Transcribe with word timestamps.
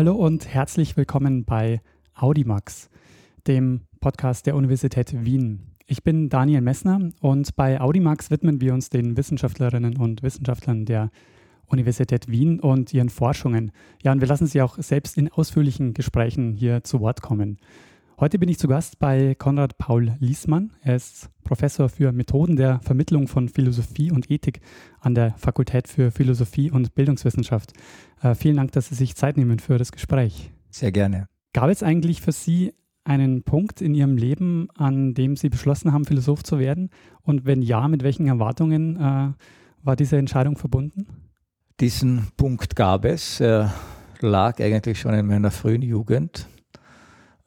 Hallo 0.00 0.14
und 0.14 0.48
herzlich 0.48 0.96
willkommen 0.96 1.44
bei 1.44 1.82
Audimax, 2.14 2.88
dem 3.46 3.82
Podcast 4.00 4.46
der 4.46 4.56
Universität 4.56 5.26
Wien. 5.26 5.76
Ich 5.86 6.02
bin 6.02 6.30
Daniel 6.30 6.62
Messner 6.62 7.10
und 7.20 7.54
bei 7.54 7.78
Audimax 7.78 8.30
widmen 8.30 8.62
wir 8.62 8.72
uns 8.72 8.88
den 8.88 9.18
Wissenschaftlerinnen 9.18 9.98
und 9.98 10.22
Wissenschaftlern 10.22 10.86
der 10.86 11.10
Universität 11.66 12.28
Wien 12.28 12.60
und 12.60 12.94
ihren 12.94 13.10
Forschungen. 13.10 13.72
Ja, 14.02 14.12
und 14.12 14.22
wir 14.22 14.28
lassen 14.28 14.46
sie 14.46 14.62
auch 14.62 14.78
selbst 14.78 15.18
in 15.18 15.30
ausführlichen 15.30 15.92
Gesprächen 15.92 16.54
hier 16.54 16.82
zu 16.82 17.00
Wort 17.00 17.20
kommen. 17.20 17.58
Heute 18.20 18.38
bin 18.38 18.50
ich 18.50 18.58
zu 18.58 18.68
Gast 18.68 18.98
bei 18.98 19.34
Konrad 19.34 19.78
Paul 19.78 20.14
Liesmann. 20.20 20.74
Er 20.82 20.96
ist 20.96 21.30
Professor 21.42 21.88
für 21.88 22.12
Methoden 22.12 22.54
der 22.54 22.78
Vermittlung 22.80 23.28
von 23.28 23.48
Philosophie 23.48 24.12
und 24.12 24.30
Ethik 24.30 24.60
an 25.00 25.14
der 25.14 25.30
Fakultät 25.38 25.88
für 25.88 26.10
Philosophie 26.10 26.70
und 26.70 26.94
Bildungswissenschaft. 26.94 27.72
Äh, 28.20 28.34
vielen 28.34 28.56
Dank, 28.56 28.72
dass 28.72 28.90
Sie 28.90 28.94
sich 28.94 29.16
Zeit 29.16 29.38
nehmen 29.38 29.58
für 29.58 29.78
das 29.78 29.90
Gespräch. 29.90 30.50
Sehr 30.68 30.92
gerne. 30.92 31.28
Gab 31.54 31.70
es 31.70 31.82
eigentlich 31.82 32.20
für 32.20 32.32
Sie 32.32 32.74
einen 33.04 33.42
Punkt 33.42 33.80
in 33.80 33.94
Ihrem 33.94 34.18
Leben, 34.18 34.68
an 34.76 35.14
dem 35.14 35.34
Sie 35.34 35.48
beschlossen 35.48 35.90
haben, 35.90 36.04
Philosoph 36.04 36.42
zu 36.42 36.58
werden? 36.58 36.90
Und 37.22 37.46
wenn 37.46 37.62
ja, 37.62 37.88
mit 37.88 38.02
welchen 38.02 38.26
Erwartungen 38.26 38.96
äh, 38.96 39.32
war 39.82 39.96
diese 39.96 40.18
Entscheidung 40.18 40.58
verbunden? 40.58 41.06
Diesen 41.80 42.28
Punkt 42.36 42.76
gab 42.76 43.06
es. 43.06 43.40
Er 43.40 43.72
lag 44.20 44.60
eigentlich 44.60 45.00
schon 45.00 45.14
in 45.14 45.26
meiner 45.26 45.50
frühen 45.50 45.80
Jugend. 45.80 46.46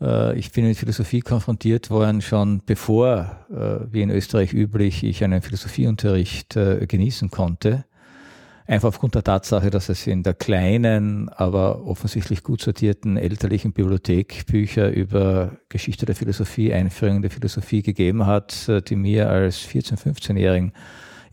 Äh, 0.03 0.38
ich 0.38 0.52
bin 0.52 0.67
mit 0.67 0.77
Philosophie 0.77 1.21
konfrontiert 1.21 1.89
worden, 1.89 2.21
schon 2.21 2.62
bevor, 2.66 3.38
äh, 3.49 3.91
wie 3.91 4.02
in 4.02 4.09
Österreich 4.09 4.54
üblich, 4.54 5.04
ich 5.04 5.23
einen 5.23 5.41
Philosophieunterricht 5.41 6.55
äh, 6.57 6.85
genießen 6.85 7.32
konnte. 7.32 7.85
Einfach 8.65 8.90
aufgrund 8.90 9.15
der 9.15 9.24
Tatsache, 9.24 9.70
dass 9.70 9.90
es 9.90 10.07
in 10.07 10.24
der 10.24 10.34
kleinen, 10.34 11.27
aber 11.27 11.85
offensichtlich 11.85 12.43
gut 12.43 12.62
sortierten 12.62 13.18
elterlichen 13.18 13.74
Bibliothek 13.74 14.46
Bücher 14.46 14.90
über 14.90 15.57
Geschichte 15.68 16.05
der 16.05 16.15
Philosophie, 16.15 16.74
Einführung 16.74 17.21
der 17.21 17.31
Philosophie 17.31 17.81
gegeben 17.81 18.26
hat, 18.26 18.71
die 18.87 18.96
mir 18.96 19.29
als 19.29 19.68
14-, 19.68 19.98
15-Jährigen 19.98 20.71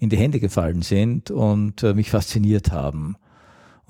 in 0.01 0.09
die 0.09 0.17
Hände 0.17 0.41
gefallen 0.41 0.83
sind 0.83 1.31
und 1.31 1.85
mich 1.95 2.11
fasziniert 2.11 2.73
haben. 2.73 3.17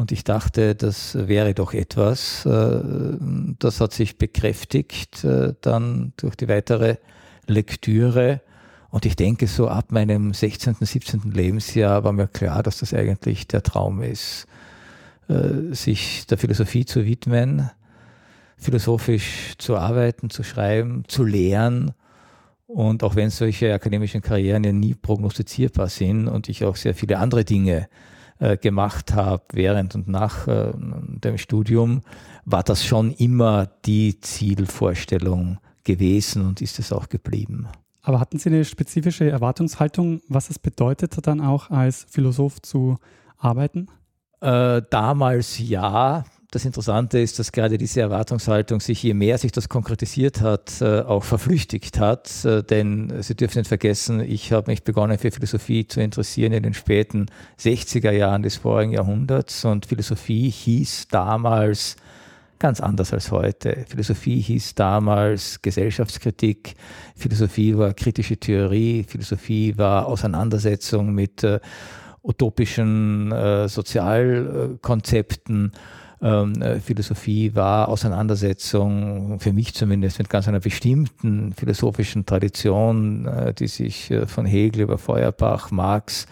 Und 0.00 0.12
ich 0.12 0.24
dachte, 0.24 0.74
das 0.74 1.14
wäre 1.28 1.52
doch 1.52 1.74
etwas. 1.74 2.46
Äh, 2.46 2.80
das 3.58 3.82
hat 3.82 3.92
sich 3.92 4.16
bekräftigt 4.16 5.24
äh, 5.24 5.52
dann 5.60 6.14
durch 6.16 6.36
die 6.36 6.48
weitere 6.48 6.96
Lektüre. 7.46 8.40
Und 8.88 9.04
ich 9.04 9.14
denke, 9.14 9.46
so 9.46 9.68
ab 9.68 9.92
meinem 9.92 10.32
16., 10.32 10.76
17. 10.80 11.32
Lebensjahr 11.32 12.02
war 12.02 12.14
mir 12.14 12.28
klar, 12.28 12.62
dass 12.62 12.78
das 12.78 12.94
eigentlich 12.94 13.46
der 13.46 13.62
Traum 13.62 14.00
ist, 14.00 14.46
äh, 15.28 15.74
sich 15.74 16.26
der 16.26 16.38
Philosophie 16.38 16.86
zu 16.86 17.04
widmen, 17.04 17.68
philosophisch 18.56 19.52
zu 19.58 19.76
arbeiten, 19.76 20.30
zu 20.30 20.42
schreiben, 20.42 21.04
zu 21.08 21.24
lehren. 21.24 21.92
Und 22.66 23.02
auch 23.02 23.16
wenn 23.16 23.28
solche 23.28 23.74
akademischen 23.74 24.22
Karrieren 24.22 24.64
ja 24.64 24.72
nie 24.72 24.94
prognostizierbar 24.94 25.90
sind 25.90 26.26
und 26.26 26.48
ich 26.48 26.64
auch 26.64 26.76
sehr 26.76 26.94
viele 26.94 27.18
andere 27.18 27.44
Dinge 27.44 27.86
gemacht 28.60 29.14
habe 29.14 29.42
während 29.52 29.94
und 29.94 30.08
nach 30.08 30.48
äh, 30.48 30.72
dem 30.74 31.38
Studium, 31.38 32.02
war 32.44 32.62
das 32.62 32.84
schon 32.84 33.12
immer 33.12 33.68
die 33.84 34.20
Zielvorstellung 34.20 35.58
gewesen 35.84 36.46
und 36.46 36.60
ist 36.60 36.78
es 36.78 36.92
auch 36.92 37.08
geblieben. 37.08 37.68
Aber 38.02 38.18
hatten 38.18 38.38
Sie 38.38 38.48
eine 38.48 38.64
spezifische 38.64 39.30
Erwartungshaltung, 39.30 40.22
was 40.28 40.50
es 40.50 40.58
bedeutet, 40.58 41.26
dann 41.26 41.40
auch 41.40 41.70
als 41.70 42.06
Philosoph 42.08 42.62
zu 42.62 42.98
arbeiten? 43.36 43.88
Äh, 44.40 44.82
damals 44.88 45.58
ja, 45.58 46.24
das 46.50 46.64
Interessante 46.64 47.20
ist, 47.20 47.38
dass 47.38 47.52
gerade 47.52 47.78
diese 47.78 48.00
Erwartungshaltung 48.00 48.80
sich, 48.80 49.00
je 49.02 49.14
mehr 49.14 49.38
sich 49.38 49.52
das 49.52 49.68
konkretisiert 49.68 50.40
hat, 50.40 50.80
äh, 50.80 51.02
auch 51.02 51.22
verflüchtigt 51.22 52.00
hat. 52.00 52.44
Äh, 52.44 52.64
denn 52.64 53.22
Sie 53.22 53.36
dürfen 53.36 53.58
nicht 53.58 53.68
vergessen, 53.68 54.18
ich 54.20 54.52
habe 54.52 54.70
mich 54.70 54.82
begonnen 54.82 55.18
für 55.18 55.30
Philosophie 55.30 55.86
zu 55.86 56.00
interessieren 56.00 56.52
in 56.52 56.64
den 56.64 56.74
späten 56.74 57.26
60er 57.60 58.10
Jahren 58.10 58.42
des 58.42 58.56
vorigen 58.56 58.92
Jahrhunderts 58.92 59.64
und 59.64 59.86
Philosophie 59.86 60.50
hieß 60.50 61.06
damals 61.10 61.94
ganz 62.58 62.80
anders 62.80 63.12
als 63.12 63.30
heute. 63.30 63.84
Philosophie 63.88 64.40
hieß 64.40 64.74
damals 64.74 65.62
Gesellschaftskritik, 65.62 66.74
Philosophie 67.16 67.78
war 67.78 67.94
kritische 67.94 68.36
Theorie, 68.36 69.04
Philosophie 69.04 69.78
war 69.78 70.06
Auseinandersetzung 70.06 71.14
mit 71.14 71.44
äh, 71.44 71.60
utopischen 72.22 73.32
äh, 73.32 73.66
Sozialkonzepten 73.68 75.72
ähm, 76.22 76.60
äh, 76.60 76.80
Philosophie 76.80 77.54
war 77.54 77.88
Auseinandersetzung, 77.88 79.40
für 79.40 79.52
mich 79.52 79.74
zumindest, 79.74 80.18
mit 80.18 80.28
ganz 80.28 80.48
einer 80.48 80.60
bestimmten 80.60 81.52
philosophischen 81.52 82.26
Tradition, 82.26 83.26
äh, 83.26 83.54
die 83.54 83.68
sich 83.68 84.10
äh, 84.10 84.26
von 84.26 84.44
Hegel 84.44 84.82
über 84.82 84.98
Feuerbach, 84.98 85.70
Marx 85.70 86.26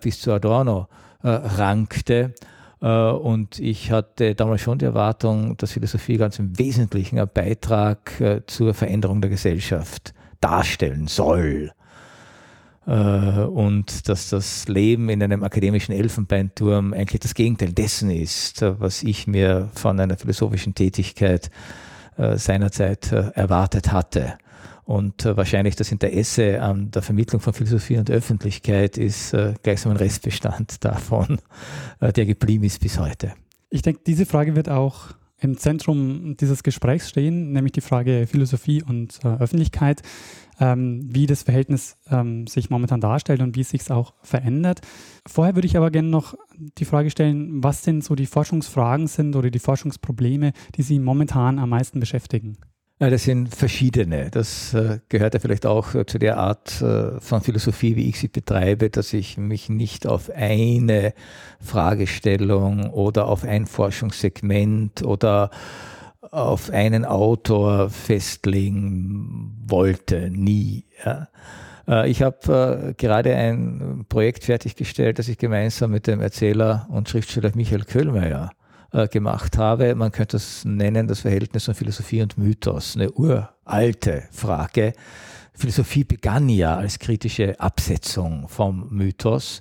bis 0.00 0.20
zu 0.20 0.30
Adorno 0.30 0.86
rankte. 1.24 2.34
Und 2.78 3.58
ich 3.58 3.90
hatte 3.90 4.36
damals 4.36 4.60
schon 4.60 4.78
die 4.78 4.84
Erwartung, 4.84 5.56
dass 5.56 5.72
Philosophie 5.72 6.18
ganz 6.18 6.38
im 6.38 6.56
Wesentlichen 6.56 7.18
einen 7.18 7.28
Beitrag 7.34 8.12
zur 8.46 8.74
Veränderung 8.74 9.20
der 9.20 9.30
Gesellschaft 9.30 10.14
darstellen 10.40 11.08
soll. 11.08 11.72
Äh, 12.86 12.90
und 12.90 14.08
dass 14.08 14.30
das 14.30 14.66
Leben 14.68 15.08
in 15.08 15.22
einem 15.22 15.44
akademischen 15.44 15.92
Elfenbeinturm 15.92 16.92
eigentlich 16.92 17.20
das 17.20 17.34
Gegenteil 17.34 17.72
dessen 17.72 18.10
ist, 18.10 18.62
was 18.62 19.02
ich 19.02 19.26
mir 19.26 19.70
von 19.74 19.98
einer 20.00 20.16
philosophischen 20.16 20.74
Tätigkeit 20.74 21.50
äh, 22.16 22.36
seinerzeit 22.36 23.12
äh, 23.12 23.30
erwartet 23.34 23.92
hatte. 23.92 24.34
Und 24.84 25.24
wahrscheinlich 25.24 25.76
das 25.76 25.92
Interesse 25.92 26.60
an 26.60 26.90
der 26.90 27.02
Vermittlung 27.02 27.40
von 27.40 27.52
Philosophie 27.52 27.98
und 27.98 28.10
Öffentlichkeit 28.10 28.98
ist 28.98 29.34
gleichsam 29.62 29.92
ein 29.92 29.96
Restbestand 29.96 30.84
davon, 30.84 31.38
der 32.00 32.26
geblieben 32.26 32.64
ist 32.64 32.80
bis 32.80 32.98
heute. 32.98 33.32
Ich 33.70 33.82
denke, 33.82 34.00
diese 34.04 34.26
Frage 34.26 34.56
wird 34.56 34.68
auch 34.68 35.14
im 35.38 35.56
Zentrum 35.56 36.36
dieses 36.38 36.64
Gesprächs 36.64 37.08
stehen, 37.08 37.52
nämlich 37.52 37.72
die 37.72 37.80
Frage 37.80 38.26
Philosophie 38.26 38.82
und 38.82 39.24
Öffentlichkeit, 39.24 40.02
ähm, 40.62 41.00
wie 41.02 41.26
das 41.26 41.42
Verhältnis 41.42 41.96
ähm, 42.08 42.46
sich 42.46 42.70
momentan 42.70 43.00
darstellt 43.00 43.42
und 43.42 43.56
wie 43.56 43.62
es 43.62 43.70
sich 43.70 43.90
auch 43.90 44.14
verändert. 44.22 44.80
Vorher 45.26 45.56
würde 45.56 45.66
ich 45.66 45.76
aber 45.76 45.90
gerne 45.90 46.08
noch 46.08 46.34
die 46.56 46.84
Frage 46.84 47.10
stellen, 47.10 47.64
was 47.64 47.82
denn 47.82 48.00
so 48.00 48.14
die 48.14 48.26
Forschungsfragen 48.26 49.08
sind 49.08 49.34
oder 49.34 49.50
die 49.50 49.58
Forschungsprobleme, 49.58 50.52
die 50.76 50.82
Sie 50.82 51.00
momentan 51.00 51.58
am 51.58 51.70
meisten 51.70 51.98
beschäftigen. 51.98 52.58
Das 53.00 53.24
sind 53.24 53.52
verschiedene. 53.52 54.30
Das 54.30 54.74
äh, 54.74 55.00
gehört 55.08 55.34
ja 55.34 55.40
vielleicht 55.40 55.66
auch 55.66 55.96
äh, 55.96 56.06
zu 56.06 56.20
der 56.20 56.36
Art 56.36 56.80
äh, 56.80 57.20
von 57.20 57.40
Philosophie, 57.40 57.96
wie 57.96 58.08
ich 58.08 58.20
sie 58.20 58.28
betreibe, 58.28 58.90
dass 58.90 59.12
ich 59.12 59.36
mich 59.38 59.68
nicht 59.68 60.06
auf 60.06 60.30
eine 60.30 61.12
Fragestellung 61.58 62.90
oder 62.90 63.26
auf 63.26 63.42
ein 63.42 63.66
Forschungssegment 63.66 65.02
oder 65.02 65.50
auf 66.32 66.70
einen 66.70 67.04
Autor 67.04 67.90
festlegen 67.90 69.54
wollte. 69.66 70.30
Nie. 70.30 70.84
Ja. 71.04 71.28
Ich 72.06 72.22
habe 72.22 72.94
gerade 72.96 73.36
ein 73.36 74.06
Projekt 74.08 74.44
fertiggestellt, 74.44 75.18
das 75.18 75.28
ich 75.28 75.36
gemeinsam 75.36 75.90
mit 75.90 76.06
dem 76.06 76.20
Erzähler 76.20 76.86
und 76.90 77.08
Schriftsteller 77.08 77.50
Michael 77.54 77.84
Köhlmeier 77.84 78.52
äh, 78.92 79.08
gemacht 79.08 79.58
habe. 79.58 79.94
Man 79.94 80.12
könnte 80.12 80.36
es 80.36 80.64
nennen, 80.64 81.06
das 81.06 81.20
Verhältnis 81.20 81.64
von 81.64 81.74
Philosophie 81.74 82.22
und 82.22 82.38
Mythos, 82.38 82.96
eine 82.96 83.10
uralte 83.10 84.22
Frage. 84.30 84.94
Philosophie 85.54 86.04
begann 86.04 86.48
ja 86.48 86.76
als 86.76 86.98
kritische 86.98 87.58
Absetzung 87.60 88.48
vom 88.48 88.88
Mythos. 88.90 89.60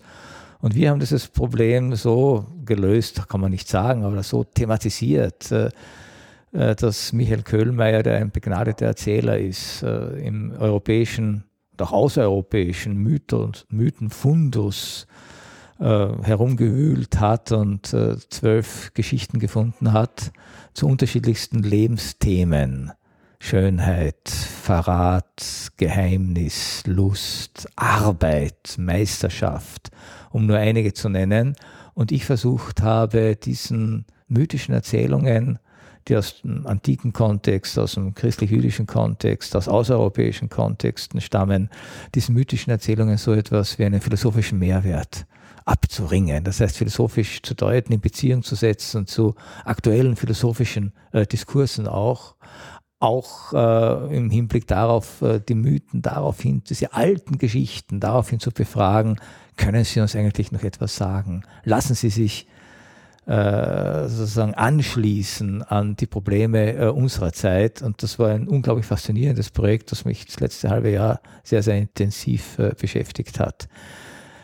Und 0.59 0.75
wir 0.75 0.91
haben 0.91 1.00
dieses 1.00 1.27
Problem 1.27 1.95
so 1.95 2.45
gelöst, 2.63 3.27
kann 3.27 3.41
man 3.41 3.51
nicht 3.51 3.68
sagen, 3.68 4.06
aber 4.06 4.21
so 4.23 4.44
thematisiert, 4.44 5.51
äh, 5.51 5.65
äh, 5.65 5.71
dass 6.51 7.13
Michael 7.13 7.44
Köhlmeier, 7.44 8.03
der 8.03 8.18
ein 8.18 8.31
begnadeter 8.31 8.86
Erzähler 8.86 9.39
ist, 9.39 9.83
im 9.83 10.51
europäischen 10.59 11.45
und 11.71 11.81
auch 11.81 11.92
außereuropäischen 11.94 12.95
Mythenfundus 13.69 15.07
äh, 15.80 16.07
herumgewühlt 16.21 17.19
hat 17.19 17.51
und 17.51 17.92
äh, 17.94 18.18
zwölf 18.30 18.94
Geschichten 18.94 19.39
gefunden 19.39 19.94
hat 19.94 20.31
zu 20.74 20.88
unterschiedlichsten 20.88 21.63
Lebensthemen. 21.63 22.92
Schönheit, 23.39 24.30
Verrat, 24.30 25.71
Geheimnis, 25.77 26.83
Lust, 26.86 27.68
Arbeit, 27.75 28.75
Meisterschaft, 28.77 29.89
um 30.30 30.45
nur 30.45 30.57
einige 30.57 30.94
zu 30.94 31.09
nennen. 31.09 31.56
Und 31.95 32.12
ich 32.12 32.25
versucht 32.25 32.83
habe, 32.83 33.36
diesen 33.36 34.06
mythischen 34.27 34.75
Erzählungen 34.75 35.57
die 36.07 36.15
aus 36.15 36.42
dem 36.42 36.65
antiken 36.68 37.13
Kontext, 37.13 37.77
aus 37.77 37.94
dem 37.94 38.13
christlich-jüdischen 38.13 38.88
Kontext, 38.88 39.56
aus 39.56 39.68
außereuropäischen 39.68 40.50
Kontexten 40.50 41.21
stammen, 41.21 41.69
diesen 42.15 42.36
mythischen 42.36 42.71
Erzählungen 42.71 43.18
so 43.18 43.33
etwas 43.33 43.77
wie 43.80 43.86
einen 43.86 44.01
philosophischen 44.01 44.59
Mehrwert 44.59 45.25
abzuringen. 45.65 46.44
Das 46.44 46.59
heißt, 46.59 46.77
philosophisch 46.77 47.42
zu 47.42 47.53
deuten, 47.53 47.94
in 47.94 48.01
Beziehung 48.01 48.44
zu 48.44 48.56
setzen 48.56 49.07
zu 49.07 49.36
aktuellen 49.63 50.15
philosophischen 50.15 50.94
äh, 51.12 51.25
Diskursen 51.25 51.88
auch. 51.88 52.36
Auch 53.00 53.54
äh, 53.54 54.15
im 54.15 54.30
Hinblick 54.30 54.68
darauf, 54.68 55.21
äh, 55.24 55.39
die 55.39 55.56
Mythen 55.56 56.04
daraufhin, 56.04 56.63
diese 56.63 56.94
alten 56.94 57.39
Geschichten 57.39 58.00
daraufhin 58.00 58.39
zu 58.39 58.51
befragen, 58.51 59.19
können 59.57 59.83
Sie 59.83 60.00
uns 60.00 60.15
eigentlich 60.15 60.51
noch 60.51 60.63
etwas 60.63 60.95
sagen? 60.95 61.44
Lassen 61.63 61.95
Sie 61.95 62.09
sich 62.09 62.47
sozusagen 63.25 64.56
anschließen 64.56 65.62
an 65.63 65.95
die 65.95 66.07
Probleme 66.07 66.73
äh, 66.73 66.88
unserer 66.88 67.31
Zeit. 67.31 67.81
Und 67.81 68.01
das 68.03 68.18
war 68.18 68.29
ein 68.29 68.47
unglaublich 68.47 68.85
faszinierendes 68.85 69.51
Projekt, 69.51 69.91
das 69.91 70.06
mich 70.06 70.25
das 70.25 70.39
letzte 70.39 70.69
halbe 70.69 70.89
Jahr 70.91 71.21
sehr, 71.44 71.62
sehr 71.62 71.77
intensiv 71.77 72.57
äh, 72.57 72.73
beschäftigt 72.79 73.39
hat. 73.39 73.68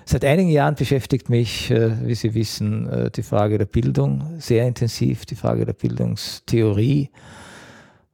Seit 0.06 0.24
einigen 0.24 0.50
Jahren 0.50 0.76
beschäftigt 0.76 1.30
mich, 1.30 1.70
äh, 1.70 2.08
wie 2.08 2.16
Sie 2.16 2.34
wissen, 2.34 2.88
äh, 2.88 3.12
die 3.12 3.24
Frage 3.24 3.58
der 3.58 3.66
Bildung 3.66 4.36
sehr 4.38 4.66
intensiv, 4.66 5.26
die 5.26 5.36
Frage 5.36 5.66
der 5.66 5.74
Bildungstheorie. 5.74 7.10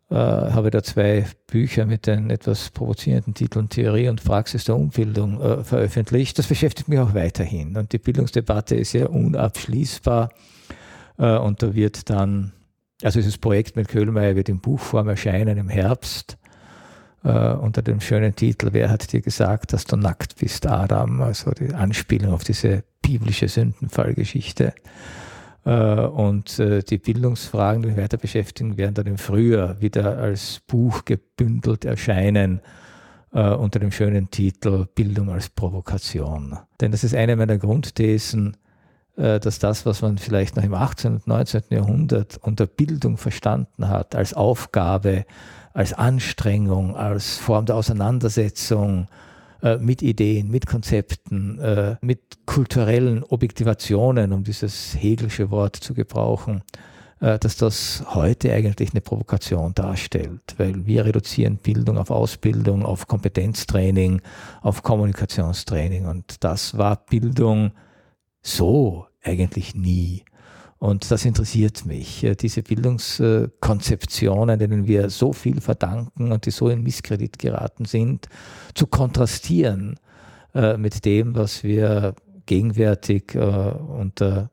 Äh, 0.09 0.15
habe 0.15 0.71
da 0.71 0.81
zwei 0.81 1.25
Bücher 1.47 1.85
mit 1.85 2.07
den 2.07 2.29
etwas 2.29 2.69
provozierenden 2.69 3.33
Titeln 3.33 3.69
Theorie 3.69 4.09
und 4.09 4.23
Praxis 4.23 4.63
der 4.63 4.75
Umbildung 4.75 5.41
äh, 5.41 5.63
veröffentlicht. 5.63 6.37
Das 6.39 6.47
beschäftigt 6.47 6.87
mich 6.87 6.99
auch 6.99 7.13
weiterhin. 7.13 7.75
Und 7.77 7.93
die 7.93 7.97
Bildungsdebatte 7.97 8.75
ist 8.75 8.93
ja 8.93 9.07
unabschließbar. 9.07 10.29
Äh, 11.17 11.37
und 11.37 11.61
da 11.61 11.75
wird 11.75 12.09
dann, 12.09 12.53
also 13.01 13.19
dieses 13.19 13.37
Projekt 13.37 13.75
mit 13.75 13.87
Köhlmeier 13.87 14.35
wird 14.35 14.49
in 14.49 14.59
Buchform 14.59 15.09
erscheinen 15.09 15.57
im 15.57 15.69
Herbst 15.69 16.37
äh, 17.23 17.53
unter 17.53 17.81
dem 17.81 18.01
schönen 18.01 18.35
Titel 18.35 18.69
Wer 18.71 18.89
hat 18.89 19.11
dir 19.11 19.21
gesagt, 19.21 19.73
dass 19.73 19.85
du 19.85 19.95
nackt 19.95 20.37
bist, 20.39 20.67
Adam? 20.67 21.21
Also 21.21 21.51
die 21.51 21.73
Anspielung 21.73 22.33
auf 22.33 22.43
diese 22.43 22.83
biblische 23.01 23.47
Sündenfallgeschichte. 23.47 24.73
Äh, 25.65 25.71
und 25.71 26.57
die 26.59 26.97
Bildungsfragen, 26.97 27.81
die 27.81 27.89
mich 27.89 27.97
weiter 27.97 28.17
beschäftigen, 28.17 28.77
werden 28.77 28.95
dann 28.95 29.07
im 29.07 29.17
Frühjahr 29.17 29.81
wieder 29.81 30.17
als 30.17 30.61
Buch 30.67 31.05
gebündelt 31.05 31.85
erscheinen 31.85 32.61
unter 33.31 33.79
dem 33.79 33.91
schönen 33.91 34.29
Titel 34.29 34.85
Bildung 34.93 35.31
als 35.31 35.49
Provokation. 35.49 36.55
Denn 36.79 36.91
das 36.91 37.03
ist 37.03 37.15
eine 37.15 37.35
meiner 37.35 37.57
Grundthesen, 37.57 38.57
dass 39.15 39.59
das, 39.59 39.85
was 39.85 40.01
man 40.01 40.17
vielleicht 40.17 40.55
noch 40.55 40.63
im 40.63 40.73
18. 40.73 41.13
und 41.13 41.27
19. 41.27 41.61
Jahrhundert 41.69 42.39
unter 42.41 42.65
Bildung 42.65 43.17
verstanden 43.17 43.87
hat, 43.87 44.15
als 44.15 44.33
Aufgabe, 44.33 45.25
als 45.73 45.93
Anstrengung, 45.93 46.95
als 46.95 47.37
Form 47.37 47.65
der 47.65 47.75
Auseinandersetzung 47.75 49.07
äh, 49.63 49.77
mit 49.77 50.01
Ideen, 50.01 50.51
mit 50.51 50.67
Konzepten, 50.67 51.57
äh, 51.59 51.95
mit 52.01 52.19
kulturellen 52.45 53.23
Objektivationen, 53.23 54.33
um 54.33 54.43
dieses 54.43 54.95
Hegelsche 54.99 55.51
Wort 55.51 55.77
zu 55.77 55.93
gebrauchen, 55.93 56.63
äh, 57.21 57.39
dass 57.39 57.55
das 57.55 58.03
heute 58.13 58.53
eigentlich 58.53 58.91
eine 58.91 58.99
Provokation 58.99 59.73
darstellt, 59.73 60.55
weil 60.57 60.85
wir 60.85 61.05
reduzieren 61.05 61.57
Bildung 61.57 61.97
auf 61.97 62.11
Ausbildung, 62.11 62.83
auf 62.85 63.07
Kompetenztraining, 63.07 64.21
auf 64.61 64.83
Kommunikationstraining 64.83 66.07
und 66.07 66.43
das 66.43 66.77
war 66.77 66.97
Bildung 66.97 67.71
so 68.43 69.07
eigentlich 69.23 69.73
nie. 69.73 70.23
Und 70.77 71.09
das 71.11 71.23
interessiert 71.23 71.85
mich, 71.85 72.25
äh, 72.25 72.35
diese 72.35 72.61
Bildungskonzeptionen, 72.61 74.59
denen 74.59 74.85
wir 74.85 75.09
so 75.09 75.31
viel 75.31 75.61
verdanken 75.61 76.33
und 76.33 76.45
die 76.45 76.51
so 76.51 76.67
in 76.67 76.83
Misskredit 76.83 77.39
geraten 77.39 77.85
sind, 77.85 78.27
zu 78.73 78.85
kontrastieren 78.87 79.97
äh, 80.53 80.75
mit 80.75 81.05
dem, 81.05 81.35
was 81.35 81.63
wir 81.63 82.15
gegenwärtig 82.45 83.33
äh, 83.33 83.39
unter 83.39 84.49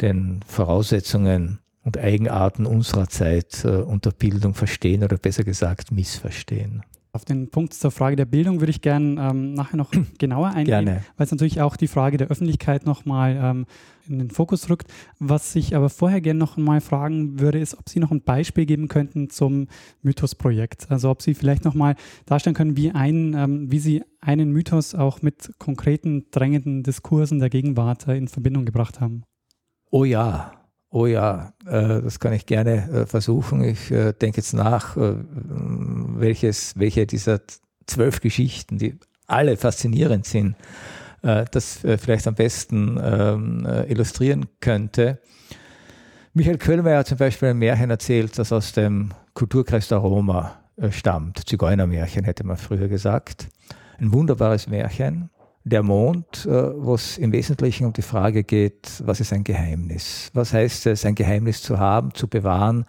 den 0.00 0.38
Voraussetzungen 0.46 1.58
und 1.82 1.98
Eigenarten 1.98 2.64
unserer 2.64 3.08
Zeit 3.08 3.64
unter 3.64 4.12
Bildung 4.12 4.54
verstehen 4.54 5.02
oder 5.02 5.16
besser 5.16 5.42
gesagt 5.42 5.90
missverstehen. 5.90 6.84
Auf 7.14 7.26
den 7.26 7.50
Punkt 7.50 7.74
zur 7.74 7.90
Frage 7.90 8.16
der 8.16 8.24
Bildung 8.24 8.60
würde 8.60 8.70
ich 8.70 8.80
gerne 8.80 9.20
ähm, 9.20 9.52
nachher 9.52 9.76
noch 9.76 9.90
genauer 10.18 10.48
eingehen, 10.48 10.86
Gerne. 10.86 11.04
weil 11.18 11.26
es 11.26 11.30
natürlich 11.30 11.60
auch 11.60 11.76
die 11.76 11.86
Frage 11.86 12.16
der 12.16 12.28
Öffentlichkeit 12.28 12.86
nochmal 12.86 13.38
ähm, 13.38 13.66
in 14.08 14.18
den 14.18 14.30
Fokus 14.30 14.70
rückt. 14.70 14.90
Was 15.18 15.54
ich 15.54 15.76
aber 15.76 15.90
vorher 15.90 16.22
gerne 16.22 16.38
noch 16.38 16.56
mal 16.56 16.80
fragen 16.80 17.38
würde, 17.38 17.58
ist, 17.58 17.78
ob 17.78 17.90
Sie 17.90 18.00
noch 18.00 18.12
ein 18.12 18.22
Beispiel 18.22 18.64
geben 18.64 18.88
könnten 18.88 19.28
zum 19.28 19.68
Mythos-Projekt. 20.00 20.90
Also 20.90 21.10
ob 21.10 21.20
Sie 21.20 21.34
vielleicht 21.34 21.66
noch 21.66 21.74
mal 21.74 21.96
darstellen 22.24 22.56
können, 22.56 22.78
wie, 22.78 22.92
ein, 22.92 23.34
ähm, 23.34 23.70
wie 23.70 23.78
Sie 23.78 24.02
einen 24.22 24.50
Mythos 24.50 24.94
auch 24.94 25.20
mit 25.20 25.52
konkreten, 25.58 26.24
drängenden 26.30 26.82
Diskursen 26.82 27.40
der 27.40 27.50
Gegenwart 27.50 28.08
äh, 28.08 28.16
in 28.16 28.28
Verbindung 28.28 28.64
gebracht 28.64 29.02
haben. 29.02 29.24
Oh 29.90 30.04
ja, 30.04 30.61
Oh 30.94 31.06
ja, 31.06 31.54
äh, 31.64 32.02
das 32.02 32.20
kann 32.20 32.34
ich 32.34 32.44
gerne 32.44 32.90
äh, 32.90 33.06
versuchen. 33.06 33.64
Ich 33.64 33.90
äh, 33.90 34.12
denke 34.12 34.36
jetzt 34.36 34.52
nach, 34.52 34.94
welches, 34.94 36.78
welche 36.78 37.06
dieser 37.06 37.40
zwölf 37.86 38.20
Geschichten, 38.20 38.76
die 38.76 38.98
alle 39.26 39.56
faszinierend 39.56 40.26
sind, 40.26 40.54
das 41.22 41.78
vielleicht 41.98 42.26
am 42.26 42.34
besten 42.34 42.98
ähm, 43.00 43.66
illustrieren 43.88 44.46
könnte. 44.60 45.20
Michael 46.34 46.58
Köhlmeier 46.58 46.98
hat 46.98 47.06
zum 47.06 47.18
Beispiel 47.18 47.50
ein 47.50 47.58
Märchen 47.58 47.90
erzählt, 47.90 48.38
das 48.38 48.52
aus 48.52 48.72
dem 48.72 49.12
Kulturkreis 49.32 49.86
der 49.88 49.98
Roma 49.98 50.56
stammt. 50.90 51.48
Zigeunermärchen 51.48 52.24
hätte 52.24 52.44
man 52.44 52.56
früher 52.56 52.88
gesagt. 52.88 53.48
Ein 53.98 54.12
wunderbares 54.12 54.66
Märchen 54.66 55.30
der 55.64 55.82
Mond, 55.82 56.46
äh, 56.46 56.84
wo 56.84 56.94
es 56.94 57.18
im 57.18 57.32
Wesentlichen 57.32 57.86
um 57.86 57.92
die 57.92 58.02
Frage 58.02 58.44
geht, 58.44 59.02
was 59.04 59.20
ist 59.20 59.32
ein 59.32 59.44
Geheimnis? 59.44 60.30
Was 60.34 60.52
heißt 60.52 60.86
es, 60.86 61.04
ein 61.04 61.14
Geheimnis 61.14 61.62
zu 61.62 61.78
haben, 61.78 62.14
zu 62.14 62.26
bewahren? 62.28 62.84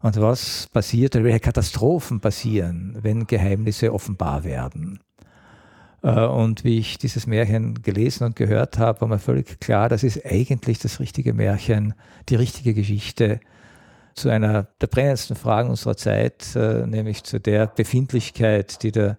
Und 0.00 0.20
was 0.20 0.66
passiert 0.72 1.14
welche 1.14 1.38
Katastrophen 1.38 2.20
passieren, 2.20 2.98
wenn 3.02 3.26
Geheimnisse 3.26 3.92
offenbar 3.92 4.42
werden? 4.42 4.98
Äh, 6.02 6.26
und 6.26 6.64
wie 6.64 6.78
ich 6.78 6.98
dieses 6.98 7.26
Märchen 7.26 7.82
gelesen 7.82 8.24
und 8.24 8.36
gehört 8.36 8.78
habe, 8.78 9.00
war 9.00 9.08
mir 9.08 9.18
völlig 9.20 9.60
klar, 9.60 9.88
das 9.88 10.02
ist 10.02 10.26
eigentlich 10.26 10.80
das 10.80 10.98
richtige 10.98 11.32
Märchen, 11.32 11.94
die 12.28 12.34
richtige 12.34 12.74
Geschichte 12.74 13.40
zu 14.14 14.28
einer 14.28 14.64
der 14.80 14.88
brennendsten 14.88 15.36
Fragen 15.36 15.70
unserer 15.70 15.96
Zeit, 15.96 16.54
äh, 16.56 16.86
nämlich 16.86 17.22
zu 17.22 17.40
der 17.40 17.66
Befindlichkeit, 17.68 18.82
die 18.82 18.92
der 18.92 19.18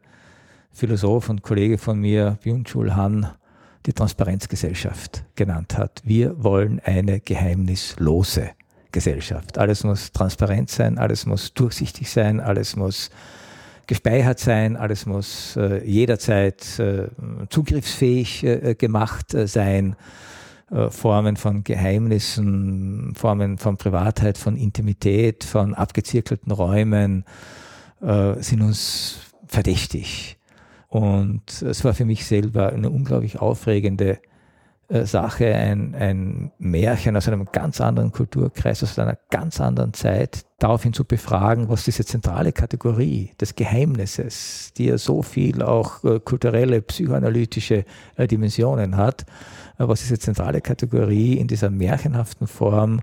Philosoph 0.73 1.29
und 1.29 1.43
Kollege 1.43 1.77
von 1.77 1.99
mir, 1.99 2.37
Byung-Chul 2.43 2.95
Han, 2.95 3.27
die 3.85 3.93
Transparenzgesellschaft 3.93 5.23
genannt 5.35 5.77
hat. 5.77 6.01
Wir 6.03 6.43
wollen 6.43 6.81
eine 6.83 7.19
geheimnislose 7.19 8.51
Gesellschaft. 8.91 9.57
Alles 9.57 9.83
muss 9.83 10.11
transparent 10.11 10.69
sein, 10.69 10.97
alles 10.97 11.25
muss 11.25 11.53
durchsichtig 11.53 12.09
sein, 12.09 12.39
alles 12.39 12.75
muss 12.75 13.09
gespeichert 13.87 14.39
sein, 14.39 14.77
alles 14.77 15.05
muss 15.05 15.55
äh, 15.57 15.83
jederzeit 15.85 16.79
äh, 16.79 17.07
zugriffsfähig 17.49 18.43
äh, 18.43 18.75
gemacht 18.75 19.33
äh, 19.33 19.47
sein. 19.47 19.95
Äh, 20.71 20.89
Formen 20.89 21.37
von 21.37 21.63
Geheimnissen, 21.63 23.13
Formen 23.15 23.57
von 23.57 23.77
Privatheit, 23.77 24.37
von 24.37 24.55
Intimität, 24.55 25.43
von 25.43 25.73
abgezirkelten 25.73 26.51
Räumen 26.51 27.25
äh, 28.01 28.35
sind 28.41 28.61
uns 28.61 29.17
verdächtig. 29.47 30.37
Und 30.93 31.63
es 31.63 31.83
war 31.83 31.95
für 31.95 32.05
mich 32.05 32.23
selber 32.23 32.71
eine 32.71 32.91
unglaublich 32.91 33.41
aufregende 33.41 34.19
äh, 34.89 35.05
Sache, 35.05 35.55
ein, 35.55 35.95
ein 35.95 36.51
Märchen 36.59 37.17
aus 37.17 37.27
einem 37.27 37.47
ganz 37.51 37.81
anderen 37.81 38.11
Kulturkreis, 38.11 38.83
aus 38.83 38.99
einer 38.99 39.17
ganz 39.31 39.59
anderen 39.59 39.95
Zeit, 39.95 40.45
daraufhin 40.59 40.93
zu 40.93 41.03
befragen, 41.03 41.67
was 41.67 41.83
diese 41.85 42.05
zentrale 42.05 42.51
Kategorie 42.51 43.31
des 43.41 43.55
Geheimnisses, 43.55 44.71
die 44.77 44.85
ja 44.85 44.99
so 44.99 45.23
viel 45.23 45.63
auch 45.63 46.03
äh, 46.03 46.19
kulturelle, 46.19 46.83
psychoanalytische 46.83 47.85
äh, 48.15 48.27
Dimensionen 48.27 48.95
hat, 48.95 49.23
äh, 49.79 49.87
was 49.87 50.01
diese 50.01 50.19
zentrale 50.19 50.61
Kategorie 50.61 51.37
in 51.39 51.47
dieser 51.47 51.71
märchenhaften 51.71 52.45
Form 52.45 53.01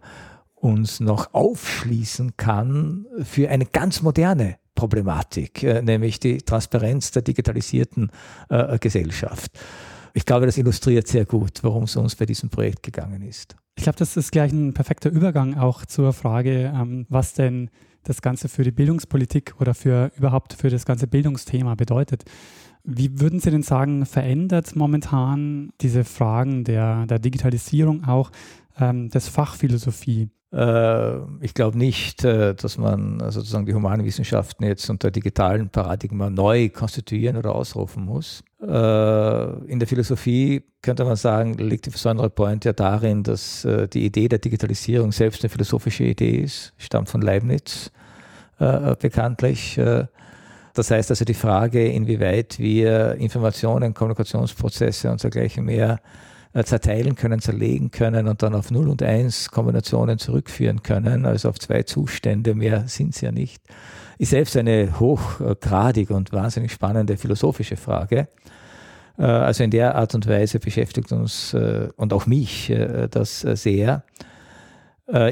uns 0.54 1.00
noch 1.00 1.34
aufschließen 1.34 2.36
kann 2.36 3.06
für 3.24 3.48
eine 3.48 3.66
ganz 3.66 4.00
moderne 4.00 4.58
Problematik, 4.80 5.62
äh, 5.62 5.82
nämlich 5.82 6.20
die 6.20 6.38
Transparenz 6.38 7.10
der 7.10 7.20
digitalisierten 7.20 8.10
äh, 8.48 8.78
Gesellschaft. 8.78 9.52
Ich 10.14 10.24
glaube, 10.24 10.46
das 10.46 10.56
illustriert 10.56 11.06
sehr 11.06 11.26
gut, 11.26 11.62
worum 11.62 11.84
es 11.84 11.96
uns 11.96 12.16
bei 12.16 12.24
diesem 12.24 12.48
Projekt 12.48 12.82
gegangen 12.82 13.20
ist. 13.20 13.56
Ich 13.76 13.84
glaube, 13.84 13.98
das 13.98 14.16
ist 14.16 14.32
gleich 14.32 14.52
ein 14.52 14.72
perfekter 14.72 15.10
Übergang 15.10 15.58
auch 15.58 15.84
zur 15.84 16.14
Frage, 16.14 16.72
ähm, 16.74 17.04
was 17.10 17.34
denn 17.34 17.68
das 18.04 18.22
Ganze 18.22 18.48
für 18.48 18.64
die 18.64 18.70
Bildungspolitik 18.70 19.54
oder 19.60 19.74
für 19.74 20.10
überhaupt 20.16 20.54
für 20.54 20.70
das 20.70 20.86
ganze 20.86 21.06
Bildungsthema 21.06 21.74
bedeutet. 21.74 22.24
Wie 22.82 23.20
würden 23.20 23.40
Sie 23.40 23.50
denn 23.50 23.62
sagen, 23.62 24.06
verändert 24.06 24.74
momentan 24.74 25.72
diese 25.82 26.04
Fragen 26.04 26.64
der, 26.64 27.04
der 27.04 27.18
Digitalisierung 27.18 28.04
auch 28.04 28.30
ähm, 28.78 29.10
das 29.10 29.28
Fach 29.28 29.56
Philosophie? 29.56 30.30
Äh, 30.52 31.18
ich 31.40 31.54
glaube 31.54 31.78
nicht, 31.78 32.24
äh, 32.24 32.54
dass 32.54 32.76
man 32.76 33.20
sozusagen 33.30 33.66
die 33.66 33.74
Humanwissenschaften 33.74 34.66
jetzt 34.66 34.90
unter 34.90 35.10
digitalen 35.10 35.68
Paradigma 35.68 36.28
neu 36.28 36.68
konstituieren 36.70 37.36
oder 37.36 37.54
ausrufen 37.54 38.04
muss. 38.04 38.42
Äh, 38.60 39.50
in 39.66 39.78
der 39.78 39.86
Philosophie 39.86 40.64
könnte 40.82 41.04
man 41.04 41.16
sagen, 41.16 41.54
liegt 41.54 41.86
die 41.86 41.90
besondere 41.90 42.30
Point 42.30 42.64
ja 42.64 42.72
darin, 42.72 43.22
dass 43.22 43.66
die 43.92 44.06
Idee 44.06 44.28
der 44.28 44.38
Digitalisierung 44.38 45.12
selbst 45.12 45.42
eine 45.42 45.50
philosophische 45.50 46.04
Idee 46.04 46.38
ist, 46.38 46.72
stammt 46.78 47.10
von 47.10 47.20
Leibniz 47.20 47.90
bekanntlich. 48.58 49.78
Das 50.72 50.90
heißt 50.90 51.10
also 51.10 51.24
die 51.26 51.34
Frage, 51.34 51.86
inwieweit 51.86 52.58
wir 52.58 53.14
Informationen, 53.16 53.92
Kommunikationsprozesse 53.92 55.10
und 55.10 55.22
dergleichen 55.22 55.66
mehr 55.66 55.94
äh, 55.94 55.98
zerteilen 56.64 57.14
können, 57.14 57.40
zerlegen 57.40 57.90
können 57.90 58.26
und 58.26 58.42
dann 58.42 58.54
auf 58.54 58.70
0 58.70 58.88
und 58.88 59.02
1 59.02 59.50
Kombinationen 59.50 60.18
zurückführen 60.18 60.82
können, 60.82 61.24
also 61.24 61.48
auf 61.48 61.58
zwei 61.58 61.84
Zustände, 61.84 62.54
mehr 62.54 62.88
sind 62.88 63.14
es 63.14 63.20
ja 63.20 63.30
nicht, 63.30 63.62
ist 64.18 64.30
selbst 64.30 64.56
eine 64.56 64.98
hochgradig 64.98 66.10
und 66.10 66.32
wahnsinnig 66.32 66.72
spannende 66.72 67.16
philosophische 67.16 67.76
Frage. 67.76 68.28
Äh, 69.16 69.22
also 69.22 69.62
in 69.62 69.70
der 69.70 69.94
Art 69.94 70.14
und 70.14 70.26
Weise 70.26 70.58
beschäftigt 70.58 71.12
uns 71.12 71.54
äh, 71.54 71.88
und 71.96 72.12
auch 72.12 72.26
mich 72.26 72.72
das 73.10 73.40
sehr. 73.40 74.04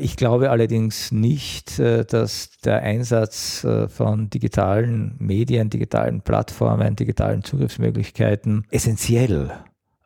Ich 0.01 0.17
glaube 0.17 0.51
allerdings 0.51 1.13
nicht, 1.13 1.79
dass 1.79 2.51
der 2.65 2.83
Einsatz 2.83 3.65
von 3.87 4.29
digitalen 4.29 5.15
Medien, 5.21 5.71
digitalen 5.71 6.21
Plattformen, 6.21 6.97
digitalen 6.97 7.45
Zugriffsmöglichkeiten 7.45 8.67
essentiell 8.73 9.53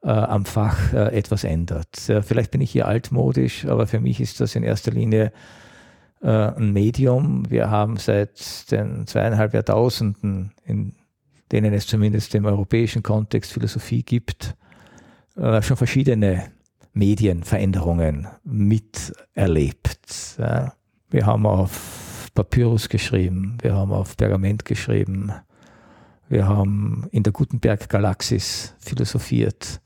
äh, 0.03 0.09
am 0.09 0.45
Fach 0.45 0.93
äh, 0.93 1.17
etwas 1.17 1.45
ändert. 1.45 2.09
Äh, 2.09 2.23
vielleicht 2.23 2.51
bin 2.51 2.61
ich 2.61 2.71
hier 2.71 2.87
altmodisch, 2.87 3.67
aber 3.67 3.87
für 3.87 4.01
mich 4.01 4.21
ist 4.21 4.41
das 4.41 4.55
in 4.55 4.63
erster 4.63 4.91
Linie 4.91 5.33
äh, 6.23 6.29
ein 6.29 6.73
Medium. 6.73 7.51
Wir 7.51 7.71
haben 7.71 7.97
seit 7.97 8.71
den 8.71 9.07
zweieinhalb 9.07 9.55
Jahrtausenden, 9.55 10.53
in 10.65 10.95
denen 11.51 11.73
es 11.75 11.87
zumindest 11.87 12.35
im 12.35 12.47
europäischen 12.47 13.03
Kontext 13.03 13.53
Philosophie 13.53 14.03
gibt, 14.03 14.57
äh, 15.37 15.63
schon 15.63 15.77
verschiedene 15.77 16.51
Medienveränderungen 16.95 18.29
miterlebt. 18.45 20.37
Ja. 20.39 20.75
Wir 21.11 21.27
haben 21.27 21.47
auf 21.47 22.31
Papyrus 22.35 22.89
geschrieben, 22.89 23.59
wir 23.61 23.75
haben 23.75 23.93
auf 23.93 24.17
Pergament 24.17 24.65
geschrieben, 24.65 25.33
wir 26.29 26.49
haben 26.49 27.07
in 27.11 27.23
der 27.23 27.33
Gutenberg-Galaxis 27.33 28.75
philosophiert. 28.79 29.83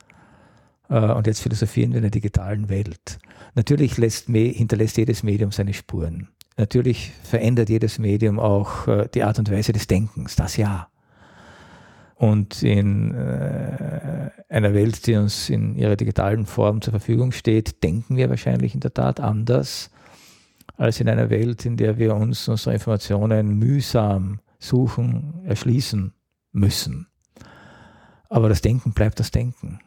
Äh, 0.89 1.13
und 1.13 1.27
jetzt 1.27 1.41
philosophieren 1.41 1.93
wir 1.93 1.99
in 1.99 2.03
der 2.03 2.11
digitalen 2.11 2.69
Welt. 2.69 3.19
Natürlich 3.55 3.97
lässt, 3.99 4.27
hinterlässt 4.27 4.97
jedes 4.97 5.23
Medium 5.23 5.53
seine 5.53 5.75
Spuren. 5.75 6.29
Natürlich 6.57 7.13
verändert 7.23 7.69
jedes 7.69 7.99
Medium 7.99 8.39
auch 8.39 8.89
äh, 8.89 9.09
die 9.13 9.23
Art 9.23 9.39
und 9.39 9.51
Weise 9.51 9.73
des 9.73 9.87
Denkens, 9.87 10.37
das 10.37 10.57
ja. 10.57 10.89
Und 12.15 12.63
in 12.63 13.15
äh, 13.15 14.31
einer 14.49 14.73
Welt, 14.73 15.07
die 15.07 15.17
uns 15.17 15.51
in 15.51 15.77
ihrer 15.77 15.97
digitalen 15.97 16.47
Form 16.47 16.81
zur 16.81 16.93
Verfügung 16.93 17.33
steht, 17.33 17.83
denken 17.83 18.17
wir 18.17 18.31
wahrscheinlich 18.31 18.75
in 18.75 18.81
der 18.81 18.95
Tat 18.95 19.21
anders 19.21 19.91
als 20.79 21.01
in 21.01 21.09
einer 21.09 21.29
Welt, 21.29 21.67
in 21.67 21.77
der 21.77 21.99
wir 21.99 22.15
uns 22.15 22.49
unsere 22.49 22.75
Informationen 22.75 23.59
mühsam 23.59 24.41
suchen, 24.59 25.43
erschließen 25.45 26.15
müssen. 26.53 27.07
Aber 28.29 28.49
das 28.49 28.63
Denken 28.63 28.93
bleibt 28.93 29.21
das 29.21 29.31
Denken. 29.31 29.81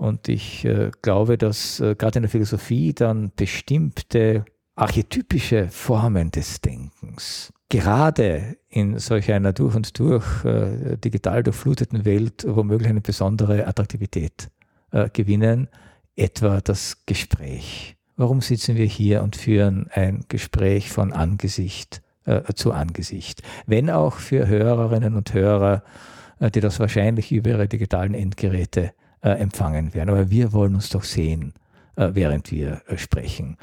Und 0.00 0.30
ich 0.30 0.64
äh, 0.64 0.92
glaube, 1.02 1.36
dass 1.36 1.78
äh, 1.78 1.94
gerade 1.94 2.20
in 2.20 2.22
der 2.22 2.30
Philosophie 2.30 2.94
dann 2.94 3.32
bestimmte 3.36 4.46
archetypische 4.74 5.68
Formen 5.68 6.30
des 6.30 6.62
Denkens 6.62 7.52
gerade 7.68 8.56
in 8.70 8.98
solch 8.98 9.30
einer 9.30 9.52
durch 9.52 9.74
und 9.74 9.98
durch 9.98 10.24
äh, 10.46 10.96
digital 10.96 11.42
durchfluteten 11.42 12.06
Welt 12.06 12.46
womöglich 12.48 12.88
eine 12.88 13.02
besondere 13.02 13.66
Attraktivität 13.66 14.48
gewinnen, 15.12 15.68
etwa 16.16 16.60
das 16.60 17.04
Gespräch. 17.06 17.96
Warum 18.16 18.40
sitzen 18.40 18.74
wir 18.74 18.86
hier 18.86 19.22
und 19.22 19.36
führen 19.36 19.86
ein 19.92 20.24
Gespräch 20.26 20.90
von 20.90 21.12
Angesicht 21.12 22.02
zu 22.56 22.72
Angesicht? 22.72 23.42
Wenn 23.66 23.88
auch 23.88 24.14
für 24.14 24.48
Hörerinnen 24.48 25.14
und 25.14 25.32
Hörer, 25.32 25.84
die 26.40 26.58
das 26.58 26.80
wahrscheinlich 26.80 27.30
über 27.30 27.50
ihre 27.50 27.68
digitalen 27.68 28.14
Endgeräte 28.14 28.94
äh, 29.22 29.30
empfangen 29.30 29.94
werden. 29.94 30.10
Aber 30.10 30.30
wir 30.30 30.52
wollen 30.52 30.74
uns 30.74 30.88
doch 30.88 31.04
sehen, 31.04 31.54
äh, 31.96 32.10
während 32.12 32.50
wir 32.50 32.82
äh, 32.86 32.96
sprechen. 32.96 33.56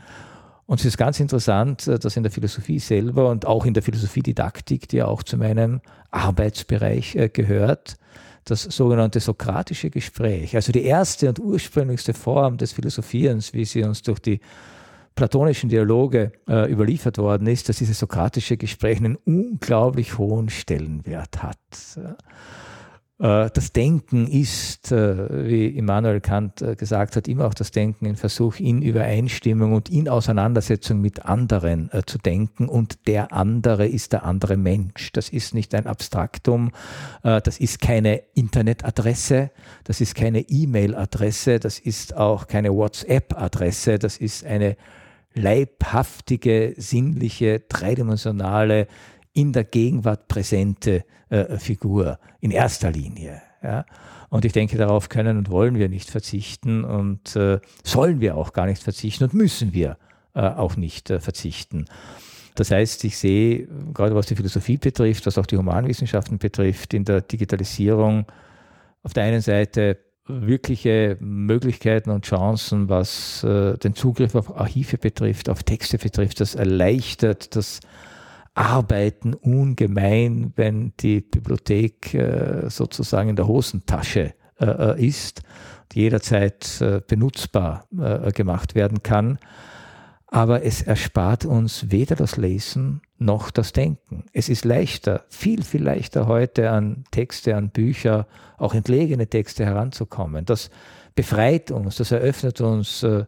Und 0.66 0.82
es 0.82 0.86
ist 0.86 0.98
ganz 0.98 1.20
interessant, 1.20 1.88
äh, 1.88 1.98
dass 1.98 2.18
in 2.18 2.24
der 2.24 2.32
Philosophie 2.32 2.80
selber 2.80 3.30
und 3.30 3.46
auch 3.46 3.66
in 3.66 3.74
der 3.74 3.84
Philosophiedidaktik, 3.84 4.88
die 4.90 4.98
ja 4.98 5.06
auch 5.06 5.24
zu 5.24 5.38
meinem 5.38 5.82
Arbeitsbereich 6.12 7.16
äh, 7.16 7.30
gehört, 7.30 7.96
das 8.44 8.64
sogenannte 8.64 9.20
sokratische 9.20 9.90
Gespräch, 9.90 10.56
also 10.56 10.72
die 10.72 10.84
erste 10.84 11.28
und 11.28 11.40
ursprünglichste 11.40 12.14
Form 12.14 12.58
des 12.58 12.72
Philosophierens, 12.74 13.54
wie 13.54 13.66
sie 13.66 13.84
uns 13.84 14.02
durch 14.02 14.20
die 14.20 14.40
platonischen 15.16 15.70
Dialoge 15.70 16.32
äh, 16.48 16.72
überliefert 16.72 17.18
worden 17.18 17.48
ist, 17.48 17.68
dass 17.68 17.78
dieses 17.78 18.00
sokratische 18.00 18.56
Gespräch 18.56 19.00
einen 19.00 19.18
unglaublich 19.26 20.18
hohen 20.18 20.48
Stellenwert 20.50 21.44
hat. 21.44 21.58
Äh, 23.20 23.50
das 23.52 23.72
Denken 23.74 24.28
ist, 24.28 24.92
äh, 24.92 25.48
wie 25.48 25.68
Immanuel 25.68 26.22
Kant 26.22 26.62
äh, 26.62 26.76
gesagt 26.76 27.16
hat, 27.16 27.28
immer 27.28 27.48
auch 27.48 27.54
das 27.54 27.72
Denken 27.72 28.06
ein 28.06 28.16
Versuch, 28.16 28.60
in 28.60 28.82
Übereinstimmung 28.82 29.74
und 29.74 29.90
in 29.90 30.08
Auseinandersetzung 30.08 31.02
mit 31.02 31.26
anderen 31.26 31.90
zu 32.06 32.18
denken. 32.18 32.70
Und 32.70 33.08
der 33.08 33.34
andere 33.34 33.88
ist 33.88 34.14
der 34.14 34.24
andere 34.24 34.58
Mensch. 34.58 35.12
Das 35.14 35.30
ist 35.30 35.54
nicht 35.54 35.74
ein 35.74 35.88
Abstraktum, 35.88 36.72
das 37.24 37.60
ist 37.60 37.82
keine 37.82 38.22
Internetadresse, 38.34 39.52
das 39.84 40.02
ist 40.02 40.16
keine 40.16 40.42
E-Mail-Adresse, 40.42 41.60
das 41.60 41.80
ist 41.80 42.16
auch 42.16 42.48
keine 42.48 42.74
WhatsApp-Adresse, 42.74 44.00
das 44.00 44.18
ist 44.18 44.46
eine 44.46 44.76
leibhaftige, 45.34 46.74
sinnliche, 46.78 47.62
dreidimensionale 47.62 48.88
in 49.34 49.54
der 49.54 49.64
Gegenwart 49.64 50.28
präsente 50.28 51.04
äh, 51.30 51.58
Figur 51.58 52.20
in 52.40 52.52
erster 52.52 52.92
Linie. 52.92 53.42
Ja? 53.64 53.86
Und 54.30 54.46
ich 54.46 54.54
denke, 54.54 54.78
darauf 54.78 55.10
können 55.10 55.38
und 55.38 55.50
wollen 55.50 55.76
wir 55.76 55.90
nicht 55.90 56.10
verzichten 56.10 56.84
und 56.84 57.36
äh, 57.36 57.60
sollen 57.84 58.20
wir 58.20 58.36
auch 58.36 58.54
gar 58.54 58.66
nicht 58.66 58.84
verzichten 58.84 59.24
und 59.24 59.34
müssen 59.34 59.74
wir 59.74 59.98
äh, 60.34 60.42
auch 60.42 60.76
nicht 60.76 61.10
äh, 61.10 61.20
verzichten. 61.20 61.86
Das 62.56 62.72
heißt, 62.72 63.04
ich 63.04 63.18
sehe, 63.18 63.68
gerade 63.94 64.16
was 64.16 64.26
die 64.26 64.36
Philosophie 64.36 64.78
betrifft, 64.78 65.26
was 65.28 65.38
auch 65.38 65.46
die 65.46 65.58
Humanwissenschaften 65.58 66.40
betrifft, 66.40 66.94
in 66.94 67.06
der 67.06 67.22
Digitalisierung 67.22 68.26
auf 69.04 69.14
der 69.14 69.24
einen 69.24 69.42
Seite 69.42 70.00
wirkliche 70.26 71.18
Möglichkeiten 71.20 72.10
und 72.10 72.26
Chancen, 72.26 72.90
was 72.90 73.44
äh, 73.44 73.78
den 73.78 73.96
Zugriff 73.96 74.36
auf 74.36 74.58
Archive 74.58 74.98
betrifft, 74.98 75.50
auf 75.50 75.64
Texte 75.64 75.98
betrifft. 75.98 76.42
Das 76.42 76.56
erleichtert 76.56 77.56
das 77.56 77.80
arbeiten 78.58 79.34
ungemein, 79.36 80.52
wenn 80.56 80.94
die 81.00 81.22
Bibliothek 81.22 82.14
äh, 82.14 82.70
sozusagen 82.70 83.30
in 83.30 83.36
der 83.36 83.48
Hosentasche 83.48 84.34
äh, 84.60 84.66
äh 84.66 85.06
ist, 85.06 85.44
jederzeit 85.94 86.82
äh, 86.82 87.02
benutzbar 87.08 87.86
äh, 87.98 88.32
gemacht 88.32 88.74
werden 88.74 89.04
kann. 89.04 89.38
Aber 90.30 90.64
es 90.64 90.82
erspart 90.82 91.46
uns 91.46 91.92
weder 91.92 92.16
das 92.16 92.36
Lesen 92.36 93.02
noch 93.18 93.50
das 93.50 93.72
Denken. 93.72 94.26
Es 94.34 94.50
ist 94.50 94.66
leichter, 94.66 95.24
viel, 95.30 95.64
viel 95.64 95.84
leichter 95.84 96.28
heute 96.28 96.72
an 96.72 97.06
Texte, 97.12 97.56
an 97.56 97.70
Bücher, 97.70 98.28
auch 98.58 98.74
entlegene 98.74 99.28
Texte 99.28 99.66
heranzukommen. 99.66 100.46
Das 100.46 100.70
befreit 101.16 101.72
uns, 101.72 101.96
das 101.98 102.12
eröffnet 102.12 102.60
uns 102.60 103.04
äh, 103.04 103.26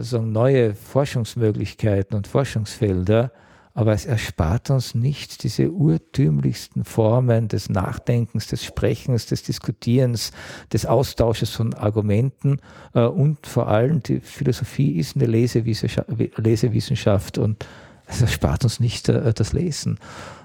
so 0.00 0.20
neue 0.20 0.74
Forschungsmöglichkeiten 0.74 2.16
und 2.16 2.26
Forschungsfelder, 2.26 3.30
aber 3.78 3.92
es 3.92 4.06
erspart 4.06 4.70
uns 4.70 4.96
nicht 4.96 5.44
diese 5.44 5.70
urtümlichsten 5.70 6.82
Formen 6.82 7.46
des 7.46 7.70
Nachdenkens, 7.70 8.48
des 8.48 8.64
Sprechens, 8.64 9.26
des 9.26 9.44
Diskutierens, 9.44 10.32
des 10.72 10.84
Austausches 10.84 11.50
von 11.50 11.74
Argumenten 11.74 12.58
äh, 12.92 13.02
und 13.02 13.46
vor 13.46 13.68
allem 13.68 14.02
die 14.02 14.18
Philosophie 14.18 14.98
ist 14.98 15.14
eine 15.14 15.26
Lesewissenschaft, 15.26 16.08
Lesewissenschaft 16.38 17.38
und 17.38 17.66
es 18.08 18.20
erspart 18.20 18.64
uns 18.64 18.80
nicht 18.80 19.08
äh, 19.10 19.32
das 19.32 19.52
Lesen. 19.52 20.00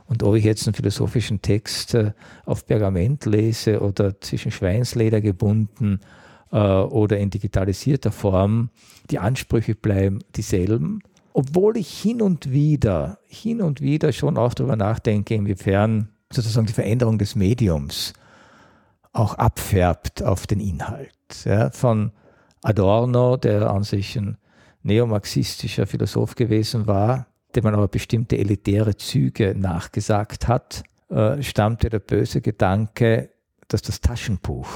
Und 0.05 0.21
ob 0.21 0.35
ich 0.35 0.43
jetzt 0.43 0.67
einen 0.67 0.75
philosophischen 0.75 1.41
Text 1.41 1.95
äh, 1.95 2.11
auf 2.45 2.67
Pergament 2.67 3.25
lese 3.25 3.79
oder 3.79 4.21
zwischen 4.21 4.51
Schweinsleder 4.51 5.21
gebunden 5.21 6.01
äh, 6.51 6.59
oder 6.59 7.17
in 7.17 7.31
digitalisierter 7.31 8.11
Form, 8.11 8.69
die 9.09 9.17
Ansprüche 9.17 9.73
bleiben 9.73 10.19
dieselben 10.35 11.01
obwohl 11.33 11.77
ich 11.77 11.89
hin 11.89 12.21
und 12.21 12.51
wieder, 12.51 13.19
hin 13.27 13.61
und 13.61 13.81
wieder 13.81 14.11
schon 14.11 14.37
auch 14.37 14.53
darüber 14.53 14.75
nachdenke, 14.75 15.35
inwiefern 15.35 16.09
sozusagen 16.31 16.67
die 16.67 16.73
Veränderung 16.73 17.17
des 17.17 17.35
Mediums 17.35 18.13
auch 19.11 19.35
abfärbt 19.35 20.23
auf 20.23 20.47
den 20.47 20.59
Inhalt. 20.59 21.11
Ja, 21.45 21.69
von 21.71 22.11
Adorno, 22.61 23.37
der 23.37 23.69
an 23.69 23.83
sich 23.83 24.15
ein 24.17 24.37
neomarxistischer 24.83 25.87
Philosoph 25.87 26.35
gewesen 26.35 26.87
war, 26.87 27.27
dem 27.55 27.63
man 27.63 27.73
aber 27.73 27.87
bestimmte 27.87 28.37
elitäre 28.37 28.97
Züge 28.97 29.55
nachgesagt 29.57 30.47
hat, 30.47 30.83
äh, 31.09 31.41
stammte 31.41 31.89
der 31.89 31.99
böse 31.99 32.41
Gedanke, 32.41 33.29
dass 33.67 33.81
das 33.81 34.01
Taschenbuch, 34.01 34.67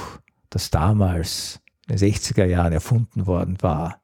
das 0.50 0.70
damals 0.70 1.60
in 1.88 1.96
den 1.96 2.12
60er 2.12 2.44
Jahren 2.44 2.72
erfunden 2.72 3.26
worden 3.26 3.56
war, 3.60 4.00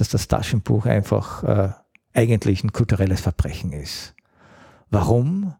dass 0.00 0.08
das 0.08 0.28
Taschenbuch 0.28 0.86
einfach 0.86 1.44
äh, 1.44 1.70
eigentlich 2.14 2.64
ein 2.64 2.72
kulturelles 2.72 3.20
Verbrechen 3.20 3.72
ist. 3.72 4.14
Warum? 4.90 5.54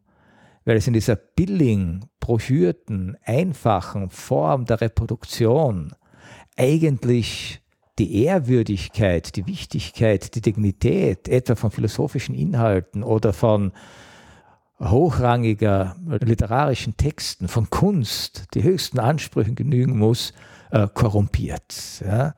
Weil 0.64 0.76
es 0.76 0.86
in 0.86 0.92
dieser 0.92 1.16
billing, 1.16 2.06
broschürten, 2.18 3.16
einfachen 3.24 4.10
Form 4.10 4.64
der 4.64 4.80
Reproduktion 4.80 5.94
eigentlich 6.56 7.62
die 7.98 8.24
Ehrwürdigkeit, 8.24 9.36
die 9.36 9.46
Wichtigkeit, 9.46 10.34
die 10.34 10.40
Dignität 10.40 11.28
etwa 11.28 11.54
von 11.54 11.70
philosophischen 11.70 12.34
Inhalten 12.34 13.02
oder 13.02 13.32
von 13.32 13.72
hochrangiger 14.80 15.96
literarischen 16.06 16.96
Texten, 16.96 17.48
von 17.48 17.68
Kunst, 17.68 18.46
die 18.54 18.62
höchsten 18.62 18.98
Ansprüchen 18.98 19.54
genügen 19.54 19.98
muss, 19.98 20.32
äh, 20.70 20.88
korrumpiert. 20.92 22.02
Ja? 22.04 22.34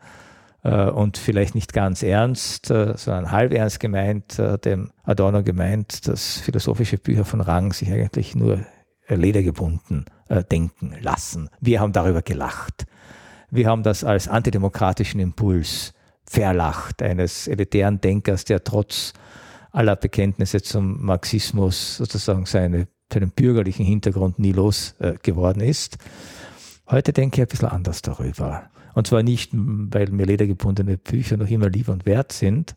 Äh, 0.63 0.91
und 0.91 1.19
vielleicht 1.19 1.55
nicht 1.55 1.73
ganz 1.73 2.03
ernst, 2.03 2.71
äh, 2.71 2.97
sondern 2.97 3.33
halb 3.33 3.53
ernst 3.53 3.81
gemeint, 3.81 4.39
äh, 4.39 4.59
dem 4.59 4.91
Adorno 5.03 5.43
gemeint, 5.43 6.07
dass 6.07 6.39
philosophische 6.39 6.99
Bücher 6.99 7.25
von 7.25 7.41
Rang 7.41 7.73
sich 7.73 7.91
eigentlich 7.93 8.35
nur 8.35 8.65
ledergebunden 9.09 10.07
denken 10.51 10.95
lassen. 11.03 11.51
Wir 11.61 11.81
haben 11.81 11.93
darüber 11.93 12.23
gelacht. 12.23 12.87
Wir 13.51 13.67
haben 13.67 13.83
das 13.83 14.05
als 14.05 14.29
antidemokratischen 14.29 15.21
Impuls 15.21 15.93
verlacht, 16.25 17.03
eines 17.03 17.49
elitären 17.49 18.01
Denkers, 18.01 18.47
der 18.47 18.65
trotz 18.65 19.13
aller 19.73 19.97
Bekenntnisse 19.97 20.63
zum 20.63 21.05
Marxismus 21.05 21.99
sozusagen 21.99 22.47
seine, 22.47 22.89
seinen 23.13 23.33
bürgerlichen 23.33 23.85
Hintergrund 23.85 24.39
nie 24.39 24.53
los 24.53 24.95
äh, 25.01 25.15
geworden 25.23 25.61
ist. 25.61 25.99
Heute 26.89 27.13
denke 27.13 27.37
ich 27.37 27.43
ein 27.43 27.49
bisschen 27.49 27.69
anders 27.69 28.01
darüber. 28.01 28.71
Und 28.95 29.07
zwar 29.07 29.23
nicht, 29.23 29.51
weil 29.53 30.11
mir 30.11 30.27
ledergebundene 30.27 30.99
Bücher 30.99 31.37
noch 31.37 31.49
immer 31.49 31.69
lieb 31.69 31.89
und 31.89 32.07
wert 32.07 32.33
sind, 32.33 32.77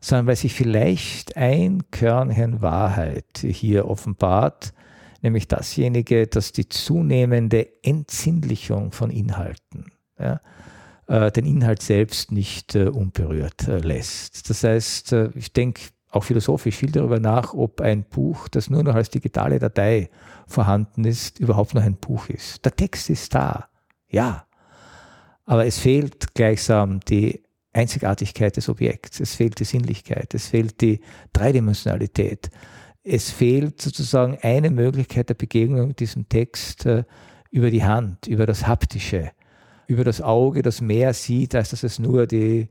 sondern 0.00 0.26
weil 0.26 0.36
sich 0.36 0.54
vielleicht 0.54 1.36
ein 1.36 1.90
Körnchen 1.90 2.62
Wahrheit 2.62 3.38
hier 3.42 3.88
offenbart, 3.88 4.72
nämlich 5.22 5.48
dasjenige, 5.48 6.26
dass 6.26 6.52
die 6.52 6.68
zunehmende 6.68 7.68
Entsinnlichung 7.82 8.92
von 8.92 9.10
Inhalten, 9.10 9.92
ja, 10.18 10.40
äh, 11.06 11.32
den 11.32 11.46
Inhalt 11.46 11.82
selbst 11.82 12.32
nicht 12.32 12.74
äh, 12.74 12.88
unberührt 12.88 13.66
äh, 13.68 13.78
lässt. 13.78 14.50
Das 14.50 14.62
heißt, 14.62 15.12
äh, 15.12 15.30
ich 15.34 15.52
denke 15.52 15.80
auch 16.10 16.24
philosophisch 16.24 16.76
viel 16.76 16.92
darüber 16.92 17.20
nach, 17.20 17.52
ob 17.52 17.80
ein 17.80 18.04
Buch, 18.04 18.48
das 18.48 18.70
nur 18.70 18.82
noch 18.82 18.94
als 18.94 19.10
digitale 19.10 19.58
Datei 19.58 20.08
vorhanden 20.46 21.04
ist, 21.04 21.40
überhaupt 21.40 21.74
noch 21.74 21.82
ein 21.82 21.96
Buch 21.96 22.28
ist. 22.28 22.64
Der 22.64 22.74
Text 22.74 23.10
ist 23.10 23.34
da, 23.34 23.68
ja, 24.08 24.45
aber 25.46 25.64
es 25.64 25.78
fehlt 25.78 26.34
gleichsam 26.34 27.00
die 27.00 27.42
Einzigartigkeit 27.72 28.56
des 28.56 28.68
Objekts, 28.68 29.20
es 29.20 29.34
fehlt 29.34 29.58
die 29.60 29.64
Sinnlichkeit, 29.64 30.34
es 30.34 30.48
fehlt 30.48 30.80
die 30.80 31.00
Dreidimensionalität, 31.32 32.50
es 33.04 33.30
fehlt 33.30 33.80
sozusagen 33.80 34.38
eine 34.42 34.70
Möglichkeit 34.70 35.28
der 35.28 35.34
Begegnung 35.34 35.88
mit 35.88 36.00
diesem 36.00 36.28
Text 36.28 36.86
äh, 36.86 37.04
über 37.50 37.70
die 37.70 37.84
Hand, 37.84 38.26
über 38.26 38.46
das 38.46 38.66
Haptische, 38.66 39.30
über 39.86 40.02
das 40.04 40.20
Auge, 40.20 40.62
das 40.62 40.80
mehr 40.80 41.14
sieht, 41.14 41.54
als 41.54 41.70
dass 41.70 41.84
es 41.84 41.98
nur 41.98 42.26
die 42.26 42.68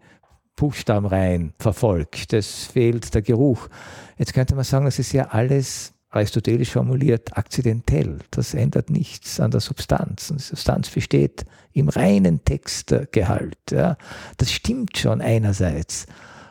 Buchstabenreihen 0.58 1.54
verfolgt. 1.60 2.34
Es 2.34 2.66
fehlt 2.66 3.14
der 3.14 3.22
Geruch. 3.22 3.70
Jetzt 4.18 4.34
könnte 4.34 4.56
man 4.56 4.64
sagen, 4.64 4.86
das 4.86 5.00
ist 5.00 5.14
ja 5.14 5.28
alles 5.28 5.95
aristotelisch 6.16 6.72
formuliert 6.72 7.38
akzidentell. 7.38 8.20
Das 8.32 8.54
ändert 8.54 8.90
nichts 8.90 9.40
an 9.40 9.52
der 9.52 9.60
Substanz. 9.60 10.32
Und 10.32 10.40
die 10.40 10.46
Substanz 10.46 10.90
besteht 10.90 11.46
im 11.74 11.90
reinen 11.90 12.44
Textgehalt. 12.46 13.58
Ja. 13.72 13.98
Das 14.38 14.52
stimmt 14.52 14.98
schon 14.98 15.22
einerseits. 15.22 16.06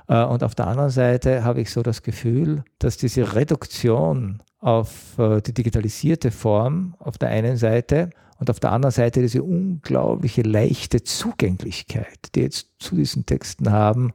Äh, 0.08 0.24
und 0.24 0.42
auf 0.44 0.54
der 0.54 0.66
anderen 0.66 0.90
Seite 0.90 1.44
habe 1.44 1.60
ich 1.60 1.70
so 1.70 1.82
das 1.82 2.02
Gefühl, 2.02 2.64
dass 2.78 2.96
diese 2.96 3.34
Reduktion 3.34 4.42
auf 4.60 5.18
äh, 5.18 5.40
die 5.40 5.54
digitalisierte 5.54 6.30
Form 6.30 6.94
auf 6.98 7.18
der 7.18 7.28
einen 7.30 7.56
Seite 7.56 8.10
und 8.38 8.50
auf 8.50 8.60
der 8.60 8.72
anderen 8.72 8.92
Seite 8.92 9.20
diese 9.20 9.42
unglaubliche 9.42 10.42
leichte 10.42 11.02
Zugänglichkeit, 11.02 12.34
die 12.34 12.40
jetzt 12.40 12.68
zu 12.78 12.96
diesen 12.96 13.26
Texten 13.26 13.70
haben, 13.70 14.12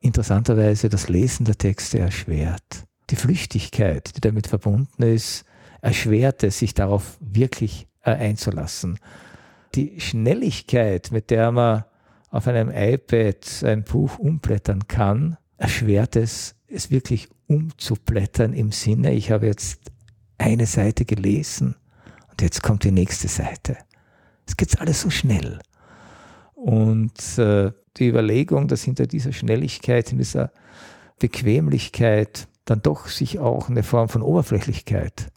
interessanterweise 0.00 0.88
das 0.88 1.08
Lesen 1.08 1.44
der 1.44 1.58
Texte 1.58 1.98
erschwert. 1.98 2.86
Die 3.10 3.16
Flüchtigkeit, 3.16 4.16
die 4.16 4.20
damit 4.20 4.46
verbunden 4.46 5.02
ist, 5.02 5.44
erschwert 5.80 6.42
es, 6.44 6.58
sich 6.58 6.74
darauf 6.74 7.16
wirklich 7.20 7.88
äh, 8.02 8.12
einzulassen. 8.12 8.98
Die 9.74 10.00
Schnelligkeit, 10.00 11.10
mit 11.10 11.30
der 11.30 11.52
man 11.52 11.84
auf 12.30 12.46
einem 12.46 12.70
iPad 12.70 13.64
ein 13.64 13.84
Buch 13.84 14.18
umblättern 14.18 14.86
kann, 14.86 15.36
erschwert 15.56 16.16
es, 16.16 16.54
es 16.68 16.90
wirklich 16.90 17.28
umzublättern 17.48 18.52
im 18.52 18.70
Sinne, 18.70 19.12
ich 19.12 19.30
habe 19.32 19.46
jetzt 19.46 19.90
eine 20.38 20.66
Seite 20.66 21.04
gelesen 21.04 21.74
und 22.30 22.40
jetzt 22.42 22.62
kommt 22.62 22.84
die 22.84 22.92
nächste 22.92 23.28
Seite. 23.28 23.76
Es 24.46 24.56
geht 24.56 24.80
alles 24.80 25.00
so 25.02 25.10
schnell. 25.10 25.58
Und 26.54 27.38
äh, 27.38 27.72
die 27.96 28.08
Überlegung, 28.08 28.68
dass 28.68 28.84
hinter 28.84 29.06
dieser 29.06 29.32
Schnelligkeit, 29.32 30.12
in 30.12 30.18
dieser 30.18 30.52
Bequemlichkeit 31.18 32.48
dann 32.70 32.82
doch 32.82 33.08
sich 33.08 33.40
auch 33.40 33.68
eine 33.68 33.82
Form 33.82 34.08
von 34.08 34.22
Oberflächlichkeit 34.22 35.32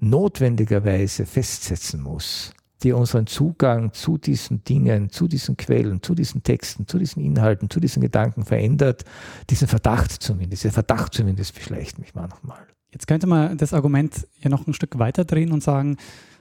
notwendigerweise 0.00 1.24
festsetzen 1.24 2.02
muss, 2.02 2.52
die 2.82 2.92
unseren 2.92 3.26
Zugang 3.26 3.92
zu 3.94 4.18
diesen 4.18 4.62
Dingen, 4.64 5.10
zu 5.10 5.26
diesen 5.26 5.56
Quellen, 5.56 6.02
zu 6.02 6.14
diesen 6.14 6.42
Texten, 6.42 6.86
zu 6.86 6.98
diesen 6.98 7.24
Inhalten, 7.24 7.70
zu 7.70 7.80
diesen 7.80 8.02
Gedanken 8.02 8.44
verändert, 8.44 9.04
diesen 9.50 9.66
Verdacht 9.66 10.12
zumindest, 10.12 10.62
dieser 10.62 10.74
Verdacht 10.74 11.14
zumindest 11.14 11.54
beschleicht 11.54 11.98
mich 11.98 12.14
manchmal. 12.14 12.60
Jetzt 12.92 13.06
könnte 13.06 13.26
man 13.26 13.56
das 13.56 13.72
Argument 13.72 14.28
ja 14.40 14.50
noch 14.50 14.66
ein 14.66 14.74
Stück 14.74 14.98
weiter 14.98 15.24
drehen 15.24 15.52
und 15.52 15.62
sagen, 15.62 15.96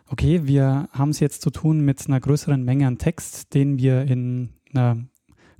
okay, 0.09 0.41
wir 0.45 0.89
haben 0.91 1.09
es 1.09 1.19
jetzt 1.19 1.41
zu 1.41 1.49
tun 1.49 1.81
mit 1.85 2.05
einer 2.07 2.19
größeren 2.19 2.63
Menge 2.63 2.85
an 2.85 2.97
Text, 2.97 3.53
den 3.53 3.79
wir 3.79 4.03
in 4.03 4.49
einer 4.73 4.97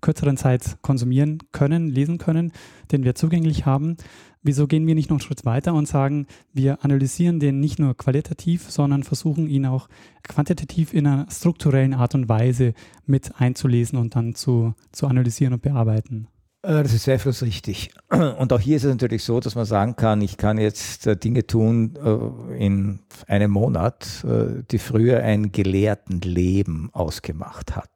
kürzeren 0.02 0.38
Zeit 0.38 0.78
konsumieren 0.82 1.40
können, 1.52 1.88
lesen 1.90 2.18
können, 2.18 2.52
den 2.92 3.04
wir 3.04 3.16
zugänglich 3.16 3.66
haben. 3.66 3.98
Wieso 4.44 4.68
gehen 4.68 4.88
wir 4.88 4.96
nicht 4.96 5.10
noch 5.10 5.16
einen 5.16 5.22
Schritt 5.22 5.46
weiter 5.46 5.74
und 5.74 5.88
sagen, 5.88 6.28
wir 6.54 6.84
analysieren 6.84 7.40
den 7.40 7.60
nicht 7.60 7.80
nur 7.80 7.98
qualitativ, 7.98 8.70
sondern 8.70 9.04
versuchen 9.04 9.48
ihn 9.48 9.66
auch 9.66 9.90
quantitativ 10.24 10.94
in 10.94 11.08
einer 11.08 11.28
strukturellen 11.30 11.94
Art 11.94 12.16
und 12.16 12.30
Weise 12.30 12.74
mit 13.06 13.32
einzulesen 13.40 14.00
und 14.00 14.16
dann 14.16 14.36
zu, 14.36 14.74
zu 14.92 15.08
analysieren 15.08 15.54
und 15.54 15.62
bearbeiten? 15.62 16.28
Äh, 16.62 16.84
das 16.84 16.94
ist 16.94 17.04
zweifellos 17.04 17.44
richtig. 17.44 17.92
Und 18.10 18.52
auch 18.52 18.60
hier 18.60 18.78
ist 18.78 18.84
es 18.84 18.92
natürlich 18.92 19.24
so, 19.24 19.40
dass 19.40 19.56
man 19.56 19.66
sagen 19.66 19.96
kann, 19.96 20.22
ich 20.22 20.38
kann 20.38 20.58
jetzt 20.58 21.08
äh, 21.08 21.16
Dinge 21.16 21.46
tun 21.48 21.96
äh, 21.96 22.58
in 22.58 23.00
einem 23.28 23.52
Monat, 23.52 24.26
die 24.72 24.78
früher 24.78 25.22
ein 25.22 25.52
gelehrten 25.52 26.22
Leben 26.22 26.90
ausgemacht 26.94 27.76
hat. 27.76 27.90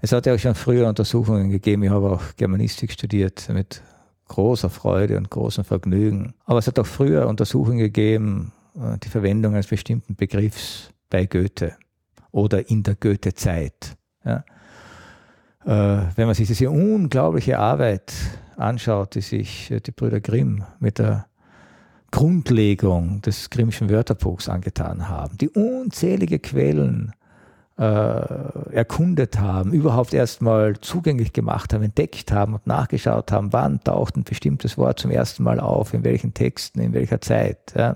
Es 0.00 0.12
hat 0.12 0.26
ja 0.26 0.34
auch 0.34 0.38
schon 0.38 0.54
früher 0.54 0.88
Untersuchungen 0.88 1.50
gegeben, 1.50 1.82
ich 1.82 1.90
habe 1.90 2.10
auch 2.10 2.22
Germanistik 2.36 2.92
studiert 2.92 3.48
mit 3.48 3.82
großer 4.28 4.70
Freude 4.70 5.16
und 5.16 5.30
großem 5.30 5.64
Vergnügen. 5.64 6.34
Aber 6.44 6.58
es 6.58 6.66
hat 6.66 6.78
auch 6.78 6.86
früher 6.86 7.26
Untersuchungen 7.26 7.78
gegeben, 7.78 8.52
die 9.02 9.08
Verwendung 9.08 9.54
eines 9.54 9.66
bestimmten 9.66 10.14
Begriffs 10.14 10.90
bei 11.10 11.26
Goethe 11.26 11.74
oder 12.30 12.70
in 12.70 12.82
der 12.82 12.94
Goethe-Zeit. 12.94 13.96
Ja 14.24 14.44
äh, 15.68 16.02
wenn 16.16 16.26
man 16.26 16.34
sich 16.34 16.48
diese 16.48 16.70
unglaubliche 16.70 17.58
Arbeit 17.58 18.12
anschaut, 18.56 19.14
die 19.14 19.20
sich 19.20 19.70
äh, 19.70 19.80
die 19.80 19.90
Brüder 19.90 20.20
Grimm 20.20 20.64
mit 20.80 20.98
der 20.98 21.26
Grundlegung 22.10 23.20
des 23.20 23.50
Grimmschen 23.50 23.90
Wörterbuchs 23.90 24.48
angetan 24.48 25.08
haben, 25.08 25.36
die 25.36 25.50
unzählige 25.50 26.38
Quellen 26.38 27.12
äh, 27.78 27.82
erkundet 28.72 29.38
haben, 29.38 29.72
überhaupt 29.72 30.12
erstmal 30.12 30.76
zugänglich 30.80 31.32
gemacht 31.32 31.72
haben, 31.72 31.84
entdeckt 31.84 32.32
haben 32.32 32.54
und 32.54 32.66
nachgeschaut 32.66 33.30
haben, 33.30 33.52
wann 33.52 33.82
taucht 33.84 34.16
ein 34.16 34.24
bestimmtes 34.24 34.76
Wort 34.76 34.98
zum 34.98 35.12
ersten 35.12 35.44
Mal 35.44 35.60
auf, 35.60 35.94
in 35.94 36.02
welchen 36.02 36.34
Texten, 36.34 36.80
in 36.80 36.92
welcher 36.92 37.20
Zeit, 37.20 37.74
ja, 37.76 37.94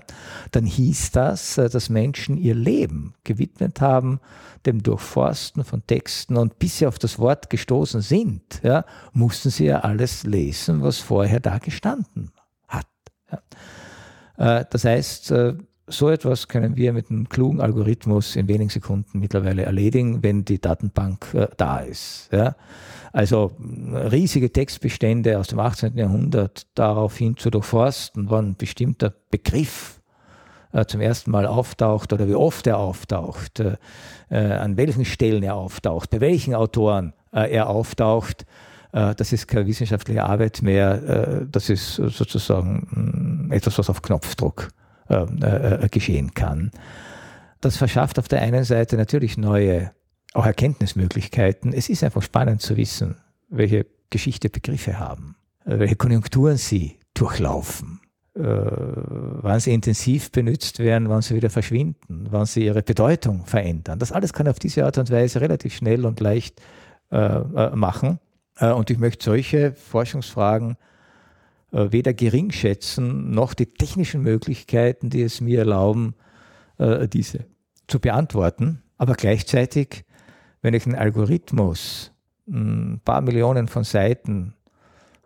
dann 0.51 0.65
hieß 0.65 1.11
das, 1.11 1.57
äh, 1.57 1.69
dass 1.69 1.89
Menschen 1.89 2.37
ihr 2.37 2.55
Leben 2.55 3.13
gewidmet 3.25 3.81
haben 3.81 4.21
dem 4.65 4.81
Durchforsten 4.81 5.65
von 5.65 5.85
Texten 5.85 6.37
und 6.37 6.59
bis 6.59 6.77
sie 6.77 6.87
auf 6.87 6.97
das 6.97 7.19
Wort 7.19 7.49
gestoßen 7.49 7.99
sind, 7.99 8.61
ja, 8.63 8.85
mussten 9.11 9.49
sie 9.49 9.65
ja 9.65 9.79
alles 9.79 10.23
lesen, 10.23 10.81
was 10.81 10.99
vorher 10.99 11.41
da 11.41 11.57
gestanden 11.57 12.31
hat. 12.69 12.87
Ja. 13.29 14.59
Äh, 14.59 14.65
das 14.69 14.85
heißt, 14.85 15.31
äh, 15.31 15.55
so 15.93 16.09
etwas 16.09 16.47
können 16.47 16.75
wir 16.75 16.93
mit 16.93 17.09
einem 17.09 17.29
klugen 17.29 17.61
Algorithmus 17.61 18.35
in 18.35 18.47
wenigen 18.47 18.69
Sekunden 18.69 19.19
mittlerweile 19.19 19.63
erledigen, 19.63 20.23
wenn 20.23 20.45
die 20.45 20.59
Datenbank 20.59 21.33
äh, 21.33 21.47
da 21.57 21.79
ist. 21.79 22.29
Ja? 22.31 22.55
Also 23.11 23.51
riesige 23.59 24.51
Textbestände 24.51 25.37
aus 25.37 25.47
dem 25.47 25.59
18. 25.59 25.95
Jahrhundert 25.97 26.65
daraufhin 26.73 27.37
zu 27.37 27.49
durchforsten, 27.51 28.29
wann 28.29 28.49
ein 28.49 28.55
bestimmter 28.55 29.13
Begriff 29.29 30.01
äh, 30.71 30.85
zum 30.85 30.99
ersten 30.99 31.29
Mal 31.29 31.45
auftaucht 31.45 32.11
oder 32.11 32.27
wie 32.27 32.35
oft 32.35 32.65
er 32.65 32.79
auftaucht, 32.79 33.59
äh, 33.59 33.77
äh 34.31 34.53
an 34.53 34.75
welchen 34.77 35.05
Stellen 35.05 35.43
er 35.43 35.55
auftaucht, 35.55 36.09
bei 36.09 36.19
welchen 36.19 36.55
Autoren 36.55 37.13
äh, 37.31 37.53
er 37.53 37.69
auftaucht. 37.69 38.47
Äh, 38.91 39.13
das 39.13 39.31
ist 39.31 39.47
keine 39.47 39.67
wissenschaftliche 39.67 40.23
Arbeit 40.23 40.63
mehr, 40.63 41.45
das 41.51 41.69
ist 41.69 41.95
sozusagen 41.95 43.47
mm, 43.47 43.51
etwas, 43.51 43.77
was 43.77 43.89
auf 43.91 44.01
Knopfdruck 44.01 44.69
geschehen 45.91 46.33
kann. 46.33 46.71
Das 47.63 47.77
verschafft 47.77 48.19
auf 48.19 48.27
der 48.27 48.41
einen 48.41 48.63
Seite 48.65 48.97
natürlich 48.97 49.37
neue 49.37 49.91
auch 50.33 50.45
Erkenntnismöglichkeiten. 50.45 51.73
Es 51.73 51.89
ist 51.89 52.03
einfach 52.03 52.21
spannend 52.21 52.61
zu 52.61 52.75
wissen, 52.75 53.15
welche 53.49 53.85
Geschichte 54.09 54.49
Begriffe 54.49 54.99
haben, 54.99 55.35
äh, 55.65 55.79
welche 55.79 55.95
Konjunkturen 55.95 56.57
sie 56.57 56.97
durchlaufen, 57.13 58.01
äh, 58.35 58.41
wann 58.41 59.59
sie 59.59 59.73
intensiv 59.73 60.31
benutzt 60.31 60.79
werden, 60.79 61.07
wann 61.09 61.21
sie 61.21 61.35
wieder 61.35 61.49
verschwinden, 61.49 62.27
wann 62.31 62.45
sie 62.45 62.65
ihre 62.65 62.81
Bedeutung 62.81 63.45
verändern. 63.45 63.99
Das 63.99 64.11
alles 64.11 64.33
kann 64.33 64.47
auf 64.47 64.59
diese 64.59 64.85
Art 64.85 64.97
und 64.97 65.11
Weise 65.11 65.39
relativ 65.39 65.75
schnell 65.75 66.05
und 66.05 66.19
leicht 66.19 66.61
äh, 67.11 67.17
äh 67.17 67.75
machen. 67.75 68.19
Äh, 68.57 68.71
und 68.71 68.89
ich 68.89 68.97
möchte 68.97 69.23
solche 69.23 69.73
Forschungsfragen 69.73 70.71
äh, 70.71 70.92
weder 71.73 72.13
gering 72.13 72.51
schätzen, 72.51 73.31
noch 73.31 73.53
die 73.53 73.65
technischen 73.65 74.21
Möglichkeiten, 74.21 75.09
die 75.09 75.23
es 75.23 75.41
mir 75.41 75.59
erlauben, 75.59 76.13
diese 76.79 77.45
zu 77.87 77.99
beantworten. 77.99 78.83
Aber 78.97 79.15
gleichzeitig 79.15 80.05
wenn 80.63 80.73
ich 80.73 80.87
einen 80.87 80.95
Algorithmus 80.95 82.11
ein 82.47 82.99
paar 83.05 83.21
Millionen 83.21 83.67
von 83.67 83.83
Seiten 83.83 84.55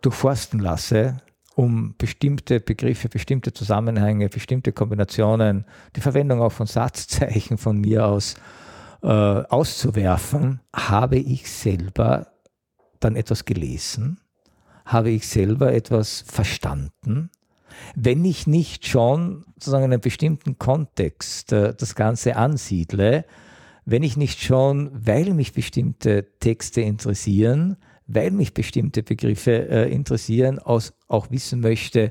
durchforsten 0.02 0.60
lasse, 0.60 1.22
um 1.54 1.94
bestimmte 1.96 2.60
Begriffe, 2.60 3.08
bestimmte 3.08 3.52
Zusammenhänge, 3.52 4.28
bestimmte 4.28 4.72
Kombinationen, 4.72 5.64
die 5.96 6.00
Verwendung 6.00 6.42
auch 6.42 6.52
von 6.52 6.66
Satzzeichen 6.66 7.56
von 7.56 7.80
mir 7.80 8.06
aus 8.06 8.34
äh, 9.02 9.06
auszuwerfen, 9.06 10.60
habe 10.74 11.18
ich 11.18 11.50
selber 11.50 12.32
dann 13.00 13.14
etwas 13.16 13.44
gelesen, 13.44 14.20
habe 14.88 15.10
ich 15.10 15.28
selber 15.28 15.72
etwas 15.74 16.24
verstanden, 16.26 17.30
wenn 17.94 18.24
ich 18.24 18.46
nicht 18.46 18.86
schon 18.86 19.44
sozusagen 19.54 19.84
in 19.84 19.92
einem 19.92 20.00
bestimmten 20.00 20.58
Kontext 20.58 21.52
äh, 21.52 21.74
das 21.74 21.94
Ganze 21.94 22.36
ansiedle, 22.36 23.24
wenn 23.84 24.02
ich 24.02 24.16
nicht 24.16 24.42
schon, 24.42 24.90
weil 24.92 25.34
mich 25.34 25.52
bestimmte 25.52 26.26
Texte 26.40 26.80
interessieren, 26.80 27.76
weil 28.06 28.30
mich 28.30 28.54
bestimmte 28.54 29.02
Begriffe 29.02 29.68
äh, 29.68 29.92
interessieren, 29.92 30.58
aus, 30.58 30.94
auch 31.06 31.30
wissen 31.30 31.60
möchte, 31.60 32.10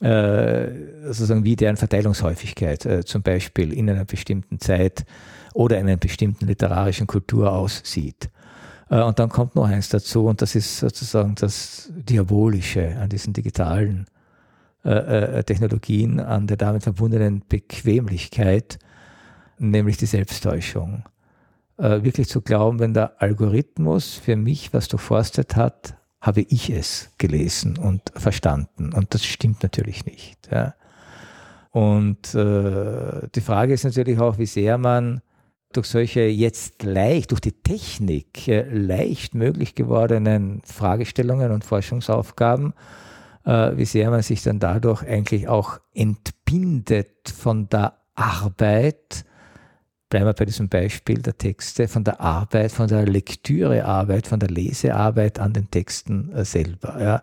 äh, 0.00 0.68
sozusagen 1.04 1.44
wie 1.44 1.56
deren 1.56 1.76
Verteilungshäufigkeit 1.76 2.86
äh, 2.86 3.04
zum 3.04 3.22
Beispiel 3.22 3.72
in 3.72 3.90
einer 3.90 4.06
bestimmten 4.06 4.60
Zeit 4.60 5.04
oder 5.52 5.78
in 5.78 5.86
einer 5.86 5.96
bestimmten 5.98 6.46
literarischen 6.46 7.06
Kultur 7.06 7.52
aussieht. 7.52 8.30
Äh, 8.90 9.02
und 9.02 9.18
dann 9.18 9.28
kommt 9.28 9.54
noch 9.54 9.66
eins 9.66 9.88
dazu, 9.88 10.26
und 10.26 10.42
das 10.42 10.54
ist 10.54 10.78
sozusagen 10.78 11.34
das 11.34 11.90
Diabolische 11.94 12.96
an 12.98 13.08
diesen 13.08 13.32
digitalen 13.32 14.06
äh, 14.84 15.38
äh, 15.38 15.44
Technologien, 15.44 16.20
an 16.20 16.46
der 16.46 16.56
damit 16.56 16.82
verbundenen 16.82 17.42
Bequemlichkeit 17.48 18.78
nämlich 19.60 19.96
die 19.96 20.06
Selbsttäuschung. 20.06 21.02
Wirklich 21.78 22.28
zu 22.28 22.42
glauben, 22.42 22.80
wenn 22.80 22.94
der 22.94 23.20
Algorithmus 23.22 24.14
für 24.14 24.34
mich 24.34 24.72
was 24.72 24.88
durchforstet 24.88 25.54
hat, 25.54 25.96
habe 26.20 26.42
ich 26.42 26.70
es 26.70 27.10
gelesen 27.18 27.76
und 27.76 28.12
verstanden. 28.16 28.92
Und 28.92 29.14
das 29.14 29.24
stimmt 29.24 29.62
natürlich 29.62 30.04
nicht. 30.04 30.48
Und 31.70 32.34
die 32.34 33.40
Frage 33.40 33.74
ist 33.74 33.84
natürlich 33.84 34.18
auch, 34.18 34.38
wie 34.38 34.46
sehr 34.46 34.76
man 34.78 35.22
durch 35.72 35.86
solche 35.86 36.22
jetzt 36.22 36.82
leicht, 36.82 37.30
durch 37.30 37.40
die 37.40 37.52
Technik 37.52 38.48
äh, 38.48 38.62
leicht 38.70 39.34
möglich 39.34 39.74
gewordenen 39.74 40.62
Fragestellungen 40.64 41.52
und 41.52 41.64
Forschungsaufgaben, 41.64 42.72
äh, 43.44 43.76
wie 43.76 43.84
sehr 43.84 44.10
man 44.10 44.22
sich 44.22 44.42
dann 44.42 44.58
dadurch 44.58 45.02
eigentlich 45.02 45.48
auch 45.48 45.78
entbindet 45.94 47.28
von 47.28 47.68
der 47.68 47.98
Arbeit, 48.14 49.24
bleiben 50.08 50.26
wir 50.26 50.32
bei 50.32 50.46
diesem 50.46 50.70
Beispiel 50.70 51.20
der 51.20 51.36
Texte, 51.36 51.86
von 51.86 52.02
der 52.02 52.20
Arbeit, 52.20 52.72
von 52.72 52.88
der 52.88 53.04
Lektürearbeit, 53.04 54.26
von 54.26 54.40
der 54.40 54.48
Lesearbeit 54.48 55.38
an 55.38 55.52
den 55.52 55.70
Texten 55.70 56.32
äh, 56.32 56.44
selber. 56.44 57.00
Ja. 57.00 57.22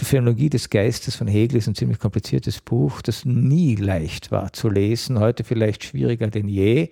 Die 0.00 0.04
Phänomenologie 0.04 0.50
des 0.50 0.70
Geistes 0.70 1.14
von 1.14 1.28
Hegel 1.28 1.58
ist 1.58 1.68
ein 1.68 1.74
ziemlich 1.74 1.98
kompliziertes 1.98 2.60
Buch, 2.60 3.00
das 3.02 3.24
nie 3.24 3.76
leicht 3.76 4.32
war 4.32 4.52
zu 4.52 4.68
lesen, 4.68 5.20
heute 5.20 5.44
vielleicht 5.44 5.84
schwieriger 5.84 6.26
denn 6.28 6.48
je. 6.48 6.90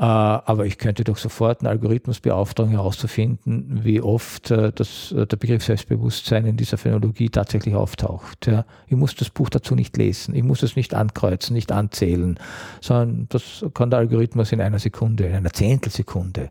Äh, 0.00 0.04
aber 0.04 0.64
ich 0.64 0.78
könnte 0.78 1.04
doch 1.04 1.18
sofort 1.18 1.60
einen 1.60 1.66
Algorithmus 1.66 2.20
beauftragen, 2.20 2.72
herauszufinden, 2.72 3.84
wie 3.84 4.00
oft 4.00 4.50
äh, 4.50 4.72
das, 4.72 5.12
äh, 5.12 5.26
der 5.26 5.36
Begriff 5.36 5.62
Selbstbewusstsein 5.62 6.46
in 6.46 6.56
dieser 6.56 6.78
Phänomenologie 6.78 7.28
tatsächlich 7.28 7.74
auftaucht. 7.74 8.50
Ich 8.86 8.96
muss 8.96 9.14
das 9.14 9.28
Buch 9.28 9.50
dazu 9.50 9.74
nicht 9.74 9.98
lesen, 9.98 10.34
ich 10.34 10.42
muss 10.42 10.62
es 10.62 10.74
nicht 10.74 10.94
ankreuzen, 10.94 11.52
nicht 11.52 11.70
anzählen, 11.70 12.40
sondern 12.80 13.26
das 13.28 13.62
kann 13.74 13.90
der 13.90 13.98
Algorithmus 13.98 14.52
in 14.52 14.62
einer 14.62 14.78
Sekunde, 14.78 15.26
in 15.26 15.34
einer 15.34 15.52
Zehntelsekunde 15.52 16.50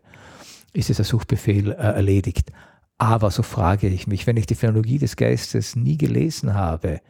ist 0.72 0.88
dieser 0.88 1.02
Suchbefehl 1.02 1.72
erledigt. 1.72 2.52
Aber 2.98 3.32
so 3.32 3.42
frage 3.42 3.88
ich 3.88 4.06
mich, 4.06 4.28
wenn 4.28 4.36
ich 4.36 4.46
die 4.46 4.54
Phänomenologie 4.54 4.98
des 4.98 5.16
Geistes 5.16 5.74
nie 5.74 5.98
gelesen 5.98 6.54
habe, 6.54 7.00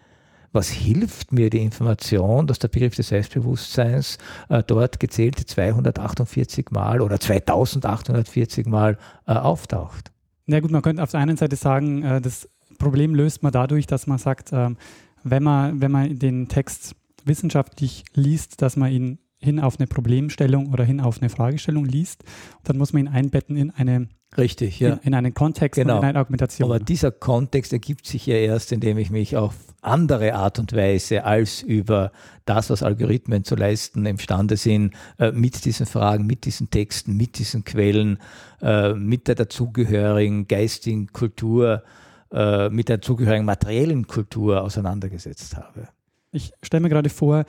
was 0.52 0.68
hilft 0.70 1.32
mir 1.32 1.50
die 1.50 1.62
Information, 1.62 2.46
dass 2.46 2.58
der 2.58 2.68
Begriff 2.68 2.94
des 2.96 3.08
Selbstbewusstseins 3.08 4.18
äh, 4.48 4.62
dort 4.66 5.00
gezählte 5.00 5.46
248 5.46 6.70
Mal 6.70 7.00
oder 7.00 7.20
2840 7.20 8.66
Mal 8.66 8.98
äh, 9.26 9.32
auftaucht? 9.32 10.10
Na 10.46 10.60
gut, 10.60 10.70
man 10.70 10.82
könnte 10.82 11.02
auf 11.02 11.12
der 11.12 11.20
einen 11.20 11.36
Seite 11.36 11.56
sagen, 11.56 12.02
äh, 12.02 12.20
das 12.20 12.48
Problem 12.78 13.14
löst 13.14 13.42
man 13.42 13.52
dadurch, 13.52 13.86
dass 13.86 14.06
man 14.06 14.18
sagt, 14.18 14.52
ähm, 14.52 14.76
wenn 15.22 15.42
man, 15.42 15.80
wenn 15.80 15.92
man 15.92 16.18
den 16.18 16.48
Text 16.48 16.96
wissenschaftlich 17.24 18.04
liest, 18.14 18.62
dass 18.62 18.76
man 18.76 18.90
ihn 18.90 19.18
hin 19.40 19.58
auf 19.58 19.78
eine 19.78 19.86
Problemstellung 19.86 20.72
oder 20.72 20.84
hin 20.84 21.00
auf 21.00 21.20
eine 21.20 21.30
Fragestellung 21.30 21.84
liest, 21.84 22.24
dann 22.64 22.76
muss 22.76 22.92
man 22.92 23.06
ihn 23.06 23.08
einbetten 23.08 23.56
in 23.56 23.70
eine 23.70 24.08
Richtig, 24.38 24.78
ja. 24.78 24.92
In, 24.92 24.98
in 25.08 25.14
einen 25.14 25.34
Kontext 25.34 25.74
genau. 25.74 25.96
und 25.96 26.02
in 26.02 26.08
eine 26.10 26.18
Argumentation. 26.18 26.70
Aber 26.70 26.78
dieser 26.78 27.10
Kontext 27.10 27.72
ergibt 27.72 28.06
sich 28.06 28.26
ja 28.26 28.36
erst, 28.36 28.70
indem 28.70 28.96
ich 28.98 29.10
mich 29.10 29.36
auf 29.36 29.54
andere 29.82 30.34
Art 30.34 30.58
und 30.60 30.72
Weise 30.72 31.24
als 31.24 31.62
über 31.62 32.12
das, 32.44 32.70
was 32.70 32.84
Algorithmen 32.84 33.42
zu 33.44 33.56
leisten 33.56 34.06
imstande 34.06 34.56
sind, 34.56 34.94
äh, 35.18 35.32
mit 35.32 35.64
diesen 35.64 35.86
Fragen, 35.86 36.26
mit 36.26 36.44
diesen 36.44 36.70
Texten, 36.70 37.16
mit 37.16 37.38
diesen 37.38 37.64
Quellen, 37.64 38.18
äh, 38.62 38.94
mit 38.94 39.26
der 39.26 39.34
dazugehörigen 39.34 40.46
geistigen 40.46 41.08
Kultur, 41.08 41.82
äh, 42.30 42.68
mit 42.68 42.88
der 42.88 42.98
dazugehörigen 42.98 43.46
materiellen 43.46 44.06
Kultur 44.06 44.62
auseinandergesetzt 44.62 45.56
habe. 45.56 45.88
Ich 46.30 46.52
stelle 46.62 46.82
mir 46.82 46.88
gerade 46.88 47.10
vor, 47.10 47.44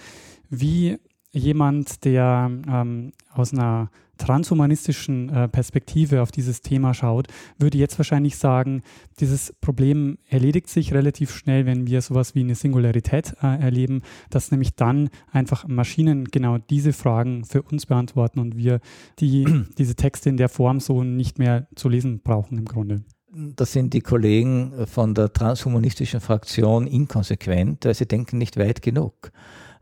wie 0.50 0.98
jemand, 1.32 2.04
der 2.06 2.52
ähm, 2.68 3.12
aus 3.34 3.54
einer 3.54 3.90
transhumanistischen 4.22 5.30
äh, 5.30 5.48
Perspektive 5.48 6.22
auf 6.22 6.32
dieses 6.32 6.62
Thema 6.62 6.94
schaut, 6.94 7.28
würde 7.58 7.80
jetzt 7.80 7.98
wahrscheinlich 7.98 8.38
sagen, 8.38 8.84
dieses 9.20 9.54
Problem 9.62 10.20
erledigt 10.30 10.70
sich 10.70 10.94
relativ 10.94 11.32
schnell, 11.32 11.66
wenn 11.66 11.88
wir 11.88 12.02
sowas 12.02 12.36
wie 12.36 12.42
eine 12.42 12.54
Singularität 12.54 13.36
äh, 13.42 13.60
erleben, 13.60 14.04
dass 14.30 14.52
nämlich 14.52 14.76
dann 14.76 15.10
einfach 15.32 15.68
Maschinen 15.68 16.26
genau 16.26 16.60
diese 16.60 16.94
Fragen 16.94 17.46
für 17.46 17.64
uns 17.64 17.88
beantworten 17.88 18.40
und 18.40 18.56
wir 18.58 18.80
die, 19.20 19.46
diese 19.78 19.96
Texte 19.96 20.30
in 20.30 20.38
der 20.38 20.50
Form 20.50 20.80
so 20.80 21.04
nicht 21.04 21.40
mehr 21.40 21.68
zu 21.76 21.90
lesen 21.90 22.20
brauchen 22.20 22.60
im 22.60 22.66
Grunde. 22.66 23.04
Das 23.34 23.72
sind 23.72 23.94
die 23.94 24.02
Kollegen 24.02 24.86
von 24.88 25.16
der 25.16 25.32
transhumanistischen 25.32 26.20
Fraktion 26.20 26.86
inkonsequent, 26.86 27.86
weil 27.86 27.94
sie 27.96 28.06
denken 28.06 28.38
nicht 28.38 28.58
weit 28.58 28.82
genug. 28.82 29.32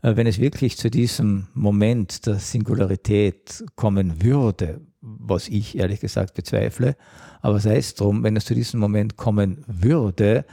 Äh, 0.01 0.15
wenn 0.15 0.27
es 0.27 0.39
wirklich 0.39 0.77
zu 0.77 0.89
diesem 0.89 1.47
Moment 1.53 2.25
der 2.25 2.35
Singularität 2.35 3.63
kommen 3.75 4.23
würde, 4.23 4.81
was 5.01 5.47
ich 5.47 5.77
ehrlich 5.77 5.99
gesagt 5.99 6.33
bezweifle, 6.33 6.95
aber 7.41 7.59
sei 7.59 7.77
es 7.77 7.95
drum, 7.95 8.23
wenn 8.23 8.35
es 8.35 8.45
zu 8.45 8.53
diesem 8.53 8.79
Moment 8.79 9.17
kommen 9.17 9.63
würde, 9.67 10.45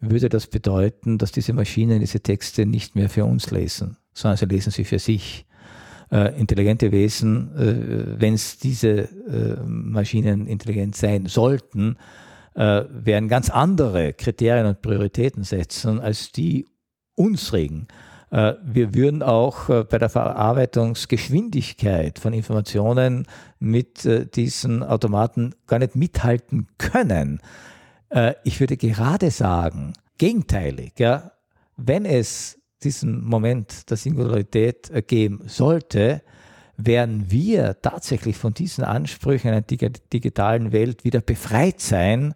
würde 0.00 0.28
das 0.28 0.46
bedeuten, 0.46 1.18
dass 1.18 1.32
diese 1.32 1.52
Maschinen 1.52 2.00
diese 2.00 2.20
Texte 2.20 2.66
nicht 2.66 2.96
mehr 2.96 3.08
für 3.08 3.24
uns 3.24 3.50
lesen, 3.50 3.96
sondern 4.12 4.36
sie 4.36 4.46
lesen 4.46 4.70
sie 4.70 4.84
für 4.84 4.98
sich. 4.98 5.46
Äh, 6.10 6.38
intelligente 6.38 6.92
Wesen, 6.92 7.56
äh, 7.56 8.20
wenn 8.20 8.34
es 8.34 8.58
diese 8.58 9.08
äh, 9.08 9.56
Maschinen 9.64 10.46
intelligent 10.46 10.94
sein 10.94 11.26
sollten, 11.26 11.96
äh, 12.54 12.82
werden 12.90 13.28
ganz 13.28 13.48
andere 13.48 14.12
Kriterien 14.12 14.66
und 14.66 14.82
Prioritäten 14.82 15.44
setzen 15.44 16.00
als 16.00 16.30
die. 16.30 16.66
Äh, 17.16 17.86
wir 18.64 18.94
würden 18.94 19.22
auch 19.22 19.68
äh, 19.68 19.84
bei 19.84 19.98
der 19.98 20.08
Verarbeitungsgeschwindigkeit 20.08 22.18
von 22.18 22.32
Informationen 22.32 23.28
mit 23.60 24.04
äh, 24.04 24.26
diesen 24.26 24.82
Automaten 24.82 25.54
gar 25.68 25.78
nicht 25.78 25.94
mithalten 25.94 26.66
können. 26.78 27.40
Ich 28.44 28.60
würde 28.60 28.76
gerade 28.76 29.32
sagen, 29.32 29.94
gegenteilig, 30.18 30.92
ja, 30.98 31.32
wenn 31.76 32.04
es 32.04 32.60
diesen 32.84 33.24
Moment 33.24 33.90
der 33.90 33.96
Singularität 33.96 35.08
geben 35.08 35.40
sollte, 35.46 36.22
werden 36.76 37.32
wir 37.32 37.82
tatsächlich 37.82 38.36
von 38.36 38.54
diesen 38.54 38.84
Ansprüchen 38.84 39.48
einer 39.48 39.62
digitalen 39.62 40.70
Welt 40.70 41.04
wieder 41.04 41.22
befreit 41.22 41.80
sein. 41.80 42.34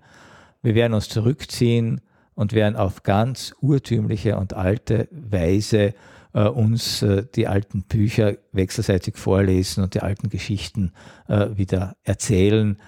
Wir 0.62 0.74
werden 0.74 0.94
uns 0.94 1.08
zurückziehen 1.08 2.00
und 2.38 2.52
werden 2.52 2.76
auf 2.76 3.02
ganz 3.02 3.52
urtümliche 3.60 4.36
und 4.36 4.54
alte 4.54 5.08
Weise 5.10 5.92
äh, 6.32 6.44
uns 6.44 7.02
äh, 7.02 7.26
die 7.34 7.48
alten 7.48 7.82
Bücher 7.82 8.36
wechselseitig 8.52 9.16
vorlesen 9.16 9.82
und 9.82 9.94
die 9.94 10.02
alten 10.02 10.28
Geschichten 10.28 10.92
äh, 11.26 11.48
wieder 11.56 11.96
erzählen, 12.04 12.78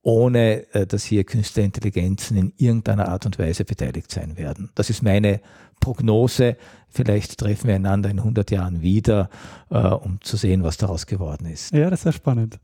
ohne 0.00 0.72
äh, 0.72 0.86
dass 0.86 1.04
hier 1.04 1.24
künstliche 1.24 1.66
Intelligenzen 1.66 2.38
in 2.38 2.54
irgendeiner 2.56 3.08
Art 3.08 3.26
und 3.26 3.38
Weise 3.38 3.66
beteiligt 3.66 4.10
sein 4.10 4.38
werden. 4.38 4.70
Das 4.74 4.88
ist 4.88 5.02
meine 5.02 5.42
Prognose. 5.80 6.56
Vielleicht 6.88 7.36
treffen 7.36 7.68
wir 7.68 7.74
einander 7.74 8.08
in 8.08 8.20
100 8.20 8.50
Jahren 8.50 8.80
wieder, 8.80 9.28
äh, 9.68 9.76
um 9.76 10.18
zu 10.22 10.38
sehen, 10.38 10.62
was 10.62 10.78
daraus 10.78 11.04
geworden 11.04 11.44
ist. 11.44 11.74
Ja, 11.74 11.90
das 11.90 12.00
ist 12.00 12.04
ja 12.06 12.12
spannend. 12.12 12.58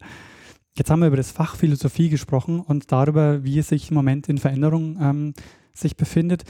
Jetzt 0.75 0.91
haben 0.91 1.01
wir 1.01 1.09
über 1.09 1.19
das 1.19 1.33
Fach 1.33 1.55
Philosophie 1.55 2.09
gesprochen 2.09 2.61
und 2.61 2.91
darüber, 2.91 3.45
wie 3.45 3.59
es 3.59 3.69
sich 3.69 3.91
im 3.91 3.95
Moment 3.95 4.31
in 4.31 4.39
Veränderung 4.39 4.97
ähm, 5.03 5.35
sich 5.75 5.97
befindet. 5.97 6.45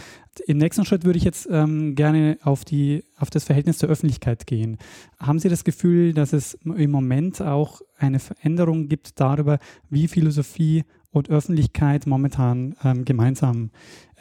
Im 0.47 0.59
nächsten 0.59 0.85
Schritt 0.85 1.05
würde 1.05 1.19
ich 1.19 1.25
jetzt 1.25 1.49
ähm, 1.51 1.95
gerne 1.95 2.39
auf, 2.43 2.65
die, 2.65 3.05
auf 3.19 3.31
das 3.31 3.45
Verhältnis 3.45 3.79
zur 3.79 3.89
Öffentlichkeit 3.89 4.47
gehen. 4.47 4.77
Haben 5.19 5.39
Sie 5.39 5.49
das 5.49 5.65
Gefühl, 5.65 6.13
dass 6.13 6.33
es 6.33 6.55
im 6.65 6.91
Moment 6.91 7.41
auch 7.41 7.81
eine 7.97 8.19
Veränderung 8.19 8.89
gibt 8.89 9.19
darüber, 9.19 9.59
wie 9.89 10.09
Philosophie 10.09 10.85
und 11.11 11.31
Öffentlichkeit 11.31 12.07
momentan 12.07 12.77
ähm, 12.85 13.05
gemeinsam 13.05 13.71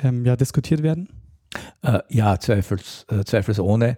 ähm, 0.02 0.26
ja, 0.26 0.36
diskutiert 0.36 0.84
werden? 0.84 1.10
Äh, 1.82 2.00
ja, 2.10 2.40
zweifels, 2.40 3.06
äh, 3.10 3.24
zweifelsohne. 3.24 3.98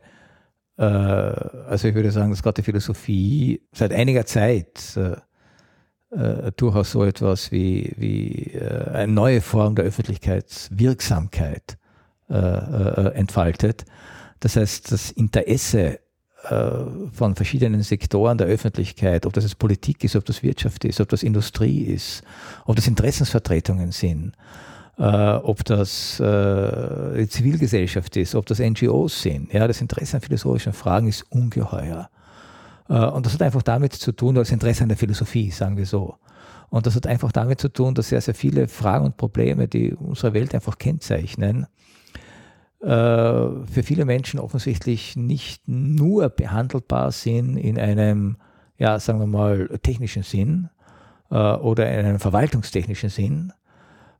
Äh, 0.78 0.84
also 0.84 1.88
ich 1.88 1.96
würde 1.96 2.12
sagen, 2.12 2.32
dass 2.32 2.41
gerade 2.41 2.62
die 2.62 2.65
Philosophie 2.65 3.62
seit 3.74 3.94
einiger 3.94 4.26
Zeit 4.26 4.98
äh, 6.15 6.51
durchaus 6.56 6.91
so 6.91 7.04
etwas 7.04 7.51
wie, 7.51 7.93
wie 7.97 8.54
äh, 8.54 8.89
eine 8.91 9.12
neue 9.12 9.41
Form 9.41 9.75
der 9.75 9.86
Öffentlichkeitswirksamkeit 9.86 11.78
äh, 12.30 12.38
äh, 12.38 13.13
entfaltet. 13.13 13.86
Das 14.39 14.56
heißt, 14.56 14.91
das 14.91 15.12
Interesse 15.12 15.99
äh, 16.49 16.69
von 17.12 17.36
verschiedenen 17.36 17.82
Sektoren 17.82 18.38
der 18.38 18.47
Öffentlichkeit, 18.47 19.25
ob 19.25 19.34
das 19.34 19.43
jetzt 19.43 19.60
Politik 19.60 20.04
ist, 20.04 20.15
ob 20.15 20.25
das 20.25 20.43
Wirtschaft 20.43 20.86
ist, 20.86 21.01
ob 21.01 21.10
das 21.10 21.23
Industrie 21.23 21.82
ist, 21.84 22.23
ob 22.65 22.75
das 22.75 22.88
Interessensvertretungen 22.88 23.91
sind, 23.91 24.34
äh, 24.97 25.04
ob 25.04 25.65
das 25.65 26.19
äh, 26.19 27.28
Zivilgesellschaft 27.28 28.15
ist, 28.17 28.36
ob 28.36 28.45
das 28.45 28.60
NGOs 28.60 29.21
sind. 29.21 29.51
Ja, 29.54 29.67
das 29.67 29.82
Interesse 29.82 30.17
an 30.17 30.21
philosophischen 30.21 30.73
Fragen 30.73 31.08
ist 31.08 31.23
ungeheuer. 31.32 32.10
Äh, 32.89 33.06
und 33.06 33.26
das 33.26 33.34
hat 33.34 33.41
einfach 33.41 33.63
damit 33.63 33.93
zu 33.93 34.12
tun, 34.12 34.36
das 34.36 34.52
Interesse 34.52 34.84
an 34.84 34.89
der 34.89 34.98
Philosophie, 34.98 35.52
sagen 35.52 35.78
wir 35.78 35.86
so. 35.86 36.15
Und 36.69 36.86
das 36.86 36.95
hat 36.95 37.08
einfach 37.08 37.32
damit 37.32 37.62
zu 37.62 37.69
tun, 37.69 37.93
dass 37.95 38.10
sehr, 38.10 38.21
sehr 38.21 38.36
viele 38.36 38.67
Fragen 38.67 39.06
und 39.06 39.17
Probleme, 39.17 39.67
die 39.67 39.93
unsere 39.93 40.34
Welt 40.34 40.54
einfach 40.54 40.78
kennzeichnen, 40.78 41.67
äh, 42.82 42.88
für 42.88 43.84
viele 43.84 44.06
Menschen 44.06 44.39
offensichtlich 44.39 45.15
nicht 45.15 45.67
nur 45.67 46.30
behandelbar 46.30 47.12
sind 47.12 47.58
in 47.58 47.80
einem, 47.80 48.38
ja, 48.78 49.00
sagen 49.00 49.19
wir 49.19 49.28
mal, 49.28 49.80
technischen 49.82 50.24
Sinn 50.24 50.69
äh, 51.32 51.36
oder 51.36 51.91
in 51.91 52.06
einem 52.06 52.19
verwaltungstechnischen 52.19 53.10
Sinn, 53.10 53.54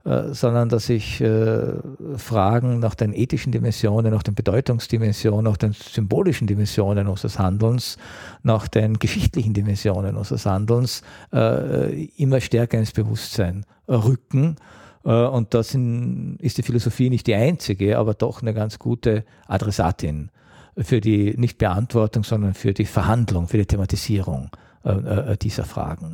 sondern 0.06 0.70
dass 0.70 0.86
sich 0.86 1.20
äh, 1.20 1.74
Fragen 2.16 2.80
nach 2.80 2.94
den 2.94 3.12
ethischen 3.12 3.52
Dimensionen, 3.52 4.14
nach 4.14 4.22
den 4.22 4.36
Bedeutungsdimensionen, 4.36 5.44
nach 5.44 5.58
den 5.58 5.74
symbolischen 5.74 6.46
Dimensionen 6.46 7.08
unseres 7.08 7.40
Handelns, 7.40 7.98
nach 8.44 8.68
den 8.68 9.00
geschichtlichen 9.00 9.56
Dimensionen 9.56 10.16
unseres 10.16 10.46
Handelns 10.46 11.02
äh, 11.34 12.06
immer 12.18 12.40
stärker 12.40 12.78
ins 12.78 12.92
Bewusstsein 12.92 13.66
rücken. 13.88 14.58
Äh, 15.04 15.10
und 15.10 15.56
da 15.56 15.62
ist 15.62 15.74
die 15.74 16.64
Philosophie 16.64 17.10
nicht 17.10 17.26
die 17.26 17.34
einzige, 17.34 17.98
aber 17.98 18.14
doch 18.14 18.44
eine 18.44 18.54
ganz 18.54 18.78
gute 18.78 19.26
Adressatin 19.48 20.30
für 20.78 21.02
die 21.02 21.34
nicht 21.36 21.58
Beantwortung, 21.58 22.24
sondern 22.24 22.54
für 22.54 22.74
die 22.76 22.86
Verhandlung, 22.86 23.48
für 23.48 23.58
die 23.58 23.66
Thematisierung 23.66 24.52
äh, 24.84 25.36
dieser 25.38 25.64
Fragen. 25.64 26.14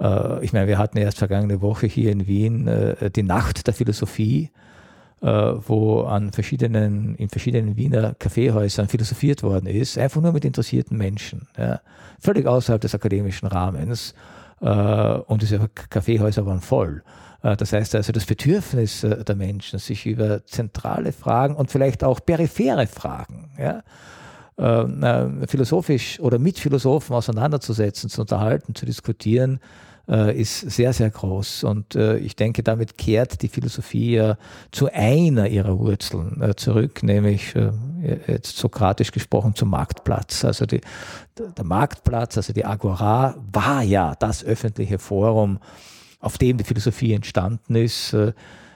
Äh, 0.00 0.44
ich 0.44 0.52
meine, 0.52 0.66
wir 0.66 0.78
hatten 0.78 0.98
erst 0.98 1.18
vergangene 1.18 1.60
Woche 1.60 1.86
hier 1.86 2.10
in 2.10 2.26
Wien 2.26 2.66
äh, 2.66 3.10
die 3.10 3.22
Nacht 3.22 3.66
der 3.66 3.74
Philosophie, 3.74 4.50
äh, 5.22 5.26
wo 5.26 6.02
an 6.02 6.32
verschiedenen, 6.32 7.14
in 7.16 7.28
verschiedenen 7.28 7.76
Wiener 7.76 8.14
Kaffeehäusern 8.14 8.88
philosophiert 8.88 9.42
worden 9.42 9.66
ist, 9.66 9.98
einfach 9.98 10.20
nur 10.20 10.32
mit 10.32 10.44
interessierten 10.44 10.98
Menschen, 10.98 11.48
ja, 11.56 11.80
völlig 12.18 12.46
außerhalb 12.46 12.80
des 12.80 12.94
akademischen 12.94 13.46
Rahmens. 13.46 14.14
Und 14.60 15.42
diese 15.42 15.68
Kaffeehäuser 15.90 16.46
waren 16.46 16.62
voll. 16.62 17.02
Das 17.42 17.72
heißt 17.74 17.96
also, 17.96 18.12
das 18.12 18.24
Bedürfnis 18.24 19.02
der 19.02 19.34
Menschen, 19.34 19.78
sich 19.78 20.06
über 20.06 20.46
zentrale 20.46 21.12
Fragen 21.12 21.54
und 21.54 21.70
vielleicht 21.70 22.02
auch 22.02 22.24
periphere 22.24 22.86
Fragen, 22.86 23.50
ja, 23.58 23.82
philosophisch 25.46 26.18
oder 26.20 26.38
mit 26.38 26.58
Philosophen 26.58 27.14
auseinanderzusetzen, 27.14 28.08
zu 28.08 28.22
unterhalten, 28.22 28.74
zu 28.74 28.86
diskutieren, 28.86 29.60
äh, 30.08 30.38
ist 30.38 30.60
sehr, 30.70 30.92
sehr 30.92 31.10
groß. 31.10 31.64
Und 31.64 31.94
äh, 31.94 32.18
ich 32.18 32.36
denke, 32.36 32.62
damit 32.62 32.98
kehrt 32.98 33.42
die 33.42 33.48
Philosophie 33.48 34.12
ja 34.12 34.36
zu 34.70 34.90
einer 34.92 35.48
ihrer 35.48 35.78
Wurzeln 35.78 36.40
äh, 36.42 36.54
zurück, 36.54 37.02
nämlich 37.02 37.54
äh, 37.54 37.72
jetzt 38.26 38.56
sokratisch 38.56 39.12
gesprochen 39.12 39.54
zum 39.54 39.70
Marktplatz. 39.70 40.44
Also 40.44 40.66
die, 40.66 40.80
der 41.36 41.64
Marktplatz, 41.64 42.36
also 42.36 42.52
die 42.52 42.64
Agora, 42.64 43.36
war 43.52 43.82
ja 43.82 44.14
das 44.18 44.44
öffentliche 44.44 44.98
Forum, 44.98 45.58
auf 46.20 46.38
dem 46.38 46.58
die 46.58 46.64
Philosophie 46.64 47.12
entstanden 47.12 47.74
ist, 47.76 48.12
äh, 48.12 48.32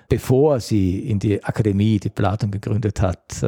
bevor 0.09 0.61
sie 0.61 1.01
in 1.01 1.19
die 1.19 1.45
Akademie, 1.45 1.99
die 1.99 2.09
Platon 2.09 2.51
gegründet 2.51 3.03
hat, 3.03 3.45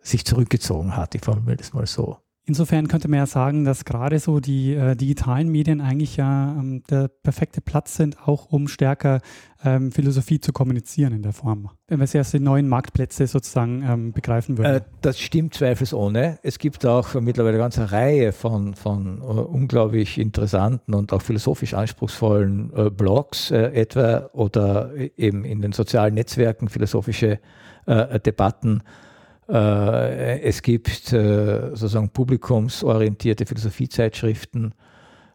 sich 0.00 0.24
zurückgezogen 0.24 0.96
hat. 0.96 1.14
Ich 1.14 1.20
formuliere 1.20 1.58
das 1.58 1.74
mal 1.74 1.86
so. 1.86 2.23
Insofern 2.46 2.88
könnte 2.88 3.08
man 3.08 3.20
ja 3.20 3.26
sagen, 3.26 3.64
dass 3.64 3.86
gerade 3.86 4.18
so 4.18 4.38
die 4.38 4.74
äh, 4.74 4.94
digitalen 4.96 5.48
Medien 5.48 5.80
eigentlich 5.80 6.18
ja 6.18 6.54
ähm, 6.58 6.82
der 6.90 7.08
perfekte 7.08 7.62
Platz 7.62 7.96
sind, 7.96 8.18
auch 8.28 8.52
um 8.52 8.68
stärker 8.68 9.22
ähm, 9.64 9.90
Philosophie 9.90 10.40
zu 10.40 10.52
kommunizieren 10.52 11.14
in 11.14 11.22
der 11.22 11.32
Form. 11.32 11.70
Wenn 11.88 12.02
es 12.02 12.14
erst 12.14 12.34
die 12.34 12.40
neuen 12.40 12.68
Marktplätze 12.68 13.26
sozusagen 13.26 13.82
ähm, 13.82 14.12
begreifen 14.12 14.58
würden. 14.58 14.74
Äh, 14.74 14.80
das 15.00 15.18
stimmt 15.18 15.54
zweifelsohne. 15.54 16.38
Es 16.42 16.58
gibt 16.58 16.84
auch 16.84 17.14
mittlerweile 17.14 17.54
eine 17.54 17.62
ganze 17.62 17.92
Reihe 17.92 18.32
von, 18.32 18.74
von 18.74 19.22
uh, 19.22 19.40
unglaublich 19.40 20.18
interessanten 20.18 20.92
und 20.92 21.14
auch 21.14 21.22
philosophisch 21.22 21.72
anspruchsvollen 21.72 22.70
uh, 22.76 22.90
Blogs 22.90 23.52
äh, 23.52 23.68
etwa 23.72 24.28
oder 24.34 24.92
eben 25.16 25.46
in 25.46 25.62
den 25.62 25.72
sozialen 25.72 26.12
Netzwerken 26.12 26.68
philosophische 26.68 27.40
äh, 27.86 28.20
Debatten 28.20 28.80
äh, 28.80 29.03
es 29.46 30.62
gibt 30.62 31.12
äh, 31.12 31.70
sozusagen 31.70 32.08
publikumsorientierte 32.10 33.46
Philosophiezeitschriften, 33.46 34.74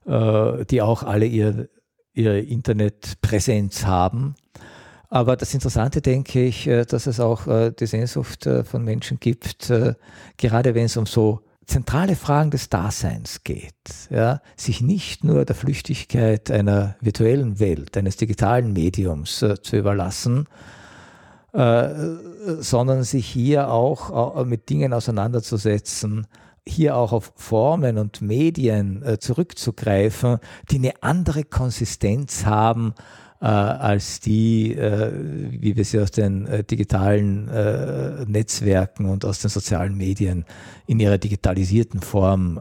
äh, 0.05 0.65
die 0.65 0.81
auch 0.81 1.03
alle 1.03 1.25
ihr, 1.25 1.69
ihre 2.13 2.39
Internetpräsenz 2.39 3.85
haben. 3.85 4.35
Aber 5.09 5.35
das 5.35 5.53
Interessante 5.53 6.01
denke 6.01 6.43
ich, 6.43 6.65
dass 6.65 7.07
es 7.07 7.19
auch 7.19 7.47
die 7.71 7.85
Sehnsucht 7.87 8.47
von 8.63 8.83
Menschen 8.83 9.19
gibt, 9.19 9.73
gerade 10.37 10.75
wenn 10.75 10.85
es 10.85 10.97
um 10.97 11.07
so 11.07 11.39
zentrale 11.65 12.15
Fragen 12.15 12.51
des 12.51 12.69
Daseins 12.69 13.43
geht, 13.43 13.73
ja, 14.11 14.39
sich 14.55 14.81
nicht 14.81 15.23
nur 15.23 15.45
der 15.45 15.55
Flüchtigkeit 15.55 16.51
einer 16.51 16.95
virtuellen 17.01 17.59
Welt, 17.59 17.97
eines 17.97 18.17
digitalen 18.17 18.71
Mediums 18.71 19.43
zu 19.63 19.75
überlassen, 19.75 20.45
äh, 21.53 21.89
sondern 22.59 23.03
sich 23.03 23.27
hier 23.27 23.69
auch 23.69 24.39
äh, 24.39 24.45
mit 24.45 24.69
Dingen 24.69 24.93
auseinanderzusetzen, 24.93 26.27
hier 26.65 26.95
auch 26.95 27.11
auf 27.11 27.33
Formen 27.35 27.97
und 27.97 28.21
Medien 28.21 29.03
äh, 29.03 29.19
zurückzugreifen, 29.19 30.37
die 30.69 30.77
eine 30.77 30.93
andere 31.01 31.43
Konsistenz 31.43 32.45
haben 32.45 32.93
äh, 33.41 33.45
als 33.45 34.19
die, 34.19 34.75
wie 34.77 35.75
wir 35.75 35.85
sie 35.85 35.99
aus 35.99 36.11
den 36.11 36.65
digitalen 36.69 37.45
Netzwerken 38.29 39.05
und 39.05 39.23
aus 39.23 39.39
den 39.39 39.49
sozialen 39.49 39.95
Medien 39.95 40.45
in 40.87 40.99
ihrer 40.99 41.17
digitalisierten 41.17 42.01
Form 42.01 42.59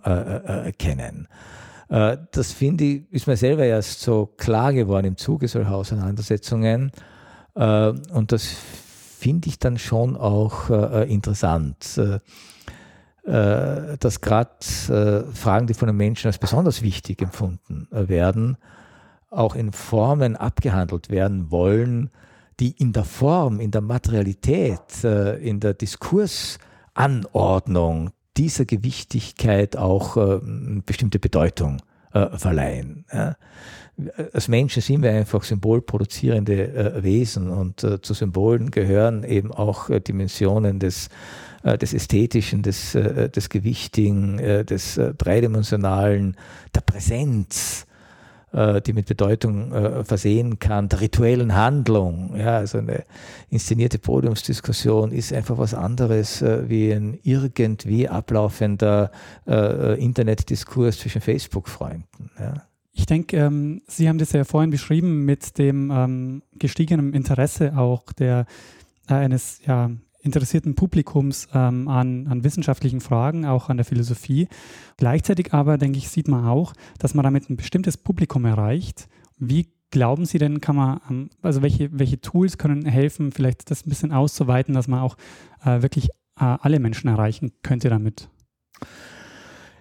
kennen. 0.79 1.27
das 1.89 2.53
finde 2.53 2.85
ich, 2.85 3.13
ist 3.13 3.27
mir 3.27 3.37
selber 3.37 3.65
erst 3.65 4.03
so 4.03 4.27
klar 4.37 4.73
geworden 4.73 5.07
im 5.07 5.17
Zuge 5.17 5.49
solcher 5.49 5.75
Auseinandersetzungen. 5.75 6.93
Und 7.55 8.31
das 8.31 8.57
finde 9.19 9.49
ich 9.49 9.59
dann 9.59 9.79
schon 9.79 10.17
auch 10.17 10.71
äh, 10.71 11.13
interessant. 11.13 11.99
Äh, 11.99 12.21
dass 14.01 14.23
gerade 14.23 15.27
Fragen, 15.35 15.67
die 15.67 15.75
von 15.75 15.89
den 15.89 15.99
Menschen 15.99 16.29
als 16.29 16.39
besonders 16.39 16.81
wichtig 16.81 17.21
empfunden 17.21 17.87
werden, 17.91 18.57
auch 19.29 19.55
in 19.55 19.73
Formen 19.73 20.35
abgehandelt 20.35 21.11
werden 21.11 21.51
wollen, 21.51 22.09
die 22.59 22.71
in 22.71 22.95
der 22.95 23.05
Form, 23.05 23.61
in 23.61 23.71
der 23.71 23.83
Materialität, 23.83 25.05
in 25.05 25.61
der 25.61 25.75
Diskursanordnung 25.75 28.13
dieser 28.39 28.65
Gewichtigkeit 28.65 29.77
auch 29.77 30.41
bestimmte 30.87 31.19
Bedeutung 31.19 31.83
verleihen 32.11 33.05
als 34.33 34.49
Menschen 34.49 34.81
sind 34.81 35.03
wir 35.03 35.11
einfach 35.11 35.43
symbolproduzierende 35.43 36.69
äh, 36.69 37.03
Wesen 37.03 37.51
und 37.51 37.83
äh, 37.83 38.01
zu 38.01 38.15
Symbolen 38.15 38.71
gehören 38.71 39.25
eben 39.25 39.53
auch 39.53 39.91
äh, 39.91 40.01
Dimensionen 40.01 40.79
des, 40.79 41.09
äh, 41.65 41.77
des 41.77 41.95
Ästhetischen, 41.95 42.63
des, 42.63 42.95
äh, 42.95 43.29
des 43.29 43.49
Gewichtigen, 43.49 44.39
äh, 44.39 44.65
des 44.65 45.01
Dreidimensionalen, 45.19 46.37
der 46.75 46.81
Präsenz, 46.81 47.85
die 48.51 48.95
mit 48.95 49.05
Bedeutung 49.05 50.05
versehen 50.07 50.59
kann, 50.59 50.89
der 50.89 51.03
rituellen 51.03 51.55
Handlung. 51.55 52.35
Ja, 52.35 52.57
also 52.57 52.79
eine 52.79 53.05
inszenierte 53.51 53.99
Podiumsdiskussion 53.99 55.13
ist 55.13 55.35
einfach 55.35 55.59
was 55.59 55.75
anderes 55.75 56.43
wie 56.43 56.91
ein 56.91 57.19
irgendwie 57.25 58.09
ablaufender 58.09 59.11
Internetdiskurs 59.45 60.99
zwischen 60.99 61.21
Facebook-Freunden. 61.21 62.31
Ja. 62.41 62.63
Ich 62.93 63.07
denke, 63.07 63.37
ähm, 63.37 63.83
Sie 63.87 64.09
haben 64.09 64.19
das 64.19 64.33
ja 64.33 64.45
vorhin 64.45 64.71
beschrieben 64.71 65.25
mit 65.25 65.59
dem 65.59 65.91
ähm, 65.91 66.43
gestiegenen 66.59 67.13
Interesse 67.13 67.77
auch 67.77 68.13
der, 68.13 68.47
äh, 69.09 69.15
eines 69.15 69.61
ja, 69.65 69.91
interessierten 70.21 70.75
Publikums 70.75 71.49
ähm, 71.55 71.89
an, 71.89 72.27
an 72.27 72.45
wissenschaftlichen 72.45 73.01
Fragen, 73.01 73.47
auch 73.47 73.69
an 73.69 73.77
der 73.77 73.87
Philosophie. 73.87 74.49
Gleichzeitig 74.97 75.55
aber, 75.55 75.79
denke 75.79 75.99
ich, 75.99 76.09
sieht 76.09 76.29
man 76.29 76.45
auch, 76.45 76.75
dass 76.99 77.15
man 77.15 77.25
damit 77.25 77.49
ein 77.49 77.57
bestimmtes 77.57 77.97
Publikum 77.97 78.45
erreicht. 78.45 79.09
Wie 79.39 79.69
glauben 79.91 80.27
Sie 80.27 80.39
denn, 80.39 80.61
kann 80.61 80.77
man, 80.77 81.31
also 81.43 81.63
welche, 81.63 81.97
welche 81.99 82.21
Tools 82.21 82.59
können 82.59 82.85
helfen, 82.85 83.33
vielleicht 83.33 83.71
das 83.71 83.87
ein 83.87 83.89
bisschen 83.89 84.13
auszuweiten, 84.13 84.75
dass 84.75 84.89
man 84.89 85.01
auch 85.01 85.17
äh, 85.65 85.83
wirklich 85.83 86.09
äh, 86.09 86.57
alle 86.61 86.81
Menschen 86.81 87.09
erreichen 87.09 87.53
könnte 87.63 87.89
damit? 87.89 88.29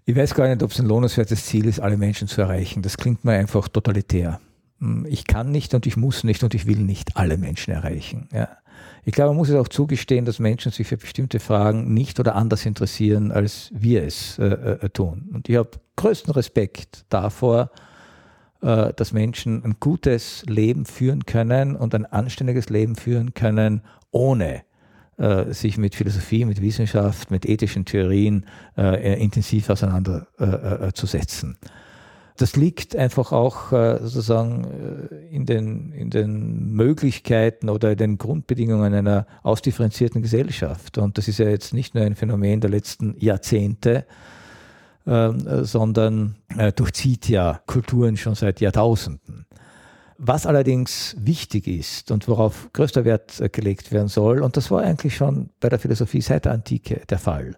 Ich 0.10 0.15
weiß 0.15 0.36
gar 0.36 0.48
nicht, 0.48 0.63
ob 0.63 0.72
es 0.72 0.80
ein 0.80 0.86
lohnenswertes 0.86 1.48
Ziel 1.48 1.65
ist, 1.65 1.82
alle 1.82 1.98
Menschen 1.98 2.30
zu 2.30 2.39
erreichen. 2.39 2.82
Das 2.82 2.96
klingt 2.96 3.26
mir 3.26 3.34
einfach 3.34 3.67
totalitär. 3.67 4.39
Hm, 4.80 5.06
ich 5.06 5.28
kann 5.28 5.52
nicht 5.52 5.74
und 5.74 5.86
ich 5.86 5.98
muss 5.98 6.24
nicht 6.24 6.43
und 6.43 6.54
ich 6.54 6.65
will 6.65 6.78
nicht 6.78 7.17
alle 7.17 7.38
Menschen 7.38 7.74
erreichen. 7.74 8.30
Ja. 8.32 8.48
Ich 9.04 9.12
glaube, 9.12 9.32
man 9.32 9.38
muss 9.38 9.50
es 9.50 9.56
auch 9.56 9.67
zugestehen, 9.67 10.24
dass 10.24 10.39
Menschen 10.39 10.72
sich 10.72 10.88
für 10.88 10.96
bestimmte 10.96 11.41
Fragen 11.41 11.93
nicht 11.93 12.22
oder 12.22 12.36
anders 12.36 12.65
interessieren, 12.65 13.34
als 13.34 13.70
wir 13.74 14.04
es 14.04 14.39
äh, 14.39 14.46
äh, 14.46 14.89
tun. 14.91 15.30
Und 15.34 15.50
ich 15.50 15.58
habe 15.58 15.72
größten 15.98 16.32
Respekt 16.32 17.04
davor, 17.10 17.70
äh, 18.62 18.93
dass 18.93 19.12
Menschen 19.12 19.62
ein 19.65 19.76
gutes 19.82 20.46
Leben 20.48 20.86
führen 20.86 21.26
können 21.26 21.76
und 21.76 21.93
ein 21.93 22.06
anständiges 22.06 22.70
Leben 22.70 22.96
führen 22.96 23.34
können, 23.34 23.82
ohne 24.12 24.62
äh, 25.17 25.51
sich 25.51 25.77
mit 25.77 25.95
Philosophie, 25.95 26.45
mit 26.45 26.62
Wissenschaft, 26.62 27.32
mit 27.32 27.45
ethischen 27.45 27.86
Theorien 27.86 28.45
äh, 28.77 29.21
intensiv 29.21 29.69
auseinanderzusetzen. 29.69 31.58
Äh, 31.62 31.67
das 32.38 32.56
liegt 32.56 32.95
einfach 32.95 33.32
auch 33.32 33.71
äh, 33.71 33.97
sozusagen 34.01 35.10
äh, 35.12 35.36
in 35.36 35.47
den, 35.47 35.91
in 35.91 36.12
den 36.12 36.71
Möglichkeiten 36.71 37.67
oder 37.69 37.95
den 37.95 38.19
Grundbedingungen 38.19 38.93
einer 38.93 39.25
ausdifferenzierten 39.41 40.21
Gesellschaft. 40.21 40.99
Und 40.99 41.17
das 41.17 41.27
ist 41.27 41.39
ja 41.39 41.49
jetzt 41.49 41.73
nicht 41.73 41.95
nur 41.95 42.03
ein 42.03 42.15
Phänomen 42.15 42.62
der 42.62 42.69
letzten 42.69 43.15
Jahrzehnte, 43.17 44.06
ähm, 45.08 45.65
sondern 45.65 46.36
durchzieht 46.75 47.27
ja 47.30 47.62
Kulturen 47.65 48.17
schon 48.17 48.36
seit 48.36 48.62
Jahrtausenden. 48.62 49.47
Was 50.19 50.45
allerdings 50.45 51.15
wichtig 51.19 51.67
ist 51.67 52.12
und 52.12 52.27
worauf 52.27 52.69
größter 52.73 53.06
Wert 53.06 53.39
äh, 53.39 53.49
gelegt 53.49 53.91
werden 53.91 54.08
soll, 54.08 54.41
und 54.41 54.58
das 54.58 54.71
war 54.71 54.82
eigentlich 54.82 55.15
schon 55.15 55.49
bei 55.60 55.69
der 55.69 55.80
Philosophie 55.80 56.21
seit 56.21 56.45
der 56.45 56.53
Antike 56.53 57.01
der 57.10 57.19
Fall, 57.19 57.53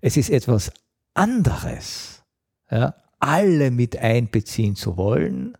es 0.00 0.16
ist 0.16 0.30
etwas 0.30 0.72
anderes, 1.14 2.22
ja, 2.70 2.94
alle 3.18 3.70
mit 3.70 3.96
einbeziehen 3.96 4.76
zu 4.76 4.96
wollen, 4.96 5.56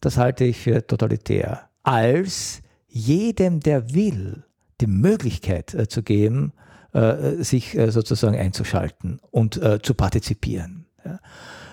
das 0.00 0.16
halte 0.16 0.44
ich 0.44 0.58
für 0.58 0.86
totalitär, 0.86 1.68
als 1.82 2.62
jedem, 2.88 3.60
der 3.60 3.94
will, 3.94 4.44
die 4.80 4.86
Möglichkeit 4.86 5.74
äh, 5.74 5.88
zu 5.88 6.02
geben, 6.02 6.52
äh, 6.92 7.42
sich 7.42 7.76
äh, 7.76 7.90
sozusagen 7.90 8.36
einzuschalten 8.36 9.20
und 9.30 9.60
äh, 9.62 9.80
zu 9.82 9.94
partizipieren. 9.94 10.86
Ja. 11.04 11.20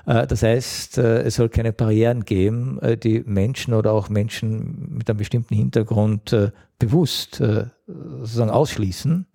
Äh, 0.06 0.28
das 0.28 0.44
heißt, 0.44 0.98
äh, 0.98 1.22
es 1.24 1.36
soll 1.36 1.50
keine 1.50 1.74
Barrieren 1.74 2.26
geben, 2.26 2.80
äh, 2.82 2.98
die 2.98 3.24
Menschen 3.26 3.74
oder 3.74 3.94
auch 3.94 4.10
Menschen 4.10 4.96
mit 4.98 5.10
einem 5.10 5.18
bestimmten 5.18 5.56
Hintergrund 5.56 6.36
bewusst 6.80 7.42
sozusagen 7.88 8.50
ausschließen. 8.50 9.26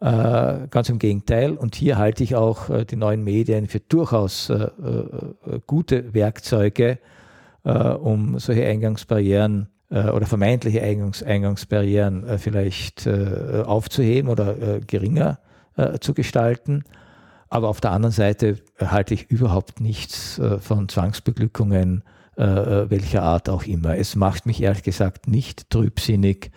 Ganz 0.00 0.88
im 0.88 0.98
Gegenteil. 0.98 1.52
Und 1.52 1.74
hier 1.74 1.96
halte 1.96 2.22
ich 2.22 2.34
auch 2.34 2.84
die 2.84 2.96
neuen 2.96 3.24
Medien 3.24 3.66
für 3.66 3.80
durchaus 3.80 4.52
gute 5.66 6.14
Werkzeuge, 6.14 6.98
um 7.64 8.38
solche 8.38 8.66
Eingangsbarrieren 8.66 9.68
oder 9.90 10.26
vermeintliche 10.26 10.82
Eingangsbarrieren 10.82 12.38
vielleicht 12.38 13.08
aufzuheben 13.08 14.30
oder 14.30 14.80
geringer 14.86 15.38
zu 16.00 16.14
gestalten. 16.14 16.84
Aber 17.52 17.68
auf 17.68 17.82
der 17.82 17.90
anderen 17.90 18.14
Seite 18.14 18.56
halte 18.80 19.12
ich 19.12 19.30
überhaupt 19.30 19.78
nichts 19.78 20.38
äh, 20.38 20.58
von 20.58 20.88
Zwangsbeglückungen, 20.88 22.02
äh, 22.38 22.44
äh, 22.44 22.90
welcher 22.90 23.24
Art 23.24 23.50
auch 23.50 23.64
immer. 23.64 23.98
Es 23.98 24.16
macht 24.16 24.46
mich 24.46 24.62
ehrlich 24.62 24.82
gesagt 24.82 25.28
nicht 25.28 25.68
trübsinnig, 25.68 26.50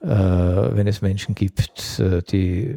wenn 0.00 0.88
es 0.88 1.00
Menschen 1.00 1.36
gibt, 1.36 2.02
die 2.32 2.76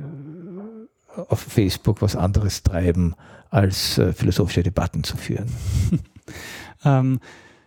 auf 1.28 1.40
Facebook 1.40 2.04
was 2.04 2.16
anderes 2.16 2.62
treiben, 2.62 3.16
als 3.50 4.00
philosophische 4.14 4.62
Debatten 4.62 5.04
zu 5.04 5.18
führen. 5.18 5.52
ähm, 6.86 7.20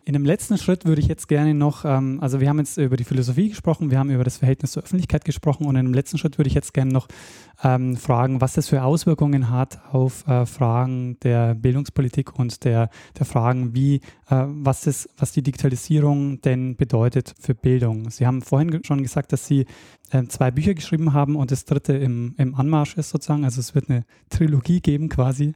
in 0.08 0.14
dem 0.14 0.24
letzten 0.24 0.56
Schritt 0.56 0.86
würde 0.86 1.02
ich 1.02 1.06
jetzt 1.06 1.28
gerne 1.28 1.52
noch, 1.52 1.84
ähm, 1.84 2.18
also 2.22 2.40
wir 2.40 2.48
haben 2.48 2.58
jetzt 2.58 2.78
über 2.78 2.96
die 2.96 3.04
Philosophie 3.04 3.50
gesprochen, 3.50 3.90
wir 3.90 3.98
haben 3.98 4.08
über 4.08 4.24
das 4.24 4.38
Verhältnis 4.38 4.72
zur 4.72 4.82
Öffentlichkeit 4.82 5.22
gesprochen 5.26 5.66
und 5.66 5.76
in 5.76 5.84
dem 5.84 5.92
letzten 5.92 6.16
Schritt 6.16 6.38
würde 6.38 6.48
ich 6.48 6.54
jetzt 6.54 6.72
gerne 6.72 6.90
noch 6.90 7.08
ähm, 7.62 7.94
fragen, 7.94 8.40
was 8.40 8.54
das 8.54 8.68
für 8.68 8.84
Auswirkungen 8.84 9.50
hat 9.50 9.80
auf 9.92 10.26
äh, 10.26 10.46
Fragen 10.46 11.18
der 11.20 11.54
Bildungspolitik 11.54 12.38
und 12.38 12.64
der, 12.64 12.88
der 13.18 13.26
Fragen, 13.26 13.74
wie, 13.74 13.96
äh, 14.30 14.46
was, 14.46 14.80
das, 14.80 15.10
was 15.18 15.32
die 15.32 15.42
Digitalisierung 15.42 16.40
denn 16.40 16.76
bedeutet 16.76 17.34
für 17.38 17.54
Bildung. 17.54 18.08
Sie 18.08 18.26
haben 18.26 18.40
vorhin 18.40 18.80
schon 18.84 19.02
gesagt, 19.02 19.34
dass 19.34 19.46
Sie 19.46 19.66
äh, 20.10 20.24
zwei 20.28 20.50
Bücher 20.50 20.72
geschrieben 20.72 21.12
haben 21.12 21.36
und 21.36 21.50
das 21.50 21.66
dritte 21.66 21.92
im, 21.92 22.34
im 22.38 22.54
Anmarsch 22.54 22.96
ist 22.96 23.10
sozusagen, 23.10 23.44
also 23.44 23.60
es 23.60 23.74
wird 23.74 23.90
eine 23.90 24.06
Trilogie 24.30 24.80
geben 24.80 25.10
quasi. 25.10 25.52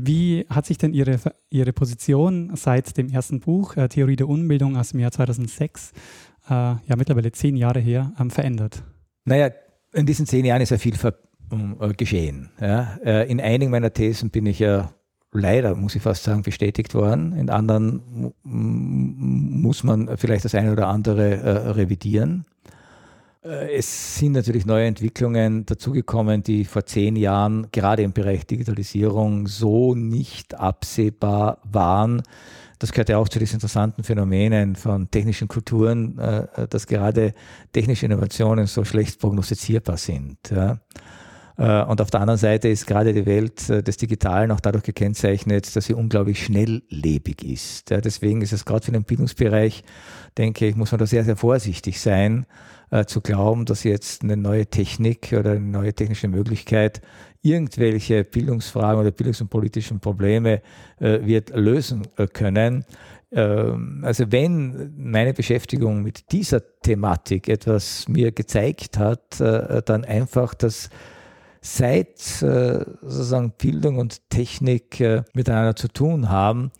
Wie 0.00 0.46
hat 0.48 0.64
sich 0.64 0.78
denn 0.78 0.94
Ihre, 0.94 1.18
Ihre 1.50 1.72
Position 1.72 2.52
seit 2.54 2.96
dem 2.96 3.08
ersten 3.08 3.40
Buch, 3.40 3.76
äh, 3.76 3.88
Theorie 3.88 4.14
der 4.14 4.28
Unbildung 4.28 4.76
aus 4.76 4.90
dem 4.90 5.00
Jahr 5.00 5.10
2006, 5.10 5.90
äh, 6.48 6.52
ja 6.52 6.96
mittlerweile 6.96 7.32
zehn 7.32 7.56
Jahre 7.56 7.80
her, 7.80 8.12
ähm, 8.20 8.30
verändert? 8.30 8.84
Naja, 9.24 9.50
in 9.92 10.06
diesen 10.06 10.24
zehn 10.24 10.44
Jahren 10.44 10.62
ist 10.62 10.70
ja 10.70 10.78
viel 10.78 10.94
ver 10.94 11.14
äh, 11.50 11.94
geschehen. 11.94 12.50
Ja. 12.60 12.96
Äh, 13.04 13.28
in 13.28 13.40
einigen 13.40 13.72
meiner 13.72 13.92
Thesen 13.92 14.30
bin 14.30 14.46
ich 14.46 14.60
ja 14.60 14.92
leider, 15.32 15.74
muss 15.74 15.96
ich 15.96 16.02
fast 16.02 16.22
sagen, 16.22 16.42
bestätigt 16.42 16.94
worden. 16.94 17.32
In 17.32 17.50
anderen 17.50 18.32
muss 18.44 19.82
man 19.82 20.16
vielleicht 20.16 20.44
das 20.44 20.54
eine 20.54 20.70
oder 20.70 20.86
andere 20.86 21.38
äh, 21.38 21.50
revidieren. 21.70 22.44
Äh, 23.44 23.76
es 23.76 24.16
sind 24.16 24.32
natürlich 24.32 24.66
neue 24.66 24.86
Entwicklungen 24.86 25.66
dazugekommen, 25.66 26.42
die 26.42 26.64
vor 26.64 26.84
zehn 26.86 27.16
Jahren 27.16 27.68
gerade 27.72 28.02
im 28.02 28.12
Bereich 28.12 28.46
Digitalisierung 28.46 29.46
so 29.46 29.94
nicht 29.94 30.58
absehbar 30.58 31.58
waren. 31.64 32.22
Das 32.78 32.92
gehört 32.92 33.08
ja 33.08 33.18
auch 33.18 33.28
zu 33.28 33.40
diesen 33.40 33.54
interessanten 33.54 34.04
Phänomenen 34.04 34.76
von 34.76 35.10
technischen 35.10 35.48
Kulturen, 35.48 36.18
äh, 36.18 36.68
dass 36.68 36.86
gerade 36.86 37.34
technische 37.72 38.06
Innovationen 38.06 38.66
so 38.66 38.84
schlecht 38.84 39.20
prognostizierbar 39.20 39.96
sind. 39.96 40.38
Äh, 40.52 40.76
und 41.56 42.00
auf 42.00 42.10
der 42.10 42.20
anderen 42.20 42.38
Seite 42.38 42.68
ist 42.68 42.86
gerade 42.86 43.12
die 43.12 43.26
Welt 43.26 43.68
des 43.68 43.96
Digitalen 43.96 44.52
auch 44.52 44.60
dadurch 44.60 44.84
gekennzeichnet, 44.84 45.74
dass 45.74 45.86
sie 45.86 45.94
unglaublich 45.94 46.44
schnelllebig 46.44 47.42
ist. 47.42 47.90
Deswegen 47.90 48.42
ist 48.42 48.52
es 48.52 48.64
gerade 48.64 48.86
für 48.86 48.92
den 48.92 49.02
Bildungsbereich, 49.02 49.82
denke 50.36 50.68
ich, 50.68 50.76
muss 50.76 50.92
man 50.92 51.00
da 51.00 51.06
sehr, 51.06 51.24
sehr 51.24 51.34
vorsichtig 51.34 52.00
sein, 52.00 52.46
äh, 52.90 53.04
zu 53.04 53.20
glauben, 53.20 53.64
dass 53.64 53.84
jetzt 53.84 54.22
eine 54.22 54.36
neue 54.36 54.66
Technik 54.66 55.34
oder 55.38 55.52
eine 55.52 55.60
neue 55.60 55.92
technische 55.92 56.28
Möglichkeit 56.28 57.00
irgendwelche 57.42 58.24
Bildungsfragen 58.24 59.00
oder 59.00 59.10
bildungs- 59.10 59.40
und 59.40 59.48
politischen 59.48 60.00
Probleme 60.00 60.62
äh, 60.98 61.20
wird 61.24 61.50
lösen 61.54 62.06
äh, 62.16 62.26
können. 62.26 62.84
Ähm, 63.30 64.02
also 64.04 64.24
wenn 64.32 64.92
meine 64.96 65.34
Beschäftigung 65.34 66.02
mit 66.02 66.32
dieser 66.32 66.62
Thematik 66.80 67.48
etwas 67.48 68.08
mir 68.08 68.32
gezeigt 68.32 68.98
hat, 68.98 69.40
äh, 69.40 69.82
dann 69.84 70.04
einfach, 70.04 70.54
dass 70.54 70.88
seit 71.60 72.42
äh, 72.42 72.84
sozusagen 73.02 73.52
Bildung 73.58 73.98
und 73.98 74.30
Technik 74.30 75.00
miteinander 75.34 75.74
zu 75.76 75.88
tun 75.88 76.28
haben, 76.28 76.70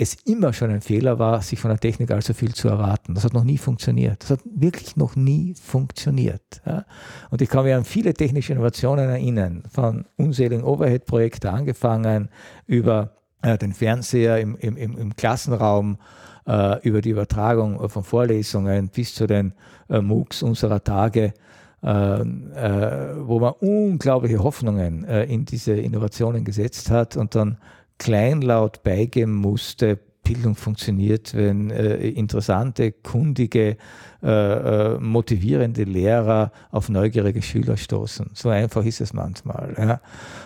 es 0.00 0.14
immer 0.26 0.52
schon 0.52 0.70
ein 0.70 0.80
Fehler 0.80 1.18
war, 1.18 1.42
sich 1.42 1.58
von 1.58 1.70
der 1.70 1.80
Technik 1.80 2.12
allzu 2.12 2.32
viel 2.32 2.54
zu 2.54 2.68
erwarten. 2.68 3.14
Das 3.14 3.24
hat 3.24 3.32
noch 3.34 3.42
nie 3.42 3.58
funktioniert. 3.58 4.22
Das 4.22 4.30
hat 4.30 4.40
wirklich 4.44 4.96
noch 4.96 5.16
nie 5.16 5.54
funktioniert. 5.60 6.62
Ja. 6.64 6.84
Und 7.30 7.42
ich 7.42 7.48
kann 7.48 7.64
mich 7.64 7.74
an 7.74 7.84
viele 7.84 8.14
technische 8.14 8.52
Innovationen 8.52 9.10
erinnern, 9.10 9.64
von 9.68 10.04
unzähligen 10.16 10.62
Overhead-Projekten 10.62 11.48
angefangen, 11.48 12.28
über 12.66 13.16
äh, 13.42 13.58
den 13.58 13.72
Fernseher 13.72 14.38
im, 14.38 14.56
im, 14.58 14.76
im 14.76 15.16
Klassenraum, 15.16 15.98
äh, 16.46 16.80
über 16.86 17.00
die 17.00 17.10
Übertragung 17.10 17.88
von 17.88 18.04
Vorlesungen 18.04 18.90
bis 18.90 19.16
zu 19.16 19.26
den 19.26 19.52
äh, 19.90 20.00
MOOCs 20.00 20.44
unserer 20.44 20.84
Tage, 20.84 21.34
äh, 21.82 22.20
äh, 22.20 23.16
wo 23.18 23.40
man 23.40 23.52
unglaubliche 23.60 24.44
Hoffnungen 24.44 25.04
äh, 25.04 25.24
in 25.24 25.44
diese 25.44 25.72
Innovationen 25.72 26.44
gesetzt 26.44 26.88
hat 26.88 27.16
und 27.16 27.34
dann 27.34 27.58
kleinlaut 27.98 28.82
beigeben 28.82 29.34
musste, 29.34 29.98
Bildung 30.28 30.56
funktioniert, 30.56 31.34
wenn 31.34 31.70
äh, 31.70 32.06
interessante, 32.08 32.92
kundige, 32.92 33.78
äh, 34.22 34.26
äh, 34.26 34.98
motivierende 35.00 35.84
Lehrer 35.84 36.52
auf 36.70 36.90
neugierige 36.90 37.40
Schüler 37.40 37.78
stoßen. 37.78 38.32
So 38.34 38.50
einfach 38.50 38.84
ist 38.84 39.00
es 39.00 39.14
manchmal. 39.14 39.74
Ja. 39.78 40.00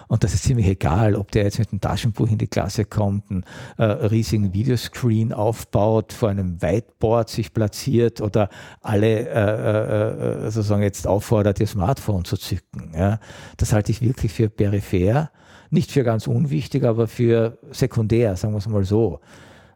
Und 0.06 0.22
das 0.22 0.34
ist 0.34 0.44
ziemlich 0.44 0.68
egal, 0.68 1.16
ob 1.16 1.32
der 1.32 1.42
jetzt 1.44 1.58
mit 1.58 1.72
einem 1.72 1.80
Taschenbuch 1.80 2.30
in 2.30 2.38
die 2.38 2.46
Klasse 2.46 2.84
kommt, 2.84 3.28
einen 3.28 3.44
äh, 3.76 3.84
riesigen 3.84 4.54
Videoscreen 4.54 5.32
aufbaut, 5.32 6.12
vor 6.12 6.28
einem 6.28 6.62
Whiteboard 6.62 7.28
sich 7.28 7.52
platziert 7.52 8.20
oder 8.20 8.50
alle 8.82 9.28
äh, 9.28 10.46
äh, 10.46 10.50
sozusagen 10.52 10.82
jetzt 10.82 11.08
auffordert, 11.08 11.58
ihr 11.58 11.66
Smartphone 11.66 12.24
zu 12.24 12.36
zücken. 12.36 12.92
Ja. 12.96 13.18
Das 13.56 13.72
halte 13.72 13.90
ich 13.90 14.00
wirklich 14.00 14.32
für 14.32 14.48
peripher 14.48 15.30
nicht 15.72 15.90
für 15.90 16.04
ganz 16.04 16.26
unwichtig, 16.26 16.84
aber 16.84 17.08
für 17.08 17.58
sekundär, 17.70 18.36
sagen 18.36 18.54
wir 18.54 18.58
es 18.58 18.68
mal 18.68 18.84
so. 18.84 19.20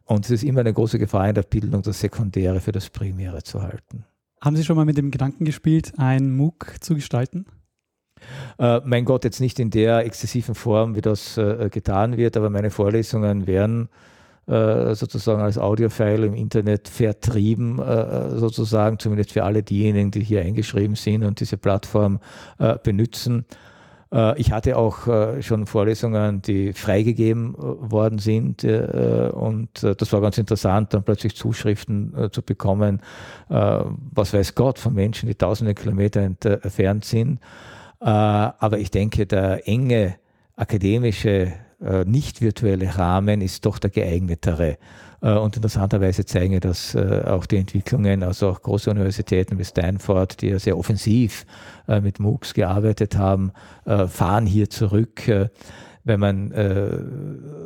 Und 0.05 0.25
es 0.25 0.31
ist 0.31 0.45
immer 0.45 0.61
eine 0.61 0.73
große 0.73 0.99
Gefahr 0.99 1.29
in 1.29 1.35
der 1.35 1.43
Bildung, 1.43 1.83
das 1.83 2.01
Sekundäre 2.01 2.61
für 2.61 2.73
das 2.73 2.91
Primäre 2.91 3.43
zu 3.43 3.63
halten. 3.63 4.05
Haben 4.41 4.57
Sie 4.57 4.65
schon 4.65 4.77
mal 4.77 4.85
mit 4.85 4.99
dem 4.99 5.11
Gedanken 5.11 5.45
gespielt, 5.45 5.95
ein 5.97 6.37
MOOC 6.37 6.77
zu 6.81 6.95
gestalten? 6.95 7.47
Äh, 8.59 8.81
mein 8.85 9.05
Gott, 9.05 9.25
jetzt 9.25 9.41
nicht 9.41 9.59
in 9.59 9.71
der 9.71 10.05
exzessiven 10.05 10.55
Form, 10.55 10.95
wie 10.95 11.01
das 11.01 11.37
äh, 11.39 11.69
getan 11.71 12.17
wird, 12.17 12.37
aber 12.37 12.51
meine 12.51 12.71
Vorlesungen 12.71 13.47
werden 13.47 13.89
äh, 14.47 14.95
sozusagen 14.95 15.43
als 15.43 15.59
Audiofile 15.59 16.27
im 16.27 16.35
Internet 16.35 16.89
vertrieben, 16.89 17.81
äh, 17.81 18.37
sozusagen, 18.37 18.99
zumindest 18.99 19.33
für 19.33 19.43
alle 19.43 19.63
diejenigen, 19.63 20.13
die 20.13 20.23
hier 20.23 20.43
eingeschrieben 20.43 20.95
sind 20.95 21.25
und 21.25 21.41
diese 21.41 21.57
Plattform 21.57 22.21
äh, 22.59 22.77
benutzen. 22.81 23.45
Äh, 24.13 24.39
ich 24.41 24.53
hatte 24.53 24.77
auch 24.77 25.07
äh, 25.07 25.43
schon 25.43 25.67
Vorlesungen, 25.67 26.43
die 26.43 26.73
freigegeben 26.73 27.55
äh, 27.55 27.59
worden 27.91 28.19
sind 28.19 28.65
und 28.65 29.83
das 29.83 30.13
war 30.13 30.21
ganz 30.21 30.39
interessant, 30.39 30.95
dann 30.95 31.03
plötzlich 31.03 31.37
Zuschriften 31.37 32.31
zu 32.31 32.43
bekommen, 32.43 33.01
was 33.49 34.33
weiß 34.33 34.55
Gott, 34.55 34.79
von 34.79 34.95
Menschen, 34.95 35.29
die 35.29 35.35
tausende 35.35 35.75
Kilometer 35.75 36.21
entfernt 36.21 37.05
sind. 37.05 37.41
Aber 37.99 38.79
ich 38.79 38.91
denke, 38.91 39.27
der 39.27 39.69
enge 39.69 40.17
akademische, 40.57 41.53
nicht 42.07 42.41
virtuelle 42.41 42.97
Rahmen 42.97 43.41
ist 43.41 43.67
doch 43.67 43.79
der 43.79 43.91
geeignetere. 43.91 44.79
Äh, 45.21 45.33
und 45.33 45.57
interessanterweise 45.57 46.25
zeigen 46.25 46.61
das 46.61 46.95
äh, 46.95 47.23
auch 47.27 47.47
die 47.47 47.57
Entwicklungen, 47.57 48.23
also 48.23 48.49
auch 48.49 48.63
große 48.63 48.91
Universitäten 48.91 49.59
wie 49.59 49.65
Stanford, 49.65 50.41
die 50.41 50.49
ja 50.49 50.59
sehr 50.59 50.79
offensiv 50.79 51.47
äh, 51.89 52.01
mit 52.01 52.21
MOOCs 52.21 52.55
gearbeitet 52.55 53.17
haben, 53.17 53.53
fahren 53.85 54.47
hier 54.47 54.69
zurück 54.69 55.23
wenn 56.05 56.21
man 56.21 56.53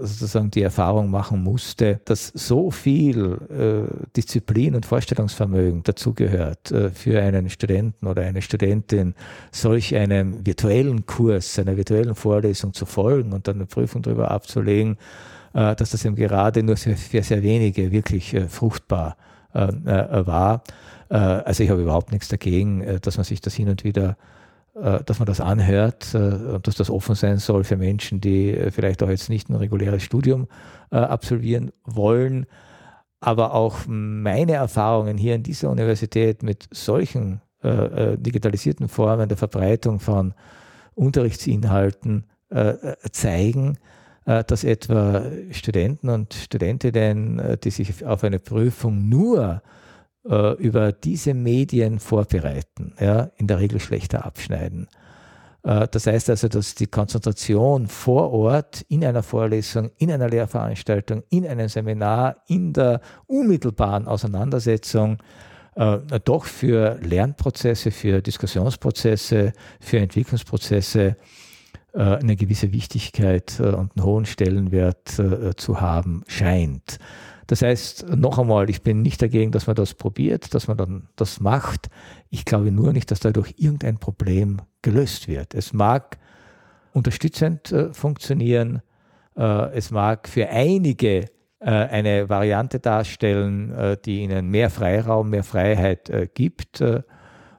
sozusagen 0.01 0.51
die 0.51 0.63
Erfahrung 0.63 1.11
machen 1.11 1.43
musste, 1.43 2.01
dass 2.05 2.29
so 2.29 2.71
viel 2.71 3.39
Disziplin 4.17 4.75
und 4.75 4.87
Vorstellungsvermögen 4.87 5.83
dazugehört, 5.83 6.73
für 6.95 7.23
einen 7.23 7.49
Studenten 7.51 8.07
oder 8.07 8.23
eine 8.23 8.43
Studentin 8.43 9.15
solch 9.51 9.95
einem 9.95 10.45
virtuellen 10.47 11.07
Kurs, 11.07 11.59
einer 11.59 11.77
virtuellen 11.77 12.15
Vorlesung 12.15 12.73
zu 12.73 12.87
folgen 12.87 13.33
und 13.33 13.49
dann 13.49 13.57
eine 13.57 13.67
Prüfung 13.67 14.03
darüber 14.03 14.31
abzulegen, 14.31 14.97
dass 15.53 15.91
das 15.91 16.05
eben 16.05 16.17
gerade 16.17 16.63
nur 16.63 16.77
für 16.77 16.95
sehr, 16.95 17.23
sehr 17.23 17.43
wenige 17.43 17.91
wirklich 17.91 18.35
äh, 18.35 18.49
fruchtbar 18.49 19.17
äh, 19.53 19.67
war. 19.67 20.63
also 21.09 21.65
ich 21.65 21.71
habe 21.71 21.83
überhaupt 21.83 22.13
nichts 22.13 22.29
dagegen, 22.29 23.01
dass 23.03 23.17
man 23.17 23.25
sich 23.25 23.41
das 23.41 23.55
hin 23.55 23.69
und 23.69 23.83
wieder 23.83 24.17
dass 24.73 25.19
man 25.19 25.27
das 25.27 25.41
anhört 25.41 26.15
und 26.15 26.65
dass 26.65 26.77
das 26.77 26.89
offen 26.89 27.17
sein 27.17 27.39
soll 27.39 27.65
für 27.65 27.77
Menschen, 27.77 28.21
die 28.21 28.57
vielleicht 28.71 29.03
auch 29.03 29.11
jetzt 29.11 29.29
nicht 29.29 29.51
ein 29.51 29.57
reguläres 29.57 30.05
Studium 30.05 30.47
absolvieren 30.91 31.73
wollen. 31.85 32.47
Aber 33.19 33.53
auch 33.53 33.79
meine 33.89 34.53
Erfahrungen 34.53 35.19
hier 35.19 35.35
in 35.35 35.43
dieser 35.43 35.71
Universität 35.71 36.45
mit 36.45 36.69
solchen 36.71 37.41
digitalisierten 37.65 38.89
Formen 38.89 39.29
der 39.29 39.37
Verbreitung 39.37 39.99
von 39.99 40.35
Unterrichtsinhalten 40.95 42.25
zeigen, 43.13 43.71
äh, 43.71 43.75
dass 44.45 44.65
etwa 44.65 45.25
Studenten 45.51 46.09
und 46.09 46.35
Studentinnen, 46.35 47.39
äh, 47.39 47.57
die 47.59 47.71
sich 47.71 48.05
auf 48.05 48.25
eine 48.25 48.39
Prüfung 48.39 49.09
nur 49.09 49.63
äh, 50.29 50.53
über 50.55 50.93
diese 50.93 51.35
Medien 51.35 51.99
vorbereiten, 51.99 52.95
ja, 53.01 53.31
in 53.37 53.47
der 53.47 53.59
Regel 53.59 53.81
schlechter 53.81 54.25
abschneiden. 54.25 54.89
Das 55.63 56.07
heißt 56.07 56.31
also, 56.31 56.49
dass 56.49 56.75
die 56.75 56.87
Konzentration 56.87 57.87
vor 57.87 58.33
Ort 58.33 58.81
in 58.89 59.05
einer 59.05 59.23
Vorlesung, 59.23 59.91
in 59.99 60.11
einer 60.11 60.27
Lehrveranstaltung, 60.27 61.23
in 61.29 61.47
einem 61.47 61.69
Seminar, 61.69 62.37
in 62.47 62.73
der 62.73 63.03
unmittelbaren 63.27 64.07
Auseinandersetzung 64.07 65.19
äh, 65.75 65.99
doch 66.25 66.47
für 66.47 66.99
Lernprozesse, 67.03 67.91
für 67.91 68.23
Diskussionsprozesse, 68.23 69.53
für 69.81 69.99
Entwicklungsprozesse 69.99 71.09
äh, 71.09 71.15
eine 71.93 72.37
gewisse 72.37 72.73
Wichtigkeit 72.73 73.59
äh, 73.61 73.65
und 73.65 73.97
einen 73.97 74.05
hohen 74.05 74.27
Stellenwert 74.27 75.19
äh, 75.19 75.55
zu 75.57 75.81
haben 75.81 76.23
scheint. 76.29 76.99
Das 77.47 77.63
heißt, 77.63 78.17
noch 78.17 78.39
einmal, 78.39 78.71
ich 78.71 78.83
bin 78.83 79.03
nicht 79.03 79.21
dagegen, 79.21 79.51
dass 79.51 79.67
man 79.67 79.75
das 79.75 79.95
probiert, 79.95 80.55
dass 80.55 80.69
man 80.69 80.77
dann 80.77 81.09
das 81.17 81.41
macht. 81.41 81.89
Ich 82.29 82.45
glaube 82.45 82.71
nur 82.71 82.93
nicht, 82.93 83.11
dass 83.11 83.19
dadurch 83.19 83.55
irgendein 83.57 83.99
Problem 83.99 84.59
gelöst 84.83 85.27
wird. 85.27 85.55
Es 85.55 85.73
mag 85.73 86.19
unterstützend 86.93 87.75
funktionieren, 87.91 88.83
es 89.35 89.91
mag 89.91 90.29
für 90.29 90.49
einige 90.49 91.25
eine 91.59 92.29
Variante 92.29 92.79
darstellen, 92.79 93.97
die 94.05 94.21
ihnen 94.21 94.49
mehr 94.49 94.71
Freiraum, 94.71 95.31
mehr 95.31 95.43
Freiheit 95.43 96.31
gibt. 96.35 96.85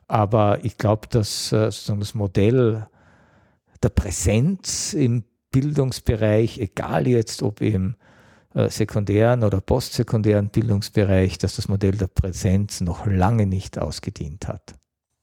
Aber 0.08 0.60
ich 0.64 0.78
glaube, 0.78 1.08
dass 1.10 1.50
sozusagen 1.50 2.00
das 2.00 2.16
Modell 2.16 2.88
der 3.84 3.90
Präsenz 3.90 4.94
im 4.94 5.24
Bildungsbereich, 5.52 6.60
egal 6.60 7.08
jetzt 7.08 7.44
ob 7.44 7.62
im 7.62 7.96
äh, 8.54 8.70
sekundären 8.70 9.44
oder 9.44 9.62
postsekundären 9.62 10.50
Bildungsbereich, 10.50 11.38
dass 11.38 11.56
das 11.56 11.68
Modell 11.68 11.94
der 11.94 12.08
Präsenz 12.08 12.82
noch 12.82 13.06
lange 13.06 13.46
nicht 13.46 13.80
ausgedient 13.80 14.48
hat. 14.48 14.76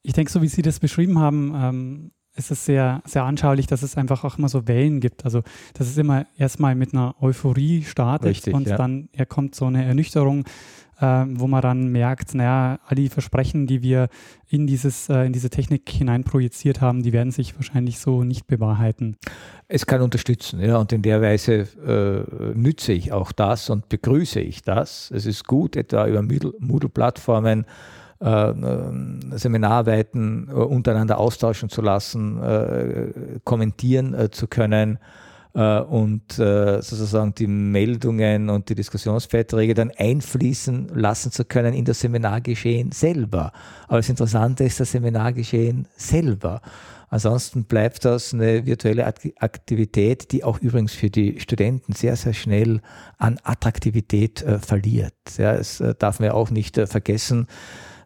Ich 0.02 0.12
denke, 0.12 0.30
so 0.30 0.42
wie 0.42 0.48
Sie 0.48 0.62
das 0.62 0.80
beschrieben 0.80 1.18
haben, 1.18 1.52
ähm, 1.54 2.10
ist 2.38 2.50
es 2.50 2.64
sehr, 2.64 3.02
sehr 3.04 3.24
anschaulich, 3.24 3.66
dass 3.66 3.82
es 3.82 3.96
einfach 3.96 4.24
auch 4.24 4.38
immer 4.38 4.48
so 4.48 4.68
Wellen 4.68 5.00
gibt. 5.00 5.24
Also, 5.24 5.42
dass 5.74 5.88
es 5.88 5.98
immer 5.98 6.26
erstmal 6.36 6.74
mit 6.74 6.94
einer 6.94 7.16
Euphorie 7.20 7.82
startet 7.82 8.30
Richtig, 8.30 8.54
und 8.54 8.68
ja. 8.68 8.76
dann 8.76 9.08
ja, 9.14 9.24
kommt 9.24 9.54
so 9.54 9.66
eine 9.66 9.84
Ernüchterung 9.84 10.44
wo 11.00 11.46
man 11.46 11.62
dann 11.62 11.88
merkt, 11.88 12.34
naja, 12.34 12.80
all 12.86 12.96
die 12.96 13.08
Versprechen, 13.08 13.66
die 13.66 13.82
wir 13.82 14.08
in, 14.48 14.66
dieses, 14.66 15.08
äh, 15.08 15.24
in 15.24 15.32
diese 15.32 15.50
Technik 15.50 15.88
hineinprojiziert 15.88 16.80
haben, 16.80 17.02
die 17.02 17.12
werden 17.12 17.30
sich 17.30 17.54
wahrscheinlich 17.56 17.98
so 18.00 18.24
nicht 18.24 18.46
bewahrheiten. 18.46 19.16
Es 19.68 19.86
kann 19.86 20.00
unterstützen, 20.00 20.60
ja, 20.60 20.76
und 20.76 20.92
in 20.92 21.02
der 21.02 21.22
Weise 21.22 21.68
äh, 21.86 22.58
nütze 22.58 22.92
ich 22.92 23.12
auch 23.12 23.32
das 23.32 23.70
und 23.70 23.88
begrüße 23.88 24.40
ich 24.40 24.62
das. 24.62 25.10
Es 25.14 25.26
ist 25.26 25.46
gut, 25.46 25.76
etwa 25.76 26.06
über 26.06 26.22
Moodle-Plattformen 26.22 27.64
äh, 28.20 28.52
Seminararbeiten 29.36 30.48
äh, 30.48 30.52
untereinander 30.52 31.18
austauschen 31.18 31.68
zu 31.68 31.82
lassen, 31.82 32.40
kommentieren 33.44 34.32
zu 34.32 34.48
können 34.48 34.98
und 35.60 36.38
äh, 36.38 36.80
sozusagen 36.82 37.34
die 37.34 37.46
Meldungen 37.46 38.48
und 38.50 38.68
die 38.68 38.74
Diskussionsbeiträge 38.74 39.74
dann 39.74 39.90
einfließen 39.96 40.88
lassen 40.94 41.32
zu 41.32 41.44
können 41.44 41.74
in 41.74 41.84
das 41.84 42.00
Seminargeschehen 42.00 42.92
selber. 42.92 43.52
Aber 43.88 43.96
das 43.96 44.08
Interessante 44.08 44.64
ist 44.64 44.78
das 44.78 44.92
Seminargeschehen 44.92 45.88
selber. 45.96 46.60
Ansonsten 47.10 47.64
bleibt 47.64 48.04
das 48.04 48.34
eine 48.34 48.66
virtuelle 48.66 49.06
Aktivität, 49.06 50.30
die 50.30 50.44
auch 50.44 50.58
übrigens 50.60 50.92
für 50.92 51.08
die 51.08 51.40
Studenten 51.40 51.94
sehr, 51.94 52.16
sehr 52.16 52.34
schnell 52.34 52.80
an 53.16 53.40
Attraktivität 53.42 54.42
äh, 54.42 54.58
verliert. 54.58 55.14
Ja, 55.38 55.54
es 55.54 55.80
äh, 55.80 55.94
darf 55.98 56.20
man 56.20 56.30
auch 56.30 56.50
nicht 56.50 56.76
äh, 56.76 56.86
vergessen, 56.86 57.46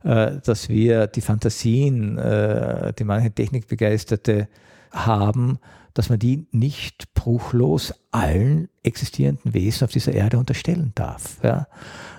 äh, 0.05 0.38
dass 0.44 0.68
wir 0.68 1.09
die 1.09 1.20
Fantasien, 1.20 2.16
äh, 2.16 2.92
die 2.92 3.05
manche 3.05 3.32
Technikbegeisterte 3.32 4.48
haben, 4.92 5.59
dass 5.95 6.09
man 6.09 6.18
die 6.18 6.47
nicht 6.51 7.12
bruchlos 7.14 7.95
allen 8.11 8.68
existierenden 8.82 9.55
Wesen 9.55 9.84
auf 9.84 9.93
dieser 9.93 10.12
Erde 10.12 10.38
unterstellen 10.38 10.93
darf. 10.95 11.38
Ja? 11.43 11.66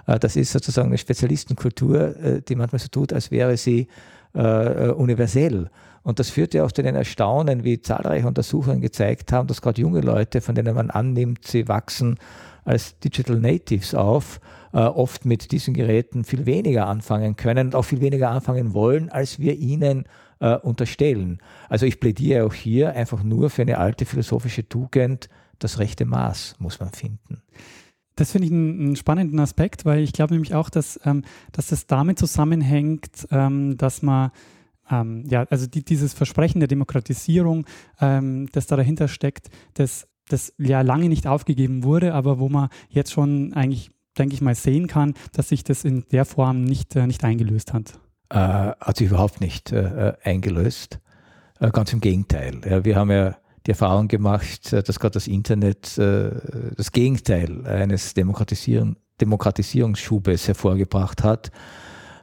Äh, 0.07 0.19
das 0.19 0.35
ist 0.35 0.51
sozusagen 0.51 0.89
eine 0.89 0.97
Spezialistenkultur, 0.97 2.17
äh, 2.17 2.41
die 2.41 2.55
manchmal 2.55 2.79
so 2.79 2.87
tut, 2.87 3.13
als 3.13 3.31
wäre 3.31 3.57
sie 3.57 3.87
äh, 4.33 4.89
universell. 4.89 5.69
Und 6.03 6.19
das 6.19 6.29
führt 6.29 6.53
ja 6.53 6.65
auch 6.65 6.71
zu 6.71 6.83
den 6.83 6.95
Erstaunen, 6.95 7.63
wie 7.63 7.81
zahlreiche 7.81 8.27
Untersuchungen 8.27 8.81
gezeigt 8.81 9.31
haben, 9.31 9.47
dass 9.47 9.61
gerade 9.61 9.81
junge 9.81 10.01
Leute, 10.01 10.41
von 10.41 10.53
denen 10.53 10.75
man 10.75 10.89
annimmt, 10.89 11.47
sie 11.47 11.67
wachsen 11.67 12.17
als 12.65 12.99
Digital 12.99 13.39
Natives 13.39 13.95
auf, 13.95 14.39
äh, 14.73 14.79
oft 14.79 15.25
mit 15.25 15.51
diesen 15.51 15.73
Geräten 15.73 16.23
viel 16.23 16.45
weniger 16.45 16.87
anfangen 16.87 17.35
können 17.35 17.67
und 17.67 17.75
auch 17.75 17.83
viel 17.83 18.01
weniger 18.01 18.31
anfangen 18.31 18.73
wollen, 18.73 19.09
als 19.09 19.39
wir 19.39 19.55
ihnen 19.55 20.05
äh, 20.43 20.57
unterstellen. 20.57 21.39
Also 21.69 21.85
ich 21.85 22.01
plädiere 22.01 22.45
auch 22.45 22.53
hier 22.53 22.93
einfach 22.93 23.23
nur 23.23 23.49
für 23.49 23.61
eine 23.61 23.77
alte 23.77 24.05
philosophische 24.05 24.67
Tugend, 24.67 25.29
das 25.57 25.79
rechte 25.79 26.03
Maß 26.05 26.57
muss 26.59 26.81
man 26.81 26.89
finden. 26.89 27.41
Das 28.15 28.31
finde 28.31 28.47
ich 28.47 28.51
einen, 28.51 28.95
spannenden 28.97 29.39
Aspekt, 29.39 29.85
weil 29.85 30.03
ich 30.03 30.11
glaube 30.11 30.33
nämlich 30.33 30.53
auch, 30.53 30.69
dass, 30.69 30.99
ähm, 31.05 31.23
dass 31.53 31.67
das 31.67 31.87
damit 31.87 32.19
zusammenhängt, 32.19 33.25
ähm, 33.31 33.77
dass 33.77 34.01
man 34.01 34.31
ähm, 34.91 35.23
ja, 35.29 35.45
also 35.49 35.65
die, 35.65 35.83
dieses 35.83 36.13
Versprechen 36.13 36.59
der 36.59 36.67
Demokratisierung, 36.67 37.65
ähm, 38.01 38.49
das 38.51 38.67
da 38.67 38.75
dahinter 38.75 39.07
steckt, 39.07 39.49
das, 39.75 40.09
das 40.27 40.53
ja 40.57 40.81
lange 40.81 41.07
nicht 41.07 41.25
aufgegeben 41.25 41.85
wurde, 41.85 42.13
aber 42.13 42.37
wo 42.39 42.49
man 42.49 42.67
jetzt 42.89 43.13
schon 43.13 43.53
eigentlich, 43.53 43.91
denke 44.17 44.35
ich 44.35 44.41
mal, 44.41 44.55
sehen 44.55 44.87
kann, 44.87 45.13
dass 45.31 45.47
sich 45.49 45.63
das 45.63 45.85
in 45.85 46.03
der 46.11 46.25
Form 46.25 46.65
nicht, 46.65 46.97
äh, 46.97 47.07
nicht 47.07 47.23
eingelöst 47.23 47.71
hat. 47.71 47.97
Äh, 48.33 48.73
hat 48.79 48.97
sich 48.97 49.07
überhaupt 49.07 49.41
nicht 49.41 49.71
äh, 49.71 50.09
äh 50.09 50.13
eingelöst. 50.23 50.99
Äh, 51.59 51.69
ganz 51.71 51.93
im 51.93 52.01
Gegenteil. 52.01 52.61
Ja, 52.67 52.83
wir 52.83 52.95
haben 52.95 53.11
ja 53.11 53.37
die 53.65 53.71
Erfahrung 53.71 54.07
gemacht, 54.07 54.73
äh, 54.73 54.81
dass 54.81 54.99
gerade 54.99 55.13
das 55.13 55.27
Internet 55.27 55.97
das 55.97 56.91
Gegenteil 56.91 57.65
eines 57.65 58.13
Demokratisieren, 58.13 58.97
Demokratisierungsschubes 59.21 60.47
hervorgebracht 60.47 61.23
hat 61.23 61.51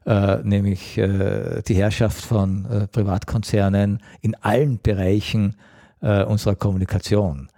äh, 0.07 0.39
nämlich 0.43 0.99
äh, 0.99 1.63
die 1.63 1.75
Herrschaft 1.75 2.25
von 2.25 2.65
äh, 2.67 2.87
Privatkonzernen 2.89 4.01
in 4.21 4.35
allen 4.37 4.81
Bereichen 4.81 5.57
äh, 6.01 6.25
unserer 6.25 6.57
Kommunikation. 6.57 7.49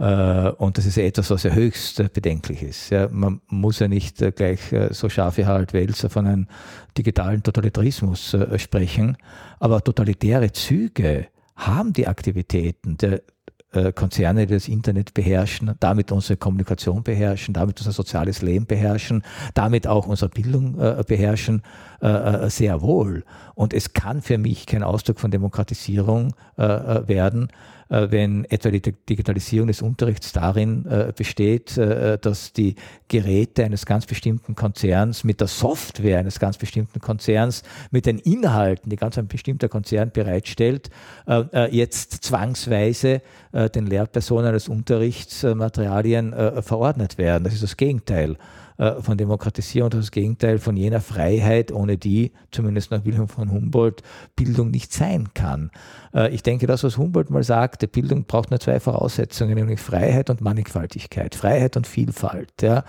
Äh, 0.00 0.50
und 0.56 0.78
das 0.78 0.86
ist 0.86 0.96
etwas, 0.96 1.30
was 1.30 1.42
ja 1.42 1.52
höchst 1.52 2.12
bedenklich 2.12 2.62
ist. 2.62 2.90
Ja, 2.90 3.08
man 3.12 3.40
muss 3.48 3.78
ja 3.78 3.86
nicht 3.86 4.18
gleich 4.34 4.60
so 4.90 5.08
scharf 5.08 5.36
wie 5.36 5.46
Harald 5.46 5.72
Welzer 5.72 6.10
von 6.10 6.26
einem 6.26 6.46
digitalen 6.96 7.42
Totalitarismus 7.42 8.36
sprechen, 8.56 9.16
aber 9.58 9.84
totalitäre 9.84 10.52
Züge 10.52 11.28
haben 11.60 11.92
die 11.92 12.08
Aktivitäten 12.08 12.96
der 12.96 13.14
äh, 13.18 13.20
Konzerne, 13.94 14.46
die 14.46 14.54
das 14.54 14.66
Internet 14.66 15.14
beherrschen, 15.14 15.74
damit 15.78 16.10
unsere 16.10 16.36
Kommunikation 16.36 17.04
beherrschen, 17.04 17.54
damit 17.54 17.78
unser 17.78 17.92
soziales 17.92 18.42
Leben 18.42 18.66
beherrschen, 18.66 19.22
damit 19.54 19.86
auch 19.86 20.06
unsere 20.06 20.28
Bildung 20.28 20.78
äh, 20.80 21.04
beherrschen, 21.06 21.62
äh, 22.02 22.08
äh 22.08 22.50
sehr 22.50 22.82
wohl. 22.82 23.24
Und 23.54 23.72
es 23.72 23.92
kann 23.92 24.22
für 24.22 24.38
mich 24.38 24.66
kein 24.66 24.82
Ausdruck 24.82 25.20
von 25.20 25.30
Demokratisierung 25.30 26.34
äh, 26.58 26.64
äh 26.64 27.08
werden, 27.08 27.48
äh, 27.90 28.10
wenn 28.10 28.44
etwa 28.44 28.70
die 28.70 28.80
Digitalisierung 28.80 29.66
des 29.66 29.82
Unterrichts 29.82 30.32
darin 30.32 30.86
äh, 30.86 31.12
besteht, 31.14 31.76
äh, 31.76 32.18
dass 32.18 32.52
die 32.52 32.76
Geräte 33.08 33.64
eines 33.64 33.84
ganz 33.84 34.06
bestimmten 34.06 34.54
Konzerns 34.54 35.24
mit 35.24 35.40
der 35.40 35.48
Software 35.48 36.20
eines 36.20 36.38
ganz 36.38 36.56
bestimmten 36.56 37.00
Konzerns, 37.00 37.64
mit 37.90 38.06
den 38.06 38.18
Inhalten, 38.18 38.90
die 38.90 38.96
ganz 38.96 39.18
ein 39.18 39.26
bestimmter 39.26 39.68
Konzern 39.68 40.12
bereitstellt, 40.12 40.90
jetzt 41.70 42.24
zwangsweise 42.24 43.22
den 43.52 43.86
Lehrpersonen 43.86 44.52
als 44.52 44.68
Unterrichtsmaterialien 44.68 46.62
verordnet 46.62 47.18
werden. 47.18 47.44
Das 47.44 47.54
ist 47.54 47.62
das 47.62 47.76
Gegenteil 47.76 48.36
äh, 48.80 49.02
von 49.02 49.18
Demokratisierung, 49.18 49.90
das 49.90 50.10
Gegenteil 50.10 50.58
von 50.58 50.74
jener 50.74 51.02
Freiheit, 51.02 51.70
ohne 51.70 51.98
die, 51.98 52.32
zumindest 52.50 52.90
nach 52.90 53.04
Wilhelm 53.04 53.28
von 53.28 53.52
Humboldt, 53.52 54.02
Bildung 54.36 54.70
nicht 54.70 54.94
sein 54.94 55.34
kann. 55.34 55.70
Äh, 56.14 56.34
ich 56.34 56.42
denke, 56.42 56.66
das, 56.66 56.82
was 56.82 56.96
Humboldt 56.96 57.28
mal 57.28 57.42
sagte, 57.42 57.88
Bildung 57.88 58.24
braucht 58.24 58.50
nur 58.50 58.58
zwei 58.58 58.80
Voraussetzungen, 58.80 59.54
nämlich 59.54 59.80
Freiheit 59.80 60.30
und 60.30 60.40
Mannigfaltigkeit, 60.40 61.34
Freiheit 61.34 61.76
und 61.76 61.86
Vielfalt. 61.86 62.54
Ja. 62.62 62.84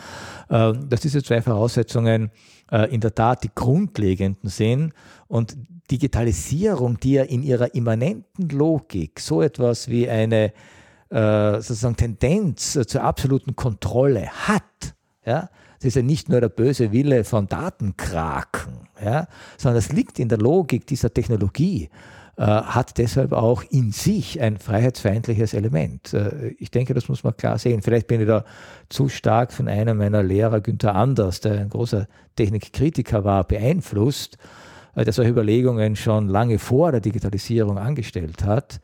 Äh, 0.48 0.72
dass 0.88 1.02
diese 1.02 1.22
zwei 1.24 1.42
Voraussetzungen 1.42 2.32
in 2.90 3.02
der 3.02 3.14
Tat 3.14 3.44
die 3.44 3.52
grundlegenden 3.54 4.50
sind 4.50 4.94
und 5.28 5.58
Digitalisierung, 5.92 7.02
die 7.02 7.16
ja 7.16 7.24
in 7.24 7.44
ihrer 7.44 7.76
immanenten 7.76 8.48
Logik 8.48 9.20
so 9.20 9.42
etwas 9.42 9.90
wie 9.90 10.08
eine 10.08 10.54
sozusagen 11.10 11.98
Tendenz 11.98 12.80
zur 12.88 13.04
absoluten 13.04 13.58
Kontrolle 13.58 14.30
hat, 14.30 14.64
ja, 15.26 15.50
das 15.82 15.88
ist 15.88 15.96
ja 15.96 16.04
nicht 16.04 16.30
nur 16.30 16.40
der 16.42 16.50
böse 16.50 16.92
Wille 16.92 17.24
von 17.24 17.48
Datenkraken, 17.48 18.88
ja, 19.04 19.28
sondern 19.58 19.80
es 19.80 19.92
liegt 19.92 20.20
in 20.20 20.30
der 20.30 20.38
Logik 20.38 20.86
dieser 20.86 21.12
Technologie, 21.12 21.90
äh, 22.38 22.44
hat 22.44 23.00
deshalb 23.00 23.34
auch 23.34 23.64
in 23.72 23.92
sich 23.92 24.40
ein 24.40 24.58
freiheitsfeindliches 24.58 25.56
Element. 25.56 26.14
Äh, 26.14 26.56
ich 26.60 26.70
denke, 26.70 26.94
das 26.94 27.10
muss 27.10 27.24
man 27.24 27.36
klar 27.36 27.58
sehen. 27.58 27.82
Vielleicht 27.82 28.08
bin 28.08 28.22
ich 28.22 28.28
da 28.28 28.46
zu 28.90 29.10
stark 29.10 29.52
von 29.52 29.68
einem 29.68 29.98
meiner 29.98 30.22
Lehrer, 30.22 30.62
Günther 30.62 30.94
Anders, 30.94 31.42
der 31.42 31.60
ein 31.60 31.70
großer 31.70 32.08
Technikkritiker 32.36 33.24
war, 33.24 33.44
beeinflusst, 33.44 34.38
äh, 34.96 35.04
der 35.04 35.14
solche 35.14 35.32
Überlegungen 35.32 35.96
schon 35.96 36.28
lange 36.28 36.60
vor 36.60 36.92
der 36.92 37.02
Digitalisierung 37.02 37.78
angestellt 37.78 38.44
hat. 38.44 38.82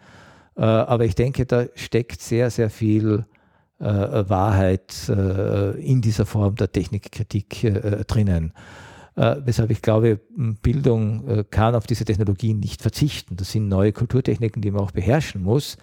Aber 0.59 1.05
ich 1.05 1.13
denke, 1.13 1.45
da 1.45 1.65
steckt 1.75 2.19
sehr, 2.19 2.49
sehr 2.49 2.71
viel 2.71 3.25
Wahrheit 3.79 5.07
äh, 5.09 5.79
in 5.79 6.01
dieser 6.01 6.25
Form 6.25 6.55
der 6.55 6.71
Technikkritik 6.71 7.63
äh, 7.63 8.03
drinnen. 8.05 8.53
weshalb 9.15 9.71
ich 9.71 9.81
glaube, 9.81 10.19
Bildung 10.61 11.45
kann 11.49 11.73
auf 11.73 11.87
diese 11.87 12.05
Technologien 12.05 12.59
nicht 12.59 12.83
verzichten. 12.83 13.35
Das 13.35 13.51
sind 13.51 13.67
neue 13.67 13.91
Kulturtechniken, 13.91 14.61
die 14.61 14.69
man 14.69 14.81
auch 14.81 14.91
beherrschen 14.91 15.41
muss. 15.41 15.77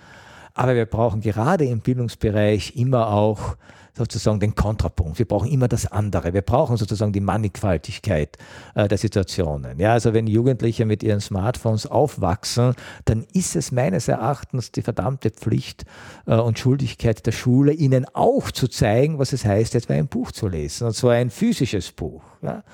Aber 0.54 0.74
wir 0.76 0.86
brauchen 0.86 1.20
gerade 1.20 1.64
im 1.64 1.80
Bildungsbereich 1.80 2.76
immer 2.76 3.08
auch 3.08 3.56
sozusagen 3.96 4.40
den 4.40 4.54
Kontrapunkt. 4.54 5.18
Wir 5.18 5.26
brauchen 5.26 5.48
immer 5.48 5.68
das 5.68 5.86
andere. 5.86 6.34
Wir 6.34 6.42
brauchen 6.42 6.76
sozusagen 6.76 7.12
die 7.12 7.20
Mannigfaltigkeit 7.20 8.36
äh, 8.74 8.88
der 8.88 8.98
Situationen. 8.98 9.78
Ja, 9.78 9.92
also 9.92 10.12
wenn 10.12 10.26
Jugendliche 10.26 10.84
mit 10.84 11.02
ihren 11.02 11.20
Smartphones 11.20 11.86
aufwachsen, 11.86 12.74
dann 13.04 13.24
ist 13.32 13.54
es 13.56 13.72
meines 13.72 14.08
Erachtens 14.08 14.72
die 14.72 14.82
verdammte 14.82 15.30
Pflicht 15.30 15.84
äh, 16.26 16.34
und 16.34 16.58
Schuldigkeit 16.58 17.24
der 17.24 17.32
Schule, 17.32 17.72
ihnen 17.72 18.06
auch 18.12 18.50
zu 18.50 18.68
zeigen, 18.68 19.18
was 19.18 19.32
es 19.32 19.44
heißt, 19.44 19.74
etwa 19.74 19.94
ein 19.94 20.08
Buch 20.08 20.32
zu 20.32 20.48
lesen. 20.48 20.88
Und 20.88 20.94
zwar 20.94 21.12
ein 21.12 21.30
physisches 21.30 21.92
Buch. 21.92 22.22
Ja? 22.42 22.64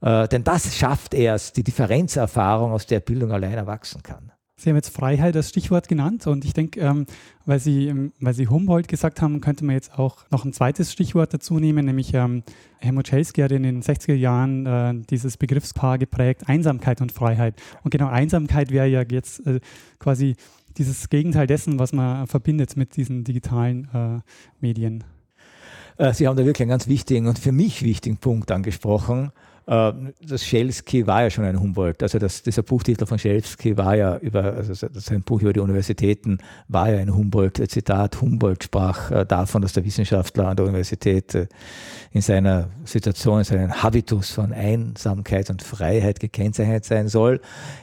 Äh, 0.00 0.28
denn 0.28 0.44
das 0.44 0.76
schafft 0.76 1.14
erst 1.14 1.56
die 1.56 1.64
Differenzerfahrung, 1.64 2.72
aus 2.72 2.86
der 2.86 3.00
Bildung 3.00 3.32
allein 3.32 3.54
erwachsen 3.54 4.02
kann. 4.02 4.32
Sie 4.58 4.70
haben 4.70 4.76
jetzt 4.76 4.88
Freiheit 4.88 5.36
als 5.36 5.50
Stichwort 5.50 5.88
genannt 5.88 6.26
und 6.26 6.44
ich 6.44 6.52
denke, 6.52 6.80
ähm, 6.80 7.06
weil, 7.46 7.60
Sie, 7.60 7.86
ähm, 7.86 8.12
weil 8.18 8.34
Sie 8.34 8.48
Humboldt 8.48 8.88
gesagt 8.88 9.22
haben, 9.22 9.40
könnte 9.40 9.64
man 9.64 9.76
jetzt 9.76 9.96
auch 9.96 10.28
noch 10.30 10.44
ein 10.44 10.52
zweites 10.52 10.92
Stichwort 10.92 11.32
dazu 11.32 11.60
nehmen, 11.60 11.86
nämlich 11.86 12.12
ähm, 12.12 12.42
Helmut 12.78 13.06
Schelsky 13.06 13.40
hat 13.42 13.52
in 13.52 13.62
den 13.62 13.82
60er 13.82 14.14
Jahren 14.14 14.66
äh, 14.66 14.94
dieses 15.08 15.36
Begriffspaar 15.36 15.98
geprägt, 15.98 16.48
Einsamkeit 16.48 17.00
und 17.00 17.12
Freiheit. 17.12 17.54
Und 17.84 17.92
genau 17.92 18.08
Einsamkeit 18.08 18.72
wäre 18.72 18.88
ja 18.88 19.02
jetzt 19.08 19.46
äh, 19.46 19.60
quasi 20.00 20.34
dieses 20.76 21.08
Gegenteil 21.08 21.46
dessen, 21.46 21.78
was 21.78 21.92
man 21.92 22.26
verbindet 22.26 22.76
mit 22.76 22.96
diesen 22.96 23.22
digitalen 23.22 23.88
äh, 23.94 24.20
Medien. 24.60 25.04
Äh, 25.98 26.12
Sie 26.14 26.26
haben 26.26 26.36
da 26.36 26.44
wirklich 26.44 26.62
einen 26.62 26.70
ganz 26.70 26.88
wichtigen 26.88 27.28
und 27.28 27.38
für 27.38 27.52
mich 27.52 27.82
wichtigen 27.82 28.16
Punkt 28.16 28.50
angesprochen. 28.50 29.30
Äh, 29.68 29.92
das 30.26 30.44
Schelsky 30.44 31.06
war 31.06 31.22
ja 31.22 31.30
schon 31.30 31.44
ein 31.44 31.60
Humboldt. 31.60 32.02
Also 32.02 32.18
das, 32.18 32.42
dieser 32.42 32.62
Buchtitel 32.62 33.04
von 33.04 33.18
Schelsky 33.18 33.76
war 33.76 33.94
ja 33.94 34.16
über, 34.16 34.42
also 34.44 34.72
sein 34.74 35.22
Buch 35.22 35.42
über 35.42 35.52
die 35.52 35.60
Universitäten 35.60 36.38
war 36.68 36.90
ja 36.90 36.98
ein 36.98 37.14
Humboldt-Zitat. 37.14 38.20
Humboldt 38.22 38.64
sprach 38.64 39.10
äh, 39.10 39.26
davon, 39.26 39.60
dass 39.60 39.74
der 39.74 39.84
Wissenschaftler 39.84 40.48
an 40.48 40.56
der 40.56 40.64
Universität 40.64 41.34
äh, 41.34 41.46
in 42.12 42.22
seiner 42.22 42.70
Situation, 42.84 43.40
in 43.40 43.44
seinem 43.44 43.82
Habitus 43.82 44.30
von 44.30 44.54
Einsamkeit 44.54 45.50
und 45.50 45.62
Freiheit 45.62 46.18
gekennzeichnet 46.18 46.86
sein 46.86 47.08
soll. 47.08 47.40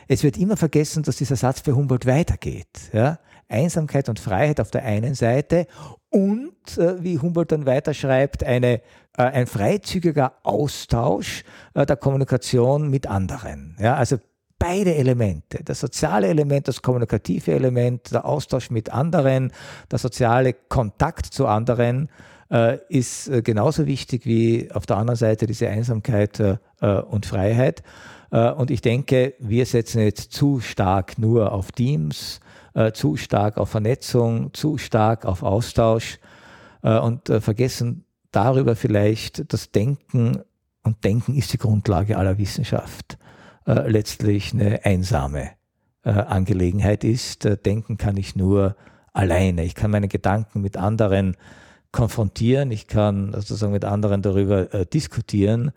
Es 0.07 0.23
wird 0.23 0.37
immer 0.37 0.57
vergessen, 0.57 1.03
dass 1.03 1.17
dieser 1.17 1.35
Satz 1.35 1.61
bei 1.61 1.73
Humboldt 1.73 2.07
weitergeht. 2.07 2.67
Ja? 2.93 3.19
Einsamkeit 3.47 4.09
und 4.09 4.19
Freiheit 4.19 4.59
auf 4.59 4.71
der 4.71 4.83
einen 4.83 5.15
Seite 5.15 5.67
und, 6.09 6.53
wie 6.77 7.19
Humboldt 7.19 7.51
dann 7.51 7.65
weiterschreibt, 7.65 8.43
eine 8.43 8.81
äh, 9.17 9.23
ein 9.23 9.47
freizügiger 9.47 10.33
Austausch 10.43 11.43
äh, 11.73 11.85
der 11.85 11.95
Kommunikation 11.95 12.89
mit 12.89 13.07
anderen. 13.07 13.77
Ja, 13.79 13.95
also 13.95 14.17
beide 14.59 14.95
Elemente, 14.95 15.63
das 15.63 15.79
soziale 15.79 16.27
Element, 16.27 16.67
das 16.67 16.81
kommunikative 16.81 17.53
Element, 17.53 18.11
der 18.11 18.25
Austausch 18.25 18.69
mit 18.71 18.91
anderen, 18.91 19.51
der 19.89 19.99
soziale 19.99 20.53
Kontakt 20.53 21.27
zu 21.27 21.47
anderen, 21.47 22.09
äh, 22.51 22.77
ist 22.89 23.27
äh, 23.29 23.41
genauso 23.41 23.85
wichtig 23.85 24.25
wie 24.25 24.69
auf 24.73 24.85
der 24.85 24.97
anderen 24.97 25.17
Seite 25.17 25.45
diese 25.45 25.69
Einsamkeit 25.69 26.39
äh, 26.39 26.57
äh 26.81 27.01
und 27.01 27.25
Freiheit. 27.25 27.83
und 28.31 28.69
ich 28.69 28.81
denke, 28.81 29.35
wir 29.39 29.65
setzen 29.65 30.01
jetzt 30.01 30.33
zu 30.33 30.59
stark 30.59 31.17
nur 31.17 31.53
auf 31.53 31.71
Teams, 31.71 32.41
äh, 32.75 32.91
zu 32.91 33.15
stark 33.15 33.57
auf 33.57 33.69
Vernetzung, 33.69 34.53
zu 34.53 34.77
stark 34.77 35.25
auf 35.25 35.41
Austausch 35.41 36.19
äh, 36.83 36.99
und 36.99 37.29
äh, 37.29 37.41
vergessen 37.41 38.05
darüber 38.31 38.75
vielleicht 38.75 39.51
das 39.51 39.71
Denken, 39.71 40.43
und 40.83 41.03
Denken 41.03 41.35
ist 41.35 41.53
die 41.53 41.57
Grundlage 41.57 42.17
aller 42.17 42.37
Wissenschaft, 42.37 43.17
äh, 43.65 43.89
letztlich 43.89 44.53
eine 44.53 44.85
einsame 44.85 45.51
äh, 46.03 46.11
Angelegenheit 46.11 47.03
ist. 47.03 47.45
Äh, 47.45 47.57
denken 47.57 47.97
kann 47.97 48.17
ich 48.17 48.35
nur 48.35 48.75
alleine. 49.13 49.63
Ich 49.63 49.73
kann 49.73 49.89
meine 49.89 50.09
Gedanken 50.09 50.61
mit 50.61 50.77
anderen 50.77 51.37
konfrontieren, 51.91 52.71
ich 52.71 52.87
kann 52.87 53.31
sozusagen 53.31 53.71
mit 53.71 53.85
anderen 53.85 54.21
darüber 54.21 54.73
äh, 54.73 54.85
diskutieren, 54.85 55.71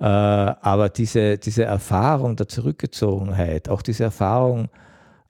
äh, 0.00 0.04
aber 0.04 0.88
diese, 0.88 1.36
diese 1.36 1.64
Erfahrung 1.64 2.36
der 2.36 2.48
Zurückgezogenheit, 2.48 3.68
auch 3.68 3.82
diese 3.82 4.04
Erfahrung 4.04 4.70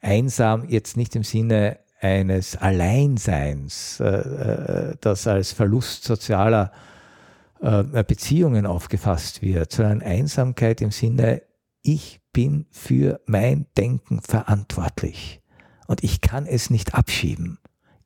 einsam 0.03 0.69
jetzt 0.69 0.97
nicht 0.97 1.17
im 1.17 1.23
Sinne 1.23 1.79
eines 2.01 2.57
Alleinseins, 2.57 4.01
äh, 4.01 4.07
äh 4.07 4.97
das 5.01 5.27
als 5.27 5.53
Verlust 5.53 6.05
sozialer 6.05 6.73
äh, 7.61 7.85
Beziehungen 8.03 8.67
aufgefasst 8.67 9.41
wird, 9.41 9.73
sondern 9.73 10.03
Einsamkeit 10.03 10.81
im 10.81 10.91
Sinne, 10.91 11.43
ich 11.83 12.21
bin 12.33 12.67
für 12.71 13.21
mein 13.27 13.67
Denken 13.77 14.21
verantwortlich 14.21 15.41
und 15.87 16.03
ich 16.03 16.21
kann 16.21 16.47
es 16.47 16.71
nicht 16.71 16.95
abschieben. 16.95 17.59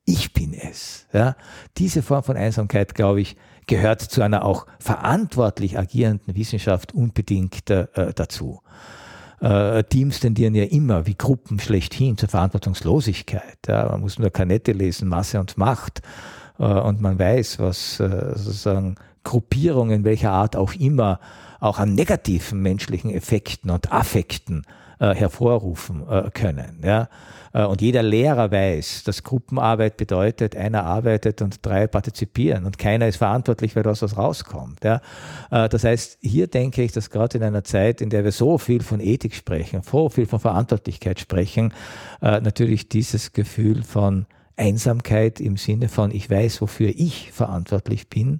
Ich 0.05 0.31
bin 0.31 0.53
es. 0.53 1.07
Ja? 1.11 1.35
Diese 1.77 2.01
Form 2.01 2.23
von 2.23 2.37
Einsamkeit, 2.37 2.95
glaube 2.95 3.21
ich, 3.21 3.35
gehört 3.65 4.01
zu 4.01 4.21
einer 4.21 4.45
auch 4.45 4.65
verantwortlich 4.79 5.77
agierenden 5.77 6.35
Wissenschaft 6.35 6.93
unbedingt 6.93 7.69
äh, 7.69 8.13
dazu. 8.15 8.61
Äh, 9.39 9.83
Teams 9.83 10.19
tendieren 10.19 10.55
ja 10.55 10.63
immer 10.63 11.05
wie 11.05 11.15
Gruppen 11.15 11.59
schlechthin 11.59 12.17
zur 12.17 12.29
Verantwortungslosigkeit. 12.29 13.59
Ja? 13.67 13.87
Man 13.89 14.01
muss 14.01 14.17
nur 14.17 14.29
Kanette 14.31 14.71
lesen, 14.71 15.07
Masse 15.07 15.39
und 15.39 15.57
Macht. 15.57 16.01
Äh, 16.59 16.63
und 16.63 17.01
man 17.01 17.19
weiß, 17.19 17.59
was 17.59 17.99
äh, 17.99 18.33
sozusagen 18.35 18.95
Gruppierungen 19.23 20.03
welcher 20.05 20.31
Art 20.31 20.55
auch 20.55 20.73
immer 20.73 21.19
auch 21.59 21.79
an 21.79 21.95
negativen 21.95 22.61
menschlichen 22.61 23.11
Effekten 23.11 23.71
und 23.71 23.91
Affekten 23.91 24.61
äh, 24.61 24.86
hervorrufen 25.05 26.07
äh, 26.09 26.29
können. 26.31 26.81
Ja? 26.83 27.09
Äh, 27.53 27.65
und 27.65 27.81
jeder 27.81 28.03
Lehrer 28.03 28.51
weiß, 28.51 29.03
dass 29.03 29.23
Gruppenarbeit 29.23 29.97
bedeutet, 29.97 30.55
einer 30.55 30.83
arbeitet 30.83 31.41
und 31.41 31.65
drei 31.65 31.87
partizipieren 31.87 32.65
und 32.65 32.77
keiner 32.77 33.07
ist 33.07 33.17
verantwortlich, 33.17 33.75
weil 33.75 33.83
das 33.83 34.01
was 34.01 34.17
rauskommt. 34.17 34.83
Ja? 34.83 35.01
Äh, 35.51 35.69
das 35.69 35.83
heißt, 35.83 36.19
hier 36.21 36.47
denke 36.47 36.83
ich, 36.83 36.91
dass 36.91 37.09
gerade 37.09 37.37
in 37.37 37.43
einer 37.43 37.63
Zeit, 37.63 38.01
in 38.01 38.09
der 38.09 38.23
wir 38.23 38.31
so 38.31 38.57
viel 38.57 38.81
von 38.81 38.99
Ethik 38.99 39.35
sprechen, 39.35 39.81
so 39.81 40.09
viel 40.09 40.25
von 40.25 40.39
Verantwortlichkeit 40.39 41.19
sprechen, 41.19 41.73
äh, 42.21 42.39
natürlich 42.41 42.89
dieses 42.89 43.33
Gefühl 43.33 43.83
von 43.83 44.25
Einsamkeit 44.55 45.39
im 45.39 45.57
Sinne 45.57 45.87
von, 45.87 46.11
ich 46.11 46.29
weiß, 46.29 46.61
wofür 46.61 46.89
ich 46.89 47.31
verantwortlich 47.31 48.09
bin, 48.09 48.39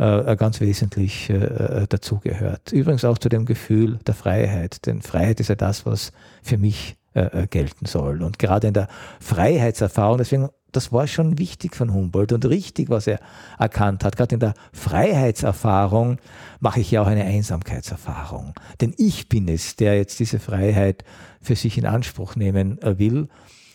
äh, 0.00 0.34
ganz 0.36 0.62
wesentlich 0.62 1.28
äh, 1.28 1.86
dazugehört. 1.86 2.72
Übrigens 2.72 3.04
auch 3.04 3.18
zu 3.18 3.28
dem 3.28 3.44
Gefühl 3.44 3.98
der 4.06 4.14
Freiheit, 4.14 4.86
denn 4.86 5.02
Freiheit 5.02 5.40
ist 5.40 5.48
ja 5.48 5.56
das, 5.56 5.84
was 5.84 6.12
für 6.42 6.56
mich 6.56 6.96
äh, 7.12 7.46
gelten 7.46 7.84
soll. 7.84 8.22
Und 8.22 8.38
gerade 8.38 8.68
in 8.68 8.72
der 8.72 8.88
Freiheitserfahrung, 9.20 10.16
deswegen, 10.16 10.48
das 10.72 10.90
war 10.90 11.06
schon 11.06 11.38
wichtig 11.38 11.76
von 11.76 11.92
Humboldt 11.92 12.32
und 12.32 12.46
richtig, 12.46 12.88
was 12.88 13.08
er 13.08 13.20
erkannt 13.58 14.02
hat. 14.02 14.16
Gerade 14.16 14.36
in 14.36 14.40
der 14.40 14.54
Freiheitserfahrung 14.72 16.16
mache 16.60 16.80
ich 16.80 16.90
ja 16.90 17.02
auch 17.02 17.06
eine 17.06 17.24
Einsamkeitserfahrung. 17.24 18.54
Denn 18.80 18.94
ich 18.96 19.28
bin 19.28 19.48
es, 19.48 19.76
der 19.76 19.98
jetzt 19.98 20.18
diese 20.18 20.38
Freiheit 20.38 21.04
für 21.42 21.56
sich 21.56 21.76
in 21.76 21.84
Anspruch 21.84 22.36
nehmen 22.36 22.78
will, 22.82 23.28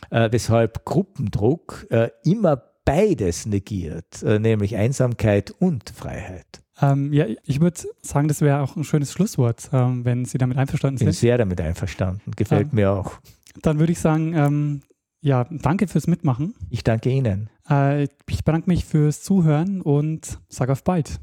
weshalb 0.10 0.86
Gruppendruck 0.86 1.86
immer 2.24 2.64
beides 2.86 3.46
negiert, 3.46 4.24
äh, 4.24 4.40
nämlich 4.40 4.76
Einsamkeit 4.76 5.52
und 5.60 5.90
Freiheit. 5.90 6.46
Ähm, 6.82 7.14
ja, 7.14 7.26
ich 7.44 7.62
würde 7.62 7.82
sagen, 8.02 8.28
das 8.28 8.42
wäre 8.42 8.62
auch 8.62 8.76
ein 8.76 8.84
schönes 8.84 9.12
Schlusswort, 9.12 9.70
ähm, 9.74 10.06
wenn 10.06 10.26
Sie 10.26 10.38
damit 10.38 10.58
einverstanden 10.58 10.98
sind. 10.98 11.08
Ich 11.08 11.16
Bin 11.16 11.20
sehr 11.20 11.38
damit 11.38 11.60
einverstanden, 11.62 12.32
gefällt 12.36 12.70
ähm, 12.72 12.76
mir 12.76 12.92
auch. 12.92 13.20
Dann 13.62 13.80
würde 13.80 13.92
ich 13.94 14.00
sagen, 14.00 14.34
ähm, 14.34 14.82
ja, 15.22 15.46
danke 15.50 15.88
fürs 15.88 16.08
Mitmachen. 16.08 16.54
Ich 16.70 16.84
danke 16.84 17.10
Ihnen. 17.10 17.50
Äh, 17.70 18.04
ich 18.30 18.44
bedanke 18.44 18.70
mich 18.70 18.86
fürs 18.86 19.24
Zuhören 19.24 19.82
und 19.82 20.40
sage 20.50 20.72
auf 20.74 20.84
bald. 20.84 21.20